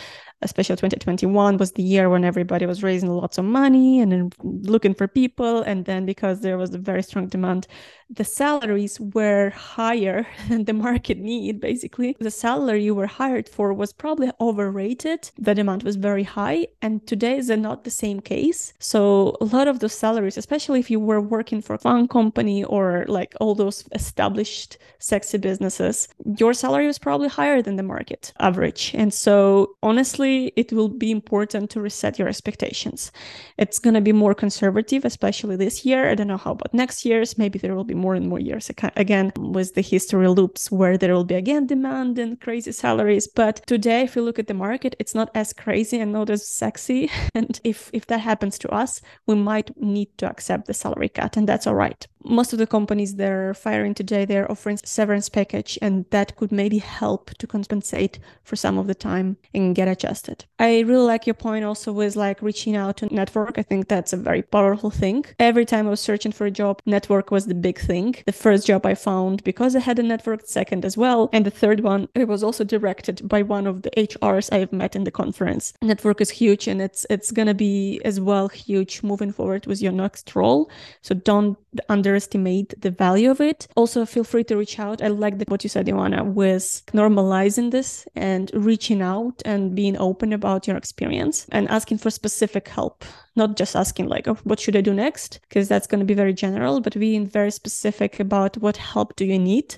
especially 0.42 0.76
2021 0.76 1.56
was 1.58 1.72
the 1.72 1.82
year 1.82 2.08
when 2.08 2.24
everybody 2.24 2.66
was 2.66 2.82
raising 2.82 3.10
lots 3.10 3.38
of 3.38 3.44
money 3.44 4.00
and 4.00 4.34
looking 4.42 4.94
for 4.94 5.06
people. 5.06 5.62
And 5.62 5.84
then 5.84 6.06
because 6.06 6.40
there 6.40 6.56
was 6.56 6.74
a 6.74 6.78
very 6.78 7.02
strong 7.02 7.26
demand 7.28 7.66
the 8.12 8.24
salaries 8.24 8.98
were 8.98 9.50
higher 9.50 10.26
than 10.48 10.64
the 10.64 10.72
market 10.72 11.18
need 11.18 11.60
basically. 11.60 12.16
The 12.18 12.30
salary 12.30 12.82
you 12.82 12.94
were 12.94 13.06
hired 13.06 13.48
for 13.48 13.72
was 13.72 13.92
probably 13.92 14.30
overrated. 14.40 15.30
The 15.38 15.54
demand 15.54 15.84
was 15.84 15.96
very 15.96 16.24
high. 16.24 16.66
And 16.82 17.06
today 17.06 17.36
is 17.36 17.50
not 17.50 17.84
the 17.84 17.90
same 17.90 18.20
case. 18.20 18.72
So 18.78 19.36
a 19.40 19.44
lot 19.44 19.68
of 19.68 19.78
those 19.78 19.94
salaries 19.94 20.36
especially 20.36 20.80
if 20.80 20.90
you 20.90 20.98
were 20.98 21.20
working 21.20 21.60
for 21.62 21.74
a 21.74 21.78
FAANG 21.78 22.08
company 22.10 22.64
or 22.64 23.04
like 23.08 23.34
all 23.40 23.54
those 23.54 23.84
established 23.92 24.78
sexy 24.98 25.38
businesses 25.38 26.08
your 26.36 26.52
salary 26.52 26.86
was 26.86 26.98
probably 26.98 27.28
higher 27.28 27.62
than 27.62 27.76
the 27.76 27.82
market 27.82 28.32
average. 28.40 28.92
And 28.94 29.12
so 29.14 29.76
honestly 29.82 30.29
it 30.56 30.72
will 30.72 30.88
be 30.88 31.10
important 31.10 31.70
to 31.70 31.80
reset 31.80 32.18
your 32.18 32.28
expectations. 32.28 33.12
It's 33.58 33.78
going 33.78 33.94
to 33.94 34.00
be 34.00 34.12
more 34.12 34.34
conservative 34.34 35.04
especially 35.04 35.56
this 35.56 35.84
year. 35.84 36.10
I 36.10 36.14
don't 36.14 36.26
know 36.26 36.36
how 36.36 36.52
about 36.52 36.74
next 36.74 37.04
year's. 37.04 37.38
Maybe 37.38 37.58
there 37.58 37.74
will 37.74 37.84
be 37.84 37.94
more 37.94 38.14
and 38.14 38.28
more 38.28 38.40
years 38.40 38.70
again 38.96 39.32
with 39.36 39.74
the 39.74 39.80
history 39.80 40.28
loops 40.28 40.70
where 40.70 40.96
there 40.98 41.14
will 41.14 41.24
be 41.24 41.34
again 41.34 41.66
demand 41.66 42.18
and 42.18 42.40
crazy 42.40 42.72
salaries. 42.72 43.26
But 43.28 43.66
today 43.66 44.02
if 44.02 44.16
you 44.16 44.22
look 44.22 44.38
at 44.38 44.46
the 44.46 44.54
market 44.54 44.96
it's 44.98 45.14
not 45.14 45.30
as 45.34 45.52
crazy 45.52 45.98
and 46.00 46.12
not 46.12 46.30
as 46.30 46.46
sexy. 46.46 47.10
And 47.34 47.60
if 47.64 47.90
if 47.92 48.06
that 48.06 48.20
happens 48.20 48.58
to 48.58 48.68
us 48.70 49.00
we 49.26 49.34
might 49.34 49.70
need 49.80 50.10
to 50.18 50.28
accept 50.28 50.66
the 50.66 50.74
salary 50.74 51.08
cut 51.08 51.36
and 51.36 51.48
that's 51.48 51.66
all 51.66 51.74
right 51.74 52.06
most 52.24 52.52
of 52.52 52.58
the 52.58 52.66
companies 52.66 53.14
they're 53.16 53.54
firing 53.54 53.94
today 53.94 54.24
they're 54.24 54.50
offering 54.50 54.78
severance 54.84 55.28
package 55.28 55.78
and 55.80 56.04
that 56.10 56.36
could 56.36 56.52
maybe 56.52 56.78
help 56.78 57.30
to 57.38 57.46
compensate 57.46 58.18
for 58.42 58.56
some 58.56 58.78
of 58.78 58.86
the 58.86 58.94
time 58.94 59.36
and 59.54 59.74
get 59.74 59.88
adjusted. 59.88 60.44
I 60.58 60.80
really 60.80 61.06
like 61.06 61.26
your 61.26 61.34
point 61.34 61.64
also 61.64 61.92
with 61.92 62.16
like 62.16 62.42
reaching 62.42 62.76
out 62.76 62.98
to 62.98 63.14
network. 63.14 63.58
I 63.58 63.62
think 63.62 63.88
that's 63.88 64.12
a 64.12 64.16
very 64.16 64.42
powerful 64.42 64.90
thing. 64.90 65.24
Every 65.38 65.64
time 65.64 65.86
i 65.86 65.90
was 65.90 66.00
searching 66.00 66.32
for 66.32 66.46
a 66.46 66.50
job 66.50 66.82
network 66.86 67.30
was 67.30 67.46
the 67.46 67.54
big 67.54 67.78
thing. 67.78 68.16
The 68.26 68.32
first 68.32 68.66
job 68.66 68.84
i 68.86 68.94
found 68.94 69.42
because 69.44 69.74
i 69.76 69.80
had 69.80 69.98
a 69.98 70.02
network 70.02 70.42
second 70.46 70.84
as 70.84 70.96
well 70.96 71.30
and 71.32 71.44
the 71.46 71.50
third 71.50 71.80
one 71.80 72.08
it 72.14 72.28
was 72.28 72.42
also 72.42 72.64
directed 72.64 73.28
by 73.28 73.42
one 73.42 73.66
of 73.66 73.82
the 73.82 73.90
hrs 73.96 74.52
i've 74.52 74.72
met 74.72 74.96
in 74.96 75.04
the 75.04 75.10
conference. 75.10 75.72
Network 75.82 76.20
is 76.20 76.30
huge 76.30 76.68
and 76.68 76.80
it's 76.82 77.06
it's 77.08 77.30
gonna 77.30 77.54
be 77.54 78.00
as 78.04 78.20
well 78.20 78.48
huge 78.48 79.02
moving 79.02 79.32
forward 79.32 79.66
with 79.66 79.80
your 79.80 79.92
next 79.92 80.34
role. 80.34 80.70
So 81.02 81.14
don't 81.14 81.56
underestimate 81.88 82.74
the 82.80 82.90
value 82.90 83.30
of 83.30 83.40
it. 83.40 83.68
Also, 83.76 84.04
feel 84.04 84.24
free 84.24 84.44
to 84.44 84.56
reach 84.56 84.78
out. 84.78 85.02
I 85.02 85.08
like 85.08 85.38
the, 85.38 85.44
what 85.48 85.62
you 85.64 85.70
said, 85.70 85.86
Ioana, 85.86 86.24
with 86.24 86.82
normalizing 86.92 87.70
this 87.70 88.06
and 88.14 88.50
reaching 88.54 89.02
out 89.02 89.42
and 89.44 89.74
being 89.74 89.96
open 89.98 90.32
about 90.32 90.66
your 90.66 90.76
experience 90.76 91.46
and 91.50 91.68
asking 91.68 91.98
for 91.98 92.10
specific 92.10 92.68
help 92.68 93.04
not 93.42 93.56
just 93.56 93.74
asking 93.84 94.06
like 94.14 94.26
oh, 94.28 94.38
what 94.48 94.60
should 94.60 94.76
i 94.76 94.82
do 94.88 94.94
next? 95.06 95.30
Because 95.44 95.66
that's 95.68 95.88
going 95.90 96.02
to 96.04 96.10
be 96.12 96.20
very 96.22 96.34
general 96.44 96.80
but 96.84 96.98
being 97.06 97.26
very 97.26 97.52
specific 97.60 98.20
about 98.26 98.52
what 98.64 98.76
help 98.76 99.16
do 99.16 99.24
you 99.24 99.38
need. 99.38 99.68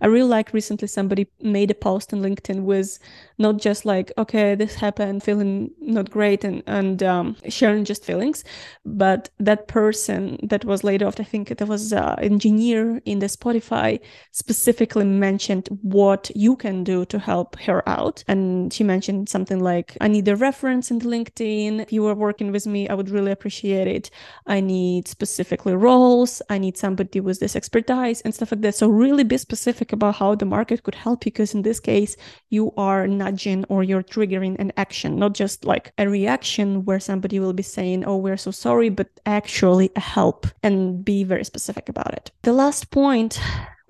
I 0.00 0.06
really 0.06 0.32
like 0.36 0.52
recently 0.60 0.88
somebody 0.88 1.24
made 1.56 1.70
a 1.70 1.78
post 1.88 2.12
on 2.12 2.20
linkedin 2.26 2.60
with 2.70 2.98
not 3.40 3.56
just 3.56 3.84
like 3.84 4.12
okay 4.18 4.54
this 4.54 4.74
happened 4.74 5.22
feeling 5.22 5.70
not 5.80 6.10
great 6.10 6.44
and 6.44 6.62
and 6.66 7.02
um, 7.02 7.36
sharing 7.48 7.84
just 7.84 8.04
feelings 8.04 8.44
but 8.84 9.30
that 9.38 9.66
person 9.66 10.38
that 10.42 10.64
was 10.64 10.84
laid 10.84 11.02
off 11.02 11.18
i 11.18 11.24
think 11.24 11.48
there 11.48 11.66
was 11.66 11.92
an 11.92 12.18
engineer 12.20 13.00
in 13.06 13.18
the 13.18 13.26
spotify 13.26 13.98
specifically 14.32 15.04
mentioned 15.04 15.66
what 15.82 16.30
you 16.34 16.54
can 16.56 16.84
do 16.84 17.04
to 17.06 17.18
help 17.18 17.58
her 17.60 17.86
out. 17.88 18.22
And 18.28 18.72
she 18.72 18.84
mentioned 18.84 19.28
something 19.28 19.60
like 19.60 19.96
i 20.00 20.08
need 20.08 20.28
a 20.28 20.36
reference 20.36 20.90
in 20.90 21.00
linkedin. 21.00 21.80
If 21.80 21.92
you 21.92 22.02
were 22.02 22.14
working 22.14 22.52
with 22.52 22.66
me 22.66 22.88
i 22.88 22.94
would 22.94 23.09
really 23.10 23.32
appreciate 23.32 23.86
it. 23.86 24.10
I 24.46 24.60
need 24.60 25.08
specifically 25.08 25.74
roles. 25.74 26.42
I 26.48 26.58
need 26.58 26.76
somebody 26.76 27.20
with 27.20 27.40
this 27.40 27.56
expertise 27.56 28.20
and 28.22 28.34
stuff 28.34 28.52
like 28.52 28.62
that. 28.62 28.74
So 28.74 28.88
really 28.88 29.24
be 29.24 29.38
specific 29.38 29.92
about 29.92 30.16
how 30.16 30.34
the 30.34 30.46
market 30.46 30.82
could 30.82 30.94
help 30.94 31.24
you, 31.24 31.32
because 31.32 31.54
in 31.54 31.62
this 31.62 31.80
case, 31.80 32.16
you 32.48 32.72
are 32.76 33.06
nudging 33.06 33.64
or 33.68 33.82
you're 33.82 34.02
triggering 34.02 34.56
an 34.58 34.72
action, 34.76 35.16
not 35.16 35.34
just 35.34 35.64
like 35.64 35.92
a 35.98 36.08
reaction 36.08 36.84
where 36.84 37.00
somebody 37.00 37.40
will 37.40 37.52
be 37.52 37.62
saying, 37.62 38.04
"Oh, 38.04 38.16
we're 38.16 38.36
so 38.36 38.50
sorry," 38.50 38.88
but 38.88 39.08
actually 39.26 39.90
a 39.96 40.00
help 40.00 40.46
and 40.62 41.04
be 41.04 41.24
very 41.24 41.44
specific 41.44 41.88
about 41.88 42.14
it. 42.14 42.30
The 42.42 42.52
last 42.52 42.90
point 42.90 43.40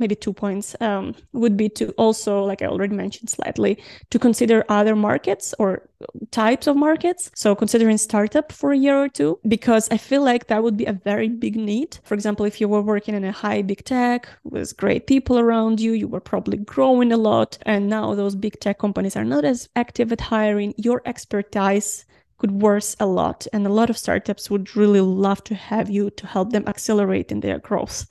maybe 0.00 0.14
two 0.14 0.32
points 0.32 0.74
um, 0.80 1.14
would 1.32 1.56
be 1.56 1.68
to 1.68 1.90
also, 1.92 2.42
like 2.44 2.62
I 2.62 2.66
already 2.66 2.94
mentioned 2.94 3.30
slightly, 3.30 3.82
to 4.10 4.18
consider 4.18 4.64
other 4.68 4.96
markets 4.96 5.54
or 5.58 5.88
types 6.30 6.66
of 6.66 6.76
markets. 6.76 7.30
So 7.34 7.54
considering 7.54 7.98
startup 7.98 8.52
for 8.52 8.72
a 8.72 8.76
year 8.76 8.96
or 8.96 9.08
two, 9.08 9.38
because 9.46 9.88
I 9.90 9.98
feel 9.98 10.22
like 10.22 10.46
that 10.46 10.62
would 10.62 10.76
be 10.76 10.86
a 10.86 10.92
very 10.92 11.28
big 11.28 11.56
need. 11.56 11.98
For 12.04 12.14
example, 12.14 12.46
if 12.46 12.60
you 12.60 12.68
were 12.68 12.82
working 12.82 13.14
in 13.14 13.24
a 13.24 13.32
high 13.32 13.62
big 13.62 13.84
tech 13.84 14.28
with 14.44 14.76
great 14.76 15.06
people 15.06 15.38
around 15.38 15.80
you, 15.80 15.92
you 15.92 16.08
were 16.08 16.20
probably 16.20 16.56
growing 16.56 17.12
a 17.12 17.16
lot. 17.16 17.58
And 17.62 17.88
now 17.88 18.14
those 18.14 18.34
big 18.34 18.58
tech 18.60 18.78
companies 18.78 19.16
are 19.16 19.24
not 19.24 19.44
as 19.44 19.68
active 19.76 20.10
at 20.12 20.20
hiring. 20.20 20.74
Your 20.76 21.02
expertise 21.04 22.06
could 22.40 22.50
worse 22.62 22.96
a 23.00 23.06
lot. 23.06 23.46
And 23.52 23.66
a 23.66 23.70
lot 23.70 23.90
of 23.90 23.98
startups 23.98 24.50
would 24.50 24.76
really 24.76 25.00
love 25.00 25.44
to 25.44 25.54
have 25.54 25.90
you 25.90 26.10
to 26.10 26.26
help 26.26 26.50
them 26.50 26.64
accelerate 26.66 27.30
in 27.30 27.40
their 27.40 27.58
growth. 27.58 28.06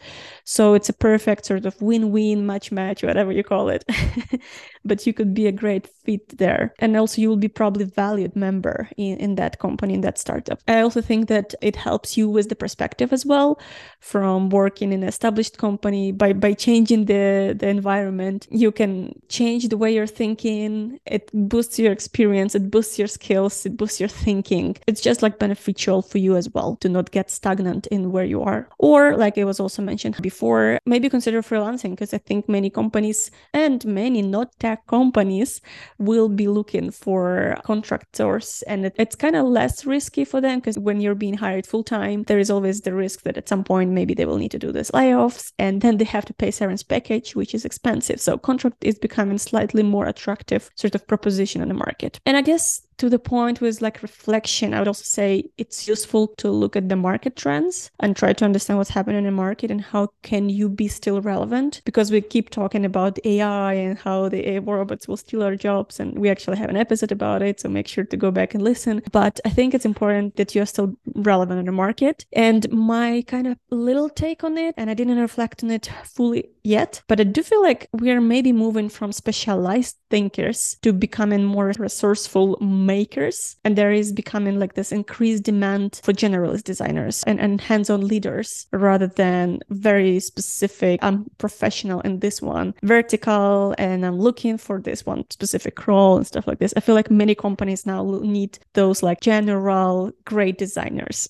So 0.46 0.74
it's 0.74 0.90
a 0.90 0.94
perfect 0.94 1.46
sort 1.46 1.66
of 1.66 1.82
win 1.82 2.12
win, 2.12 2.46
match 2.46 2.72
match, 2.72 3.04
whatever 3.04 3.32
you 3.32 3.44
call 3.44 3.70
it. 3.70 3.84
but 4.86 5.06
you 5.06 5.14
could 5.14 5.34
be 5.34 5.48
a 5.48 5.52
great 5.52 5.88
fit 5.88 6.38
there. 6.38 6.74
And 6.80 6.96
also, 6.96 7.22
you 7.22 7.30
will 7.30 7.38
be 7.38 7.48
probably 7.48 7.86
valued 7.86 8.36
member 8.36 8.90
in, 8.98 9.18
in 9.18 9.36
that 9.36 9.60
company, 9.60 9.94
in 9.94 10.02
that 10.02 10.18
startup. 10.18 10.60
I 10.68 10.82
also 10.82 11.02
think 11.02 11.28
that 11.28 11.54
it 11.62 11.76
helps 11.76 12.18
you 12.18 12.30
with 12.30 12.50
the 12.50 12.56
perspective 12.56 13.14
as 13.14 13.26
well 13.26 13.60
from 14.00 14.50
working 14.50 14.92
in 14.92 15.04
an 15.04 15.10
established 15.10 15.58
company 15.58 16.12
by, 16.12 16.34
by 16.34 16.54
changing 16.54 17.06
the, 17.06 17.56
the 17.58 17.68
environment. 17.68 18.48
You 18.50 18.72
can 18.72 19.20
change 19.28 19.68
the 19.68 19.78
way 19.78 19.94
you're 19.94 20.08
thinking. 20.08 21.00
It 21.06 21.30
boosts 21.34 21.78
your 21.80 21.92
experience, 21.92 22.56
it 22.56 22.72
boosts 22.72 22.98
your 22.98 23.08
skills, 23.08 23.66
it 23.66 23.76
boosts 23.78 24.00
your 24.00 24.10
thinking. 24.10 24.78
It's 24.88 25.02
just 25.02 25.22
like 25.22 25.40
beneficial 25.40 26.02
for 26.02 26.18
you 26.18 26.36
as 26.36 26.50
well 26.50 26.78
to 26.78 26.90
not 26.90 27.12
get 27.12 27.32
stagnant 27.32 27.88
in 27.88 28.12
where 28.12 28.26
you 28.26 28.42
are. 28.42 28.70
Or, 28.78 29.16
like 29.18 29.38
it 29.38 29.46
was 29.46 29.60
also 29.60 29.82
mentioned 29.82 30.18
before, 30.22 30.80
maybe 30.86 31.10
consider 31.10 31.42
freelancing 31.42 31.92
because 31.92 32.14
I 32.14 32.20
think 32.20 32.48
many 32.48 32.70
companies 32.70 33.32
and 33.54 33.84
many 33.86 34.22
not 34.22 34.58
tech 34.60 34.69
companies 34.88 35.62
will 35.98 36.30
be 36.30 36.48
looking 36.48 36.92
for 36.92 37.58
contractors. 37.64 38.64
And 38.68 38.86
it, 38.86 38.96
it's 38.98 39.16
kind 39.16 39.36
of 39.36 39.46
less 39.46 39.86
risky 39.86 40.26
for 40.26 40.42
them 40.42 40.60
because 40.60 40.78
when 40.78 41.02
you're 41.02 41.16
being 41.16 41.38
hired 41.38 41.66
full 41.66 41.84
time, 41.84 42.24
there 42.24 42.40
is 42.40 42.50
always 42.50 42.82
the 42.82 42.94
risk 42.94 43.24
that 43.24 43.38
at 43.38 43.50
some 43.50 43.64
point 43.64 43.92
maybe 43.92 44.14
they 44.14 44.26
will 44.26 44.38
need 44.38 44.52
to 44.52 44.60
do 44.60 44.72
this 44.72 44.92
layoffs 44.92 45.52
and 45.60 45.82
then 45.82 45.98
they 45.98 46.06
have 46.06 46.26
to 46.26 46.34
pay 46.34 46.52
severance 46.52 46.84
package, 46.84 47.36
which 47.36 47.54
is 47.54 47.66
expensive. 47.66 48.20
So 48.20 48.38
contract 48.38 48.78
is 48.82 48.98
becoming 49.00 49.38
slightly 49.38 49.84
more 49.84 50.08
attractive 50.08 50.70
sort 50.76 50.96
of 50.96 51.08
proposition 51.08 51.62
on 51.62 51.68
the 51.68 51.74
market. 51.74 52.20
And 52.26 52.38
I 52.38 52.42
guess 52.42 52.82
to 53.00 53.10
the 53.10 53.20
point 53.20 53.62
with 53.62 53.82
like 53.82 54.02
reflection, 54.02 54.74
I 54.74 54.80
would 54.80 54.88
also 54.88 55.04
say 55.04 55.46
it's 55.58 55.88
useful 55.88 56.28
to 56.38 56.52
look 56.52 56.76
at 56.76 56.90
the 56.90 56.96
market 56.96 57.36
trends 57.36 57.92
and 58.00 58.16
try 58.16 58.34
to 58.34 58.46
understand 58.46 58.78
what's 58.78 58.90
happening 58.92 59.20
in 59.20 59.24
the 59.26 59.32
market 59.32 59.72
and 59.72 59.82
how 59.82 60.10
can 60.22 60.50
you 60.50 60.70
be 60.70 60.88
still 60.88 61.22
relevant 61.22 61.82
because 61.86 62.12
we 62.12 62.22
keep 62.22 62.50
talking 62.50 62.86
about 62.86 63.18
AI 63.26 63.74
and 63.74 63.98
how 63.98 64.30
the 64.30 64.48
AI 64.50 64.60
robots 64.60 65.08
will 65.08 65.18
steal 65.18 65.44
our 65.44 65.56
jobs 65.56 66.00
and 66.00 66.18
we 66.20 66.30
actually 66.30 66.58
have 66.58 66.70
an 66.70 66.78
episode 66.78 67.12
about 67.12 67.42
it 67.42 67.60
so 67.60 67.70
make 67.70 67.88
sure 67.88 68.04
to 68.04 68.18
go 68.18 68.32
back 68.32 68.54
and 68.54 68.64
listen. 68.64 69.02
But 69.12 69.40
I 69.46 69.50
think 69.50 69.74
it's 69.74 69.86
important 69.86 70.36
that 70.36 70.54
you're 70.54 70.66
still 70.66 70.96
relevant 71.16 71.60
in 71.60 71.66
the 71.66 71.72
market. 71.72 72.26
And 72.34 72.70
my 72.72 73.24
kind 73.28 73.48
of 73.48 73.58
little 73.72 74.10
take 74.10 74.44
on 74.44 74.58
it 74.58 74.76
and 74.78 74.90
I 74.90 74.94
didn't 74.94 75.20
reflect 75.20 75.64
on 75.64 75.72
it 75.72 75.90
fully 76.04 76.50
yet 76.64 77.02
but 77.08 77.20
I 77.20 77.24
do 77.24 77.42
feel 77.42 77.62
like 77.62 77.88
we're 77.94 78.22
maybe 78.22 78.52
moving 78.52 78.90
from 78.90 79.12
specialized 79.12 79.98
thinkers 80.10 80.78
to 80.82 80.94
becoming 80.94 81.44
more 81.44 81.74
resourceful 81.78 82.58
makers 82.90 83.38
and 83.64 83.76
there 83.76 83.94
is 84.02 84.12
becoming 84.12 84.58
like 84.60 84.74
this 84.74 84.92
increased 84.92 85.44
demand 85.44 86.00
for 86.04 86.14
generalist 86.24 86.64
designers 86.64 87.24
and, 87.30 87.40
and 87.40 87.62
hands-on 87.62 88.02
leaders 88.14 88.68
rather 88.72 89.08
than 89.24 89.60
very 89.70 90.20
specific. 90.20 91.00
I'm 91.04 91.18
professional 91.38 92.02
in 92.02 92.20
this 92.20 92.42
one 92.42 92.74
vertical 92.82 93.76
and 93.78 94.06
i'm 94.08 94.20
looking 94.28 94.58
for 94.58 94.78
this 94.82 95.06
one 95.06 95.22
specific 95.30 95.76
role 95.88 96.18
and 96.18 96.26
stuff 96.26 96.48
like 96.48 96.60
this. 96.60 96.74
I 96.76 96.80
feel 96.80 96.96
like 96.96 97.12
many 97.24 97.36
companies 97.36 97.86
now 97.86 98.02
need 98.38 98.58
those 98.74 99.04
like 99.04 99.22
general 99.22 100.12
great 100.26 100.58
designers 100.58 101.30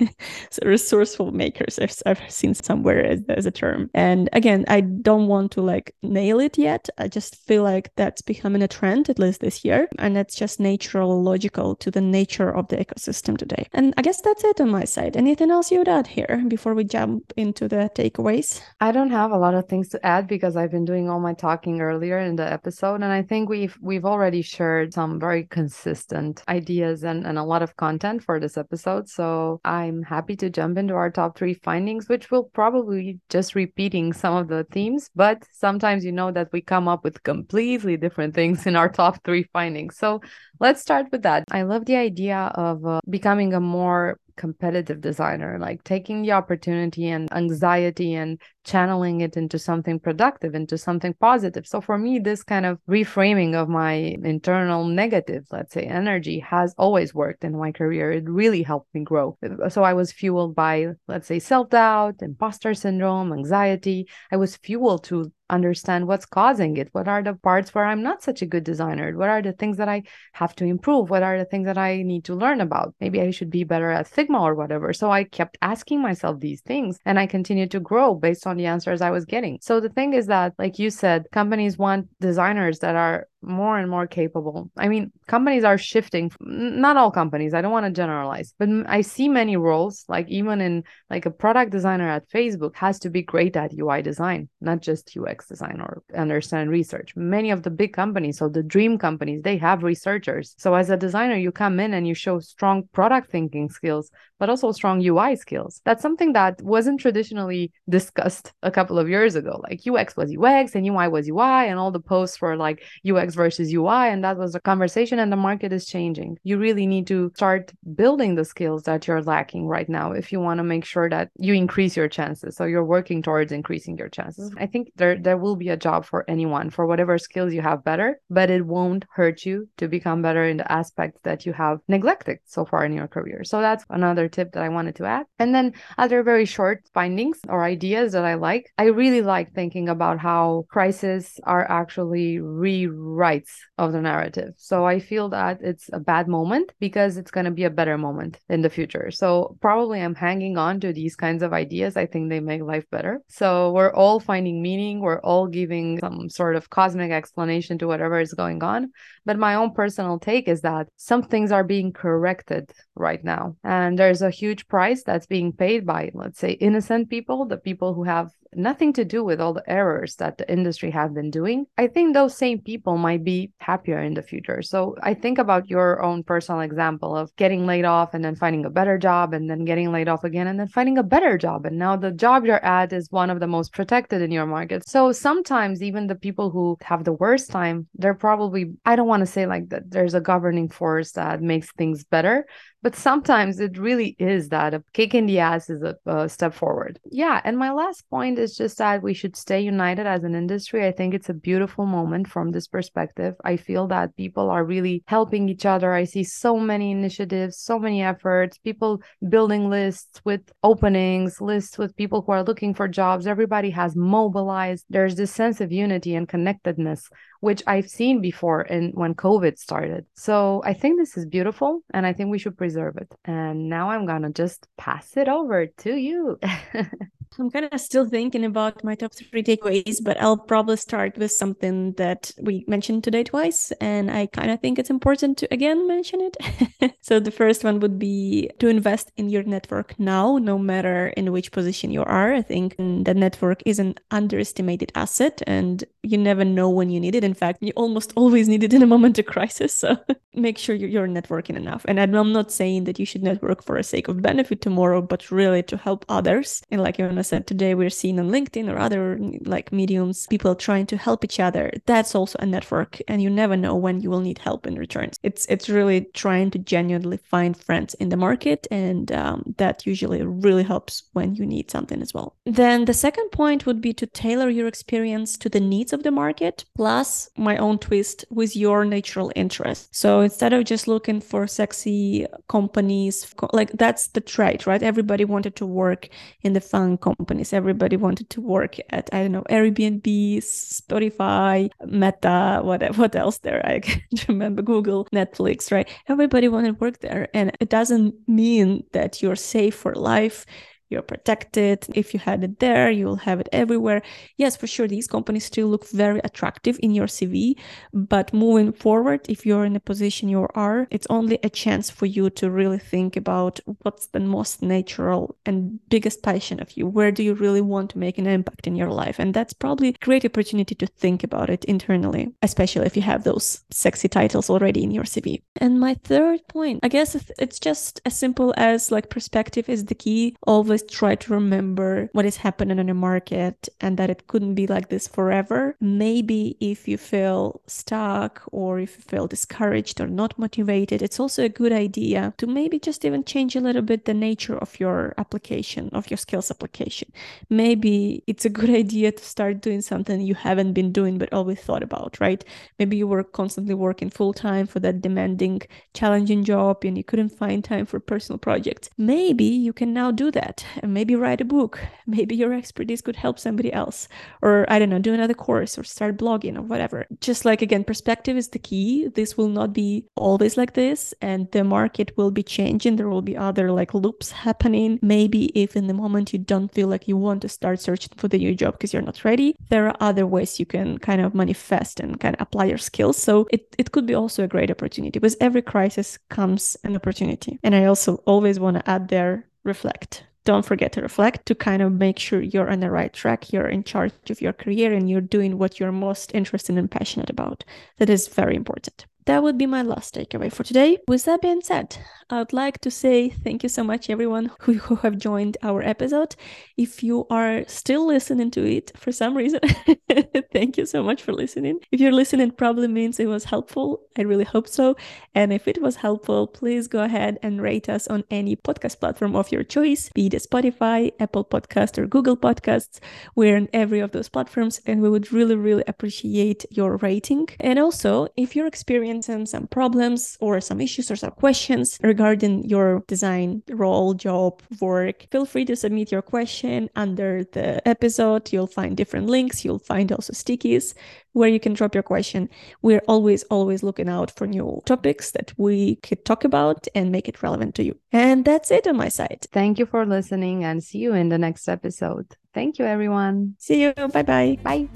so 0.50 0.60
resourceful 0.64 1.32
makers 1.32 1.78
I've, 1.82 1.94
I've 2.06 2.30
seen 2.30 2.54
somewhere 2.54 3.04
as, 3.12 3.20
as 3.28 3.46
a 3.46 3.50
term. 3.50 3.90
And 3.94 4.28
again 4.32 4.64
i 4.68 4.80
don't 4.80 5.26
want 5.26 5.48
to 5.52 5.62
like 5.72 5.94
nail 6.02 6.38
it 6.40 6.58
yet. 6.58 6.88
I 6.98 7.08
just 7.08 7.32
feel 7.46 7.62
like 7.72 7.90
that's 7.96 8.22
becoming 8.22 8.62
a 8.62 8.68
trend 8.68 9.10
at 9.10 9.18
least 9.18 9.40
this 9.40 9.64
year 9.64 9.88
and 9.98 10.14
that's 10.14 10.36
just 10.36 10.60
nature 10.60 10.91
logical 11.00 11.74
to 11.76 11.90
the 11.90 12.00
nature 12.00 12.54
of 12.54 12.68
the 12.68 12.76
ecosystem 12.76 13.36
today. 13.36 13.66
And 13.72 13.94
I 13.96 14.02
guess 14.02 14.20
that's 14.20 14.44
it 14.44 14.60
on 14.60 14.70
my 14.70 14.84
side. 14.84 15.16
Anything 15.16 15.50
else 15.50 15.70
you 15.70 15.78
would 15.78 15.88
add 15.88 16.06
here 16.06 16.42
before 16.48 16.74
we 16.74 16.84
jump 16.84 17.32
into 17.36 17.68
the 17.68 17.90
takeaways? 17.94 18.60
I 18.80 18.92
don't 18.92 19.10
have 19.10 19.32
a 19.32 19.38
lot 19.38 19.54
of 19.54 19.68
things 19.68 19.88
to 19.90 20.06
add 20.06 20.26
because 20.28 20.56
I've 20.56 20.70
been 20.70 20.84
doing 20.84 21.08
all 21.08 21.20
my 21.20 21.34
talking 21.34 21.80
earlier 21.80 22.18
in 22.18 22.36
the 22.36 22.50
episode. 22.50 22.96
And 22.96 23.12
I 23.12 23.22
think 23.22 23.48
we've 23.48 23.76
we've 23.80 24.04
already 24.04 24.42
shared 24.42 24.92
some 24.92 25.18
very 25.18 25.44
consistent 25.44 26.42
ideas 26.48 27.04
and, 27.04 27.26
and 27.26 27.38
a 27.38 27.44
lot 27.44 27.62
of 27.62 27.76
content 27.76 28.22
for 28.22 28.38
this 28.38 28.56
episode. 28.56 29.08
So 29.08 29.60
I'm 29.64 30.02
happy 30.02 30.36
to 30.36 30.50
jump 30.50 30.78
into 30.78 30.94
our 30.94 31.10
top 31.10 31.36
three 31.36 31.54
findings, 31.54 32.08
which 32.08 32.30
will 32.30 32.44
probably 32.44 33.18
just 33.28 33.54
repeating 33.54 34.12
some 34.12 34.34
of 34.34 34.48
the 34.48 34.64
themes, 34.70 35.10
but 35.14 35.44
sometimes 35.52 36.04
you 36.04 36.12
know 36.12 36.30
that 36.32 36.52
we 36.52 36.60
come 36.60 36.88
up 36.88 37.04
with 37.04 37.22
completely 37.22 37.96
different 37.96 38.34
things 38.34 38.66
in 38.66 38.76
our 38.76 38.88
top 38.88 39.22
three 39.24 39.44
findings. 39.52 39.96
So 39.96 40.20
let's 40.60 40.81
start 40.82 41.06
with 41.12 41.22
that. 41.22 41.44
I 41.50 41.62
love 41.62 41.86
the 41.86 41.96
idea 41.96 42.50
of 42.54 42.84
uh, 42.86 43.00
becoming 43.08 43.54
a 43.54 43.60
more 43.60 44.18
competitive 44.36 45.00
designer, 45.00 45.58
like 45.58 45.84
taking 45.84 46.22
the 46.22 46.32
opportunity 46.32 47.08
and 47.08 47.32
anxiety 47.32 48.14
and 48.14 48.40
channeling 48.64 49.20
it 49.20 49.36
into 49.36 49.58
something 49.58 49.98
productive, 49.98 50.54
into 50.54 50.78
something 50.78 51.14
positive. 51.20 51.66
So 51.66 51.80
for 51.80 51.98
me, 51.98 52.18
this 52.18 52.42
kind 52.42 52.64
of 52.64 52.78
reframing 52.88 53.54
of 53.54 53.68
my 53.68 53.92
internal 54.22 54.84
negative, 54.84 55.44
let's 55.50 55.72
say, 55.72 55.82
energy 55.82 56.38
has 56.40 56.74
always 56.78 57.14
worked 57.14 57.44
in 57.44 57.58
my 57.58 57.72
career. 57.72 58.12
It 58.12 58.28
really 58.28 58.62
helped 58.62 58.94
me 58.94 59.02
grow. 59.02 59.36
So 59.68 59.82
I 59.82 59.94
was 59.94 60.12
fueled 60.12 60.54
by, 60.54 60.88
let's 61.08 61.26
say, 61.26 61.38
self 61.38 61.70
doubt, 61.70 62.16
imposter 62.22 62.74
syndrome, 62.74 63.32
anxiety. 63.32 64.08
I 64.30 64.36
was 64.36 64.56
fueled 64.56 65.04
to 65.04 65.32
understand 65.50 66.06
what's 66.06 66.24
causing 66.26 66.76
it. 66.78 66.88
What 66.92 67.06
are 67.08 67.22
the 67.22 67.34
parts 67.34 67.74
where 67.74 67.84
I'm 67.84 68.02
not 68.02 68.22
such 68.22 68.42
a 68.42 68.46
good 68.46 68.64
designer? 68.64 69.16
What 69.16 69.28
are 69.28 69.42
the 69.42 69.52
things 69.52 69.76
that 69.76 69.88
I 69.88 70.02
have 70.32 70.56
to 70.56 70.64
improve? 70.64 71.10
What 71.10 71.22
are 71.22 71.38
the 71.38 71.44
things 71.44 71.66
that 71.66 71.78
I 71.78 72.02
need 72.02 72.24
to 72.24 72.34
learn 72.34 72.60
about? 72.60 72.94
Maybe 73.00 73.20
I 73.20 73.30
should 73.30 73.50
be 73.50 73.64
better 73.64 73.90
at 73.90 74.06
Or 74.30 74.54
whatever. 74.54 74.92
So 74.92 75.10
I 75.10 75.24
kept 75.24 75.58
asking 75.62 76.00
myself 76.00 76.40
these 76.40 76.60
things 76.62 76.98
and 77.04 77.18
I 77.18 77.26
continued 77.26 77.70
to 77.72 77.80
grow 77.80 78.14
based 78.14 78.46
on 78.46 78.56
the 78.56 78.66
answers 78.66 79.00
I 79.00 79.10
was 79.10 79.24
getting. 79.24 79.58
So 79.60 79.80
the 79.80 79.88
thing 79.88 80.14
is 80.14 80.26
that, 80.26 80.54
like 80.58 80.78
you 80.78 80.90
said, 80.90 81.26
companies 81.32 81.78
want 81.78 82.08
designers 82.20 82.78
that 82.80 82.96
are 82.96 83.28
more 83.42 83.78
and 83.78 83.90
more 83.90 84.06
capable. 84.06 84.70
I 84.76 84.88
mean, 84.88 85.12
companies 85.26 85.64
are 85.64 85.78
shifting, 85.78 86.30
not 86.40 86.96
all 86.96 87.10
companies, 87.10 87.54
I 87.54 87.60
don't 87.60 87.72
want 87.72 87.86
to 87.86 87.92
generalize, 87.92 88.54
but 88.58 88.68
I 88.86 89.00
see 89.00 89.28
many 89.28 89.56
roles, 89.56 90.04
like 90.08 90.28
even 90.28 90.60
in 90.60 90.84
like 91.10 91.26
a 91.26 91.30
product 91.30 91.72
designer 91.72 92.08
at 92.08 92.28
Facebook 92.28 92.76
has 92.76 92.98
to 93.00 93.10
be 93.10 93.22
great 93.22 93.56
at 93.56 93.76
UI 93.76 94.02
design, 94.02 94.48
not 94.60 94.80
just 94.80 95.16
UX 95.16 95.48
design 95.48 95.80
or 95.80 96.02
understand 96.16 96.70
research. 96.70 97.14
Many 97.16 97.50
of 97.50 97.62
the 97.62 97.70
big 97.70 97.92
companies, 97.92 98.38
so 98.38 98.48
the 98.48 98.62
dream 98.62 98.98
companies, 98.98 99.42
they 99.42 99.56
have 99.58 99.82
researchers. 99.82 100.54
So 100.58 100.74
as 100.74 100.90
a 100.90 100.96
designer, 100.96 101.36
you 101.36 101.52
come 101.52 101.80
in 101.80 101.94
and 101.94 102.06
you 102.06 102.14
show 102.14 102.38
strong 102.40 102.88
product 102.92 103.30
thinking 103.30 103.68
skills, 103.68 104.10
but 104.42 104.50
also 104.50 104.72
strong 104.72 105.00
UI 105.00 105.36
skills. 105.36 105.80
That's 105.84 106.02
something 106.02 106.32
that 106.32 106.60
wasn't 106.62 106.98
traditionally 106.98 107.70
discussed 107.88 108.52
a 108.64 108.72
couple 108.72 108.98
of 108.98 109.08
years 109.08 109.36
ago. 109.36 109.62
Like 109.62 109.86
UX 109.86 110.16
was 110.16 110.36
UX 110.36 110.74
and 110.74 110.84
UI 110.84 111.06
was 111.06 111.28
UI, 111.28 111.68
and 111.68 111.78
all 111.78 111.92
the 111.92 112.00
posts 112.00 112.40
were 112.40 112.56
like 112.56 112.82
UX 113.08 113.36
versus 113.36 113.72
UI. 113.72 114.08
And 114.10 114.24
that 114.24 114.36
was 114.36 114.56
a 114.56 114.60
conversation, 114.60 115.20
and 115.20 115.30
the 115.30 115.36
market 115.36 115.72
is 115.72 115.86
changing. 115.86 116.38
You 116.42 116.58
really 116.58 116.88
need 116.88 117.06
to 117.06 117.30
start 117.36 117.72
building 117.94 118.34
the 118.34 118.44
skills 118.44 118.82
that 118.82 119.06
you're 119.06 119.22
lacking 119.22 119.68
right 119.68 119.88
now 119.88 120.10
if 120.10 120.32
you 120.32 120.40
want 120.40 120.58
to 120.58 120.64
make 120.64 120.84
sure 120.84 121.08
that 121.08 121.30
you 121.36 121.54
increase 121.54 121.96
your 121.96 122.08
chances. 122.08 122.56
So 122.56 122.64
you're 122.64 122.84
working 122.96 123.22
towards 123.22 123.52
increasing 123.52 123.96
your 123.96 124.08
chances. 124.08 124.52
I 124.58 124.66
think 124.66 124.90
there, 124.96 125.16
there 125.20 125.38
will 125.38 125.54
be 125.54 125.68
a 125.68 125.76
job 125.76 126.04
for 126.04 126.24
anyone 126.26 126.70
for 126.70 126.84
whatever 126.84 127.16
skills 127.16 127.54
you 127.54 127.62
have 127.62 127.84
better, 127.84 128.20
but 128.28 128.50
it 128.50 128.66
won't 128.66 129.04
hurt 129.14 129.46
you 129.46 129.68
to 129.76 129.86
become 129.86 130.20
better 130.20 130.44
in 130.44 130.56
the 130.56 130.72
aspects 130.72 131.20
that 131.22 131.46
you 131.46 131.52
have 131.52 131.78
neglected 131.86 132.38
so 132.44 132.64
far 132.64 132.84
in 132.84 132.92
your 132.92 133.06
career. 133.06 133.44
So 133.44 133.60
that's 133.60 133.84
another 133.88 134.28
tip 134.32 134.52
that 134.52 134.62
I 134.62 134.68
wanted 134.68 134.96
to 134.96 135.04
add. 135.04 135.26
And 135.38 135.54
then 135.54 135.74
other 135.98 136.22
very 136.22 136.44
short 136.44 136.84
findings 136.94 137.38
or 137.48 137.62
ideas 137.62 138.12
that 138.12 138.24
I 138.24 138.34
like. 138.34 138.72
I 138.78 138.84
really 138.84 139.22
like 139.22 139.52
thinking 139.52 139.88
about 139.88 140.18
how 140.18 140.64
crises 140.68 141.38
are 141.44 141.70
actually 141.70 142.38
rewrites 142.38 143.50
of 143.78 143.92
the 143.92 144.00
narrative. 144.00 144.54
So 144.56 144.84
I 144.86 144.98
feel 144.98 145.28
that 145.30 145.60
it's 145.60 145.90
a 145.92 146.00
bad 146.00 146.28
moment 146.28 146.72
because 146.80 147.16
it's 147.16 147.30
going 147.30 147.44
to 147.44 147.50
be 147.50 147.64
a 147.64 147.70
better 147.70 147.98
moment 147.98 148.38
in 148.48 148.62
the 148.62 148.70
future. 148.70 149.10
So 149.10 149.56
probably 149.60 150.00
I'm 150.00 150.14
hanging 150.14 150.56
on 150.56 150.80
to 150.80 150.92
these 150.92 151.16
kinds 151.16 151.42
of 151.42 151.52
ideas. 151.52 151.96
I 151.96 152.06
think 152.06 152.30
they 152.30 152.40
make 152.40 152.62
life 152.62 152.84
better. 152.90 153.20
So 153.28 153.72
we're 153.72 153.92
all 153.92 154.20
finding 154.20 154.62
meaning. 154.62 155.00
We're 155.00 155.20
all 155.20 155.46
giving 155.46 155.98
some 156.00 156.28
sort 156.28 156.56
of 156.56 156.70
cosmic 156.70 157.10
explanation 157.10 157.78
to 157.78 157.86
whatever 157.86 158.18
is 158.20 158.32
going 158.32 158.62
on. 158.62 158.92
But 159.24 159.38
my 159.38 159.54
own 159.54 159.72
personal 159.74 160.18
take 160.18 160.48
is 160.48 160.62
that 160.62 160.88
some 160.96 161.22
things 161.22 161.52
are 161.52 161.64
being 161.64 161.92
corrected 161.92 162.72
right 162.94 163.22
now. 163.22 163.56
And 163.62 163.98
there's 163.98 164.21
a 164.22 164.30
huge 164.30 164.68
price 164.68 165.02
that's 165.02 165.26
being 165.26 165.52
paid 165.52 165.86
by, 165.86 166.10
let's 166.14 166.38
say, 166.38 166.52
innocent 166.52 167.10
people, 167.10 167.44
the 167.46 167.56
people 167.56 167.94
who 167.94 168.04
have 168.04 168.30
nothing 168.54 168.92
to 168.94 169.04
do 169.04 169.24
with 169.24 169.40
all 169.40 169.52
the 169.52 169.68
errors 169.68 170.16
that 170.16 170.38
the 170.38 170.50
industry 170.50 170.90
has 170.90 171.12
been 171.12 171.30
doing, 171.30 171.66
I 171.78 171.86
think 171.86 172.14
those 172.14 172.36
same 172.36 172.60
people 172.60 172.96
might 172.96 173.24
be 173.24 173.52
happier 173.58 174.00
in 174.00 174.14
the 174.14 174.22
future. 174.22 174.62
So 174.62 174.96
I 175.02 175.14
think 175.14 175.38
about 175.38 175.70
your 175.70 176.02
own 176.02 176.22
personal 176.22 176.60
example 176.60 177.16
of 177.16 177.34
getting 177.36 177.66
laid 177.66 177.84
off 177.84 178.14
and 178.14 178.24
then 178.24 178.36
finding 178.36 178.64
a 178.64 178.70
better 178.70 178.98
job 178.98 179.32
and 179.32 179.48
then 179.48 179.64
getting 179.64 179.92
laid 179.92 180.08
off 180.08 180.24
again 180.24 180.46
and 180.46 180.58
then 180.58 180.68
finding 180.68 180.98
a 180.98 181.02
better 181.02 181.38
job. 181.38 181.66
And 181.66 181.78
now 181.78 181.96
the 181.96 182.12
job 182.12 182.44
you're 182.44 182.64
at 182.64 182.92
is 182.92 183.10
one 183.10 183.30
of 183.30 183.40
the 183.40 183.46
most 183.46 183.72
protected 183.72 184.22
in 184.22 184.30
your 184.30 184.46
market. 184.46 184.88
So 184.88 185.12
sometimes 185.12 185.82
even 185.82 186.06
the 186.06 186.14
people 186.14 186.50
who 186.50 186.76
have 186.82 187.04
the 187.04 187.12
worst 187.12 187.50
time, 187.50 187.86
they're 187.94 188.14
probably, 188.14 188.72
I 188.84 188.96
don't 188.96 189.08
want 189.08 189.20
to 189.20 189.26
say 189.26 189.46
like 189.46 189.68
that 189.70 189.90
there's 189.90 190.14
a 190.14 190.20
governing 190.20 190.68
force 190.68 191.12
that 191.12 191.42
makes 191.42 191.70
things 191.72 192.04
better, 192.04 192.46
but 192.82 192.96
sometimes 192.96 193.60
it 193.60 193.78
really 193.78 194.16
is 194.18 194.48
that 194.48 194.74
a 194.74 194.82
kick 194.92 195.14
in 195.14 195.26
the 195.26 195.38
ass 195.38 195.70
is 195.70 195.82
a, 195.82 195.96
a, 196.04 196.28
step 196.28 196.52
forward. 196.52 196.98
Yeah. 197.10 197.40
And 197.44 197.56
my 197.56 197.72
last 197.72 198.08
point 198.10 198.38
is 198.42 198.56
just 198.56 198.78
that 198.78 199.02
we 199.02 199.14
should 199.14 199.36
stay 199.36 199.60
united 199.60 200.06
as 200.06 200.24
an 200.24 200.34
industry. 200.34 200.86
I 200.86 200.92
think 200.92 201.14
it's 201.14 201.28
a 201.28 201.34
beautiful 201.34 201.86
moment 201.86 202.28
from 202.28 202.50
this 202.50 202.66
perspective. 202.66 203.34
I 203.44 203.56
feel 203.56 203.86
that 203.88 204.16
people 204.16 204.50
are 204.50 204.64
really 204.64 205.02
helping 205.06 205.48
each 205.48 205.64
other. 205.64 205.92
I 205.92 206.04
see 206.04 206.24
so 206.24 206.58
many 206.58 206.90
initiatives, 206.90 207.58
so 207.58 207.78
many 207.78 208.02
efforts, 208.02 208.58
people 208.58 209.00
building 209.28 209.70
lists 209.70 210.20
with 210.24 210.42
openings, 210.62 211.40
lists 211.40 211.78
with 211.78 211.96
people 211.96 212.22
who 212.22 212.32
are 212.32 212.42
looking 212.42 212.74
for 212.74 212.88
jobs. 212.88 213.26
Everybody 213.26 213.70
has 213.70 213.96
mobilized. 213.96 214.84
There's 214.90 215.14
this 215.14 215.32
sense 215.32 215.60
of 215.60 215.72
unity 215.72 216.14
and 216.14 216.28
connectedness 216.28 217.08
which 217.42 217.60
I've 217.66 217.90
seen 217.90 218.20
before 218.20 218.62
in 218.62 218.92
when 218.92 219.14
COVID 219.14 219.58
started. 219.58 220.06
So 220.14 220.62
I 220.64 220.74
think 220.74 220.96
this 220.96 221.16
is 221.16 221.26
beautiful 221.26 221.80
and 221.92 222.06
I 222.06 222.12
think 222.12 222.30
we 222.30 222.38
should 222.38 222.56
preserve 222.56 222.96
it. 222.98 223.12
And 223.24 223.68
now 223.68 223.90
I'm 223.90 224.06
gonna 224.06 224.30
just 224.30 224.68
pass 224.78 225.16
it 225.16 225.28
over 225.28 225.66
to 225.66 225.92
you. 225.92 226.38
I'm 227.38 227.50
kind 227.50 227.68
of 227.70 227.80
still 227.80 228.06
thinking 228.06 228.44
about 228.44 228.84
my 228.84 228.94
top 228.94 229.12
three 229.14 229.42
takeaways, 229.42 230.02
but 230.02 230.20
I'll 230.20 230.36
probably 230.36 230.76
start 230.76 231.16
with 231.16 231.32
something 231.32 231.92
that 231.92 232.30
we 232.38 232.64
mentioned 232.68 233.04
today 233.04 233.24
twice. 233.24 233.72
And 233.80 234.10
I 234.10 234.26
kind 234.26 234.50
of 234.50 234.60
think 234.60 234.78
it's 234.78 234.90
important 234.90 235.38
to 235.38 235.48
again 235.52 235.88
mention 235.88 236.20
it. 236.20 236.94
so 237.00 237.20
the 237.20 237.30
first 237.30 237.64
one 237.64 237.80
would 237.80 237.98
be 237.98 238.50
to 238.58 238.68
invest 238.68 239.12
in 239.16 239.28
your 239.28 239.42
network 239.44 239.98
now, 239.98 240.38
no 240.38 240.58
matter 240.58 241.08
in 241.08 241.32
which 241.32 241.52
position 241.52 241.90
you 241.90 242.04
are. 242.04 242.34
I 242.34 242.42
think 242.42 242.76
the 242.76 243.14
network 243.14 243.62
is 243.64 243.78
an 243.78 243.94
underestimated 244.10 244.92
asset 244.94 245.42
and 245.46 245.84
you 246.02 246.18
never 246.18 246.44
know 246.44 246.68
when 246.68 246.90
you 246.90 247.00
need 247.00 247.14
it. 247.14 247.24
In 247.24 247.34
fact, 247.34 247.62
you 247.62 247.72
almost 247.76 248.12
always 248.16 248.48
need 248.48 248.64
it 248.64 248.74
in 248.74 248.82
a 248.82 248.86
moment 248.86 249.18
of 249.18 249.26
crisis. 249.26 249.74
So 249.74 249.96
make 250.34 250.58
sure 250.58 250.74
you're 250.74 251.08
networking 251.08 251.56
enough. 251.56 251.84
And 251.86 252.00
I'm 252.00 252.32
not 252.32 252.52
saying 252.52 252.84
that 252.84 252.98
you 252.98 253.06
should 253.06 253.22
network 253.22 253.62
for 253.62 253.76
the 253.76 253.82
sake 253.82 254.08
of 254.08 254.22
benefit 254.22 254.60
tomorrow, 254.60 255.00
but 255.00 255.30
really 255.30 255.62
to 255.64 255.76
help 255.76 256.04
others. 256.08 256.62
And 256.70 256.80
like 256.80 256.98
you 256.98 257.06
said 257.22 257.46
today 257.46 257.74
we're 257.74 257.90
seeing 257.90 258.18
on 258.18 258.30
linkedin 258.30 258.70
or 258.70 258.78
other 258.78 259.18
like 259.44 259.72
mediums 259.72 260.26
people 260.28 260.54
trying 260.54 260.86
to 260.86 260.96
help 260.96 261.24
each 261.24 261.40
other. 261.40 261.72
That's 261.86 262.14
also 262.14 262.36
a 262.40 262.46
network 262.46 263.00
and 263.08 263.22
you 263.22 263.30
never 263.30 263.56
know 263.56 263.74
when 263.74 264.00
you 264.00 264.10
will 264.10 264.20
need 264.20 264.38
help 264.38 264.66
in 264.66 264.76
return 264.76 265.10
it's 265.22 265.46
it's 265.46 265.68
really 265.68 266.06
trying 266.14 266.50
to 266.50 266.58
genuinely 266.58 267.16
find 267.16 267.56
friends 267.56 267.94
in 267.94 268.08
the 268.08 268.16
market 268.16 268.66
and 268.70 269.12
um, 269.12 269.54
that 269.58 269.86
usually 269.86 270.22
really 270.22 270.62
helps 270.62 271.04
when 271.12 271.34
you 271.34 271.46
need 271.46 271.70
something 271.70 272.00
as 272.02 272.14
well. 272.14 272.36
Then 272.44 272.84
the 272.84 272.94
second 272.94 273.30
point 273.30 273.66
would 273.66 273.80
be 273.80 273.92
to 273.94 274.06
tailor 274.06 274.48
your 274.48 274.66
experience 274.66 275.36
to 275.38 275.48
the 275.48 275.60
needs 275.60 275.92
of 275.92 276.02
the 276.02 276.10
market 276.10 276.64
plus 276.76 277.28
my 277.36 277.56
own 277.56 277.78
twist 277.78 278.24
with 278.30 278.56
your 278.56 278.84
natural 278.84 279.32
interest. 279.36 279.94
So 279.94 280.20
instead 280.20 280.52
of 280.52 280.64
just 280.64 280.88
looking 280.88 281.20
for 281.20 281.46
sexy 281.46 282.26
companies 282.48 283.34
like 283.52 283.70
that's 283.72 284.08
the 284.08 284.20
trait 284.20 284.66
right? 284.66 284.82
Everybody 284.82 285.24
wanted 285.24 285.56
to 285.56 285.66
work 285.66 286.08
in 286.42 286.52
the 286.52 286.60
FAANG 286.60 287.00
companies. 287.16 287.52
Everybody 287.52 287.96
wanted 287.96 288.30
to 288.30 288.40
work 288.40 288.76
at, 288.90 289.08
I 289.12 289.22
don't 289.22 289.32
know, 289.32 289.44
Airbnb, 289.50 290.02
Spotify, 290.38 291.70
Meta, 291.86 292.60
what, 292.62 292.96
what 292.96 293.16
else 293.16 293.38
there? 293.38 293.64
I 293.66 293.80
can't 293.80 294.28
remember, 294.28 294.62
Google, 294.62 295.06
Netflix, 295.12 295.70
right? 295.70 295.88
Everybody 296.08 296.48
wanted 296.48 296.78
to 296.78 296.84
work 296.84 297.00
there. 297.00 297.28
And 297.34 297.56
it 297.60 297.68
doesn't 297.68 298.14
mean 298.28 298.84
that 298.92 299.22
you're 299.22 299.36
safe 299.36 299.74
for 299.74 299.94
life 299.94 300.46
you're 300.92 301.02
protected. 301.02 301.86
If 301.94 302.14
you 302.14 302.20
had 302.20 302.44
it 302.44 302.60
there, 302.60 302.90
you'll 302.90 303.16
have 303.16 303.40
it 303.40 303.48
everywhere. 303.52 304.02
Yes, 304.36 304.56
for 304.56 304.66
sure, 304.66 304.86
these 304.86 305.08
companies 305.08 305.46
still 305.46 305.68
look 305.68 305.88
very 305.88 306.20
attractive 306.22 306.78
in 306.82 306.92
your 306.92 307.06
CV. 307.06 307.58
But 307.92 308.32
moving 308.32 308.72
forward, 308.72 309.20
if 309.28 309.44
you're 309.44 309.64
in 309.64 309.76
a 309.76 309.80
position 309.80 310.28
you 310.28 310.46
are, 310.54 310.86
it's 310.90 311.06
only 311.10 311.38
a 311.42 311.50
chance 311.50 311.90
for 311.90 312.06
you 312.06 312.30
to 312.30 312.50
really 312.50 312.78
think 312.78 313.16
about 313.16 313.58
what's 313.82 314.06
the 314.08 314.20
most 314.20 314.62
natural 314.62 315.36
and 315.46 315.80
biggest 315.88 316.22
passion 316.22 316.60
of 316.60 316.76
you. 316.76 316.86
Where 316.86 317.10
do 317.10 317.22
you 317.22 317.34
really 317.34 317.60
want 317.60 317.90
to 317.90 317.98
make 317.98 318.18
an 318.18 318.26
impact 318.26 318.66
in 318.66 318.76
your 318.76 318.90
life? 318.90 319.18
And 319.18 319.34
that's 319.34 319.52
probably 319.52 319.88
a 319.88 320.04
great 320.04 320.24
opportunity 320.24 320.74
to 320.74 320.86
think 320.86 321.24
about 321.24 321.50
it 321.50 321.64
internally, 321.64 322.32
especially 322.42 322.86
if 322.86 322.96
you 322.96 323.02
have 323.02 323.24
those 323.24 323.64
sexy 323.70 324.08
titles 324.08 324.50
already 324.50 324.82
in 324.82 324.90
your 324.90 325.04
CV. 325.04 325.42
And 325.56 325.80
my 325.80 325.94
third 326.04 326.40
point, 326.48 326.80
I 326.82 326.88
guess 326.88 327.16
it's 327.38 327.58
just 327.58 328.00
as 328.04 328.18
simple 328.18 328.52
as 328.56 328.90
like 328.90 329.10
perspective 329.10 329.68
is 329.68 329.86
the 329.86 329.94
key. 329.94 330.36
Always 330.46 330.81
try 330.88 331.14
to 331.14 331.32
remember 331.32 332.08
what 332.12 332.24
is 332.24 332.36
happening 332.36 332.78
in 332.78 332.86
the 332.86 332.94
market 332.94 333.68
and 333.80 333.96
that 333.96 334.10
it 334.10 334.26
couldn't 334.26 334.54
be 334.54 334.66
like 334.66 334.88
this 334.88 335.08
forever. 335.08 335.76
Maybe 335.80 336.56
if 336.60 336.88
you 336.88 336.98
feel 336.98 337.60
stuck 337.66 338.42
or 338.52 338.78
if 338.78 338.96
you 338.96 339.02
feel 339.02 339.26
discouraged 339.26 340.00
or 340.00 340.06
not 340.06 340.38
motivated, 340.38 341.02
it's 341.02 341.20
also 341.20 341.44
a 341.44 341.48
good 341.48 341.72
idea 341.72 342.34
to 342.38 342.46
maybe 342.46 342.78
just 342.78 343.04
even 343.04 343.24
change 343.24 343.56
a 343.56 343.60
little 343.60 343.82
bit 343.82 344.04
the 344.04 344.14
nature 344.14 344.56
of 344.58 344.78
your 344.78 345.14
application, 345.18 345.90
of 345.92 346.10
your 346.10 346.18
skills 346.18 346.50
application. 346.50 347.10
Maybe 347.48 348.22
it's 348.26 348.44
a 348.44 348.50
good 348.50 348.70
idea 348.82 349.12
to 349.12 349.24
start 349.24 349.60
doing 349.60 349.82
something 349.82 350.20
you 350.20 350.34
haven't 350.34 350.72
been 350.72 350.92
doing 350.92 351.18
but 351.18 351.32
always 351.32 351.60
thought 351.60 351.82
about, 351.82 352.18
right? 352.20 352.44
Maybe 352.78 352.96
you 352.96 353.06
were 353.06 353.24
constantly 353.24 353.74
working 353.74 354.10
full 354.10 354.32
time 354.32 354.66
for 354.66 354.80
that 354.80 355.00
demanding, 355.00 355.62
challenging 355.94 356.44
job 356.44 356.84
and 356.84 356.96
you 356.96 357.04
couldn't 357.04 357.30
find 357.30 357.64
time 357.64 357.86
for 357.86 358.00
personal 358.00 358.38
projects. 358.38 358.90
Maybe 358.98 359.44
you 359.44 359.72
can 359.72 359.92
now 359.92 360.10
do 360.10 360.30
that 360.32 360.64
and 360.82 360.94
maybe 360.94 361.14
write 361.14 361.40
a 361.40 361.44
book. 361.44 361.80
Maybe 362.06 362.34
your 362.34 362.52
expertise 362.52 363.00
could 363.00 363.16
help 363.16 363.38
somebody 363.38 363.72
else. 363.72 364.08
Or 364.42 364.66
I 364.68 364.78
don't 364.78 364.90
know, 364.90 364.98
do 364.98 365.14
another 365.14 365.34
course 365.34 365.78
or 365.78 365.84
start 365.84 366.16
blogging 366.16 366.58
or 366.58 366.62
whatever. 366.62 367.06
Just 367.20 367.44
like 367.44 367.62
again, 367.62 367.84
perspective 367.84 368.36
is 368.36 368.48
the 368.48 368.58
key. 368.58 369.08
This 369.08 369.36
will 369.36 369.48
not 369.48 369.72
be 369.72 370.06
always 370.16 370.56
like 370.56 370.74
this 370.74 371.14
and 371.20 371.50
the 371.52 371.64
market 371.64 372.16
will 372.16 372.30
be 372.30 372.42
changing. 372.42 372.96
There 372.96 373.08
will 373.08 373.22
be 373.22 373.36
other 373.36 373.70
like 373.72 373.94
loops 373.94 374.32
happening. 374.32 374.98
Maybe 375.02 375.46
if 375.58 375.76
in 375.76 375.86
the 375.86 375.94
moment 375.94 376.32
you 376.32 376.38
don't 376.38 376.72
feel 376.72 376.88
like 376.88 377.08
you 377.08 377.16
want 377.16 377.42
to 377.42 377.48
start 377.48 377.80
searching 377.80 378.12
for 378.16 378.28
the 378.28 378.38
new 378.38 378.54
job 378.54 378.74
because 378.74 378.92
you're 378.92 379.02
not 379.02 379.24
ready, 379.24 379.56
there 379.68 379.88
are 379.88 379.96
other 380.00 380.26
ways 380.26 380.60
you 380.60 380.66
can 380.66 380.98
kind 380.98 381.20
of 381.20 381.34
manifest 381.34 382.00
and 382.00 382.20
kind 382.20 382.36
of 382.36 382.42
apply 382.42 382.64
your 382.66 382.78
skills. 382.78 383.16
So 383.16 383.46
it, 383.50 383.74
it 383.78 383.92
could 383.92 384.06
be 384.06 384.14
also 384.14 384.44
a 384.44 384.48
great 384.48 384.70
opportunity 384.70 385.18
because 385.18 385.36
every 385.40 385.62
crisis 385.62 386.18
comes 386.28 386.76
an 386.84 386.96
opportunity. 386.96 387.58
And 387.62 387.74
I 387.74 387.84
also 387.84 388.16
always 388.26 388.58
want 388.58 388.76
to 388.76 388.90
add 388.90 389.08
there 389.08 389.46
reflect 389.64 390.24
don't 390.44 390.64
forget 390.64 390.92
to 390.92 391.02
reflect 391.02 391.46
to 391.46 391.54
kind 391.54 391.82
of 391.82 391.92
make 391.92 392.18
sure 392.18 392.40
you're 392.40 392.70
on 392.70 392.80
the 392.80 392.90
right 392.90 393.12
track, 393.12 393.52
you're 393.52 393.68
in 393.68 393.84
charge 393.84 394.12
of 394.30 394.40
your 394.40 394.52
career, 394.52 394.92
and 394.92 395.08
you're 395.08 395.20
doing 395.20 395.58
what 395.58 395.78
you're 395.78 395.92
most 395.92 396.34
interested 396.34 396.76
and 396.76 396.90
passionate 396.90 397.30
about. 397.30 397.64
That 397.98 398.10
is 398.10 398.28
very 398.28 398.56
important 398.56 399.06
that 399.26 399.42
would 399.42 399.56
be 399.56 399.66
my 399.66 399.82
last 399.82 400.14
takeaway 400.14 400.52
for 400.52 400.64
today. 400.64 400.98
With 401.06 401.24
that 401.26 401.42
being 401.42 401.60
said, 401.60 401.96
I'd 402.28 402.52
like 402.52 402.80
to 402.80 402.90
say 402.90 403.28
thank 403.28 403.62
you 403.62 403.68
so 403.68 403.84
much, 403.84 404.10
everyone 404.10 404.50
who, 404.60 404.74
who 404.86 404.96
have 404.96 405.18
joined 405.18 405.56
our 405.62 405.82
episode. 405.82 406.34
If 406.76 407.02
you 407.02 407.26
are 407.30 407.64
still 407.68 408.06
listening 408.06 408.50
to 408.52 408.64
it 408.64 408.92
for 408.96 409.12
some 409.12 409.36
reason, 409.36 409.60
thank 410.52 410.76
you 410.76 410.86
so 410.86 411.02
much 411.02 411.22
for 411.22 411.32
listening. 411.32 411.80
If 411.92 412.00
you're 412.00 412.12
listening, 412.12 412.50
probably 412.50 412.88
means 412.88 413.20
it 413.20 413.26
was 413.26 413.44
helpful. 413.44 414.02
I 414.18 414.22
really 414.22 414.44
hope 414.44 414.66
so. 414.66 414.96
And 415.34 415.52
if 415.52 415.68
it 415.68 415.80
was 415.80 415.96
helpful, 415.96 416.48
please 416.48 416.88
go 416.88 417.02
ahead 417.02 417.38
and 417.42 417.62
rate 417.62 417.88
us 417.88 418.08
on 418.08 418.24
any 418.30 418.56
podcast 418.56 418.98
platform 418.98 419.36
of 419.36 419.52
your 419.52 419.62
choice, 419.62 420.10
be 420.14 420.26
it 420.26 420.32
Spotify, 420.32 421.12
Apple 421.20 421.44
Podcast, 421.44 421.98
or 421.98 422.06
Google 422.06 422.36
Podcasts. 422.36 422.98
We're 423.36 423.56
on 423.56 423.68
every 423.72 424.00
of 424.00 424.10
those 424.12 424.28
platforms, 424.28 424.80
and 424.84 425.00
we 425.00 425.10
would 425.10 425.32
really, 425.32 425.54
really 425.54 425.84
appreciate 425.86 426.64
your 426.70 426.96
rating. 426.96 427.48
And 427.60 427.78
also, 427.78 428.28
if 428.36 428.56
you're 428.56 428.66
experiencing 428.66 429.11
experiencing 429.12 429.46
some 429.46 429.66
problems 429.66 430.36
or 430.40 430.60
some 430.60 430.80
issues 430.80 431.10
or 431.10 431.16
some 431.16 431.32
questions 431.32 431.98
regarding 432.02 432.64
your 432.64 433.02
design 433.06 433.62
role, 433.68 434.14
job, 434.14 434.62
work, 434.80 435.26
feel 435.30 435.44
free 435.44 435.64
to 435.64 435.76
submit 435.76 436.10
your 436.10 436.22
question 436.22 436.88
under 436.96 437.44
the 437.52 437.86
episode. 437.86 438.52
You'll 438.52 438.66
find 438.66 438.96
different 438.96 439.28
links. 439.28 439.64
You'll 439.64 439.78
find 439.78 440.10
also 440.12 440.32
stickies 440.32 440.94
where 441.32 441.48
you 441.48 441.60
can 441.60 441.74
drop 441.74 441.94
your 441.94 442.02
question. 442.02 442.48
We're 442.82 443.02
always, 443.06 443.42
always 443.44 443.82
looking 443.82 444.08
out 444.08 444.30
for 444.30 444.46
new 444.46 444.80
topics 444.84 445.32
that 445.32 445.52
we 445.56 445.96
could 445.96 446.24
talk 446.24 446.44
about 446.44 446.86
and 446.94 447.10
make 447.10 447.28
it 447.28 447.42
relevant 447.42 447.74
to 447.76 447.84
you. 447.84 447.98
And 448.12 448.44
that's 448.44 448.70
it 448.70 448.86
on 448.86 448.96
my 448.96 449.08
side. 449.08 449.46
Thank 449.52 449.78
you 449.78 449.86
for 449.86 450.06
listening 450.06 450.64
and 450.64 450.82
see 450.82 450.98
you 450.98 451.14
in 451.14 451.28
the 451.28 451.38
next 451.38 451.68
episode. 451.68 452.36
Thank 452.54 452.78
you, 452.78 452.84
everyone. 452.84 453.54
See 453.58 453.82
you. 453.82 453.92
Bye-bye. 453.94 454.58
Bye. 454.62 454.88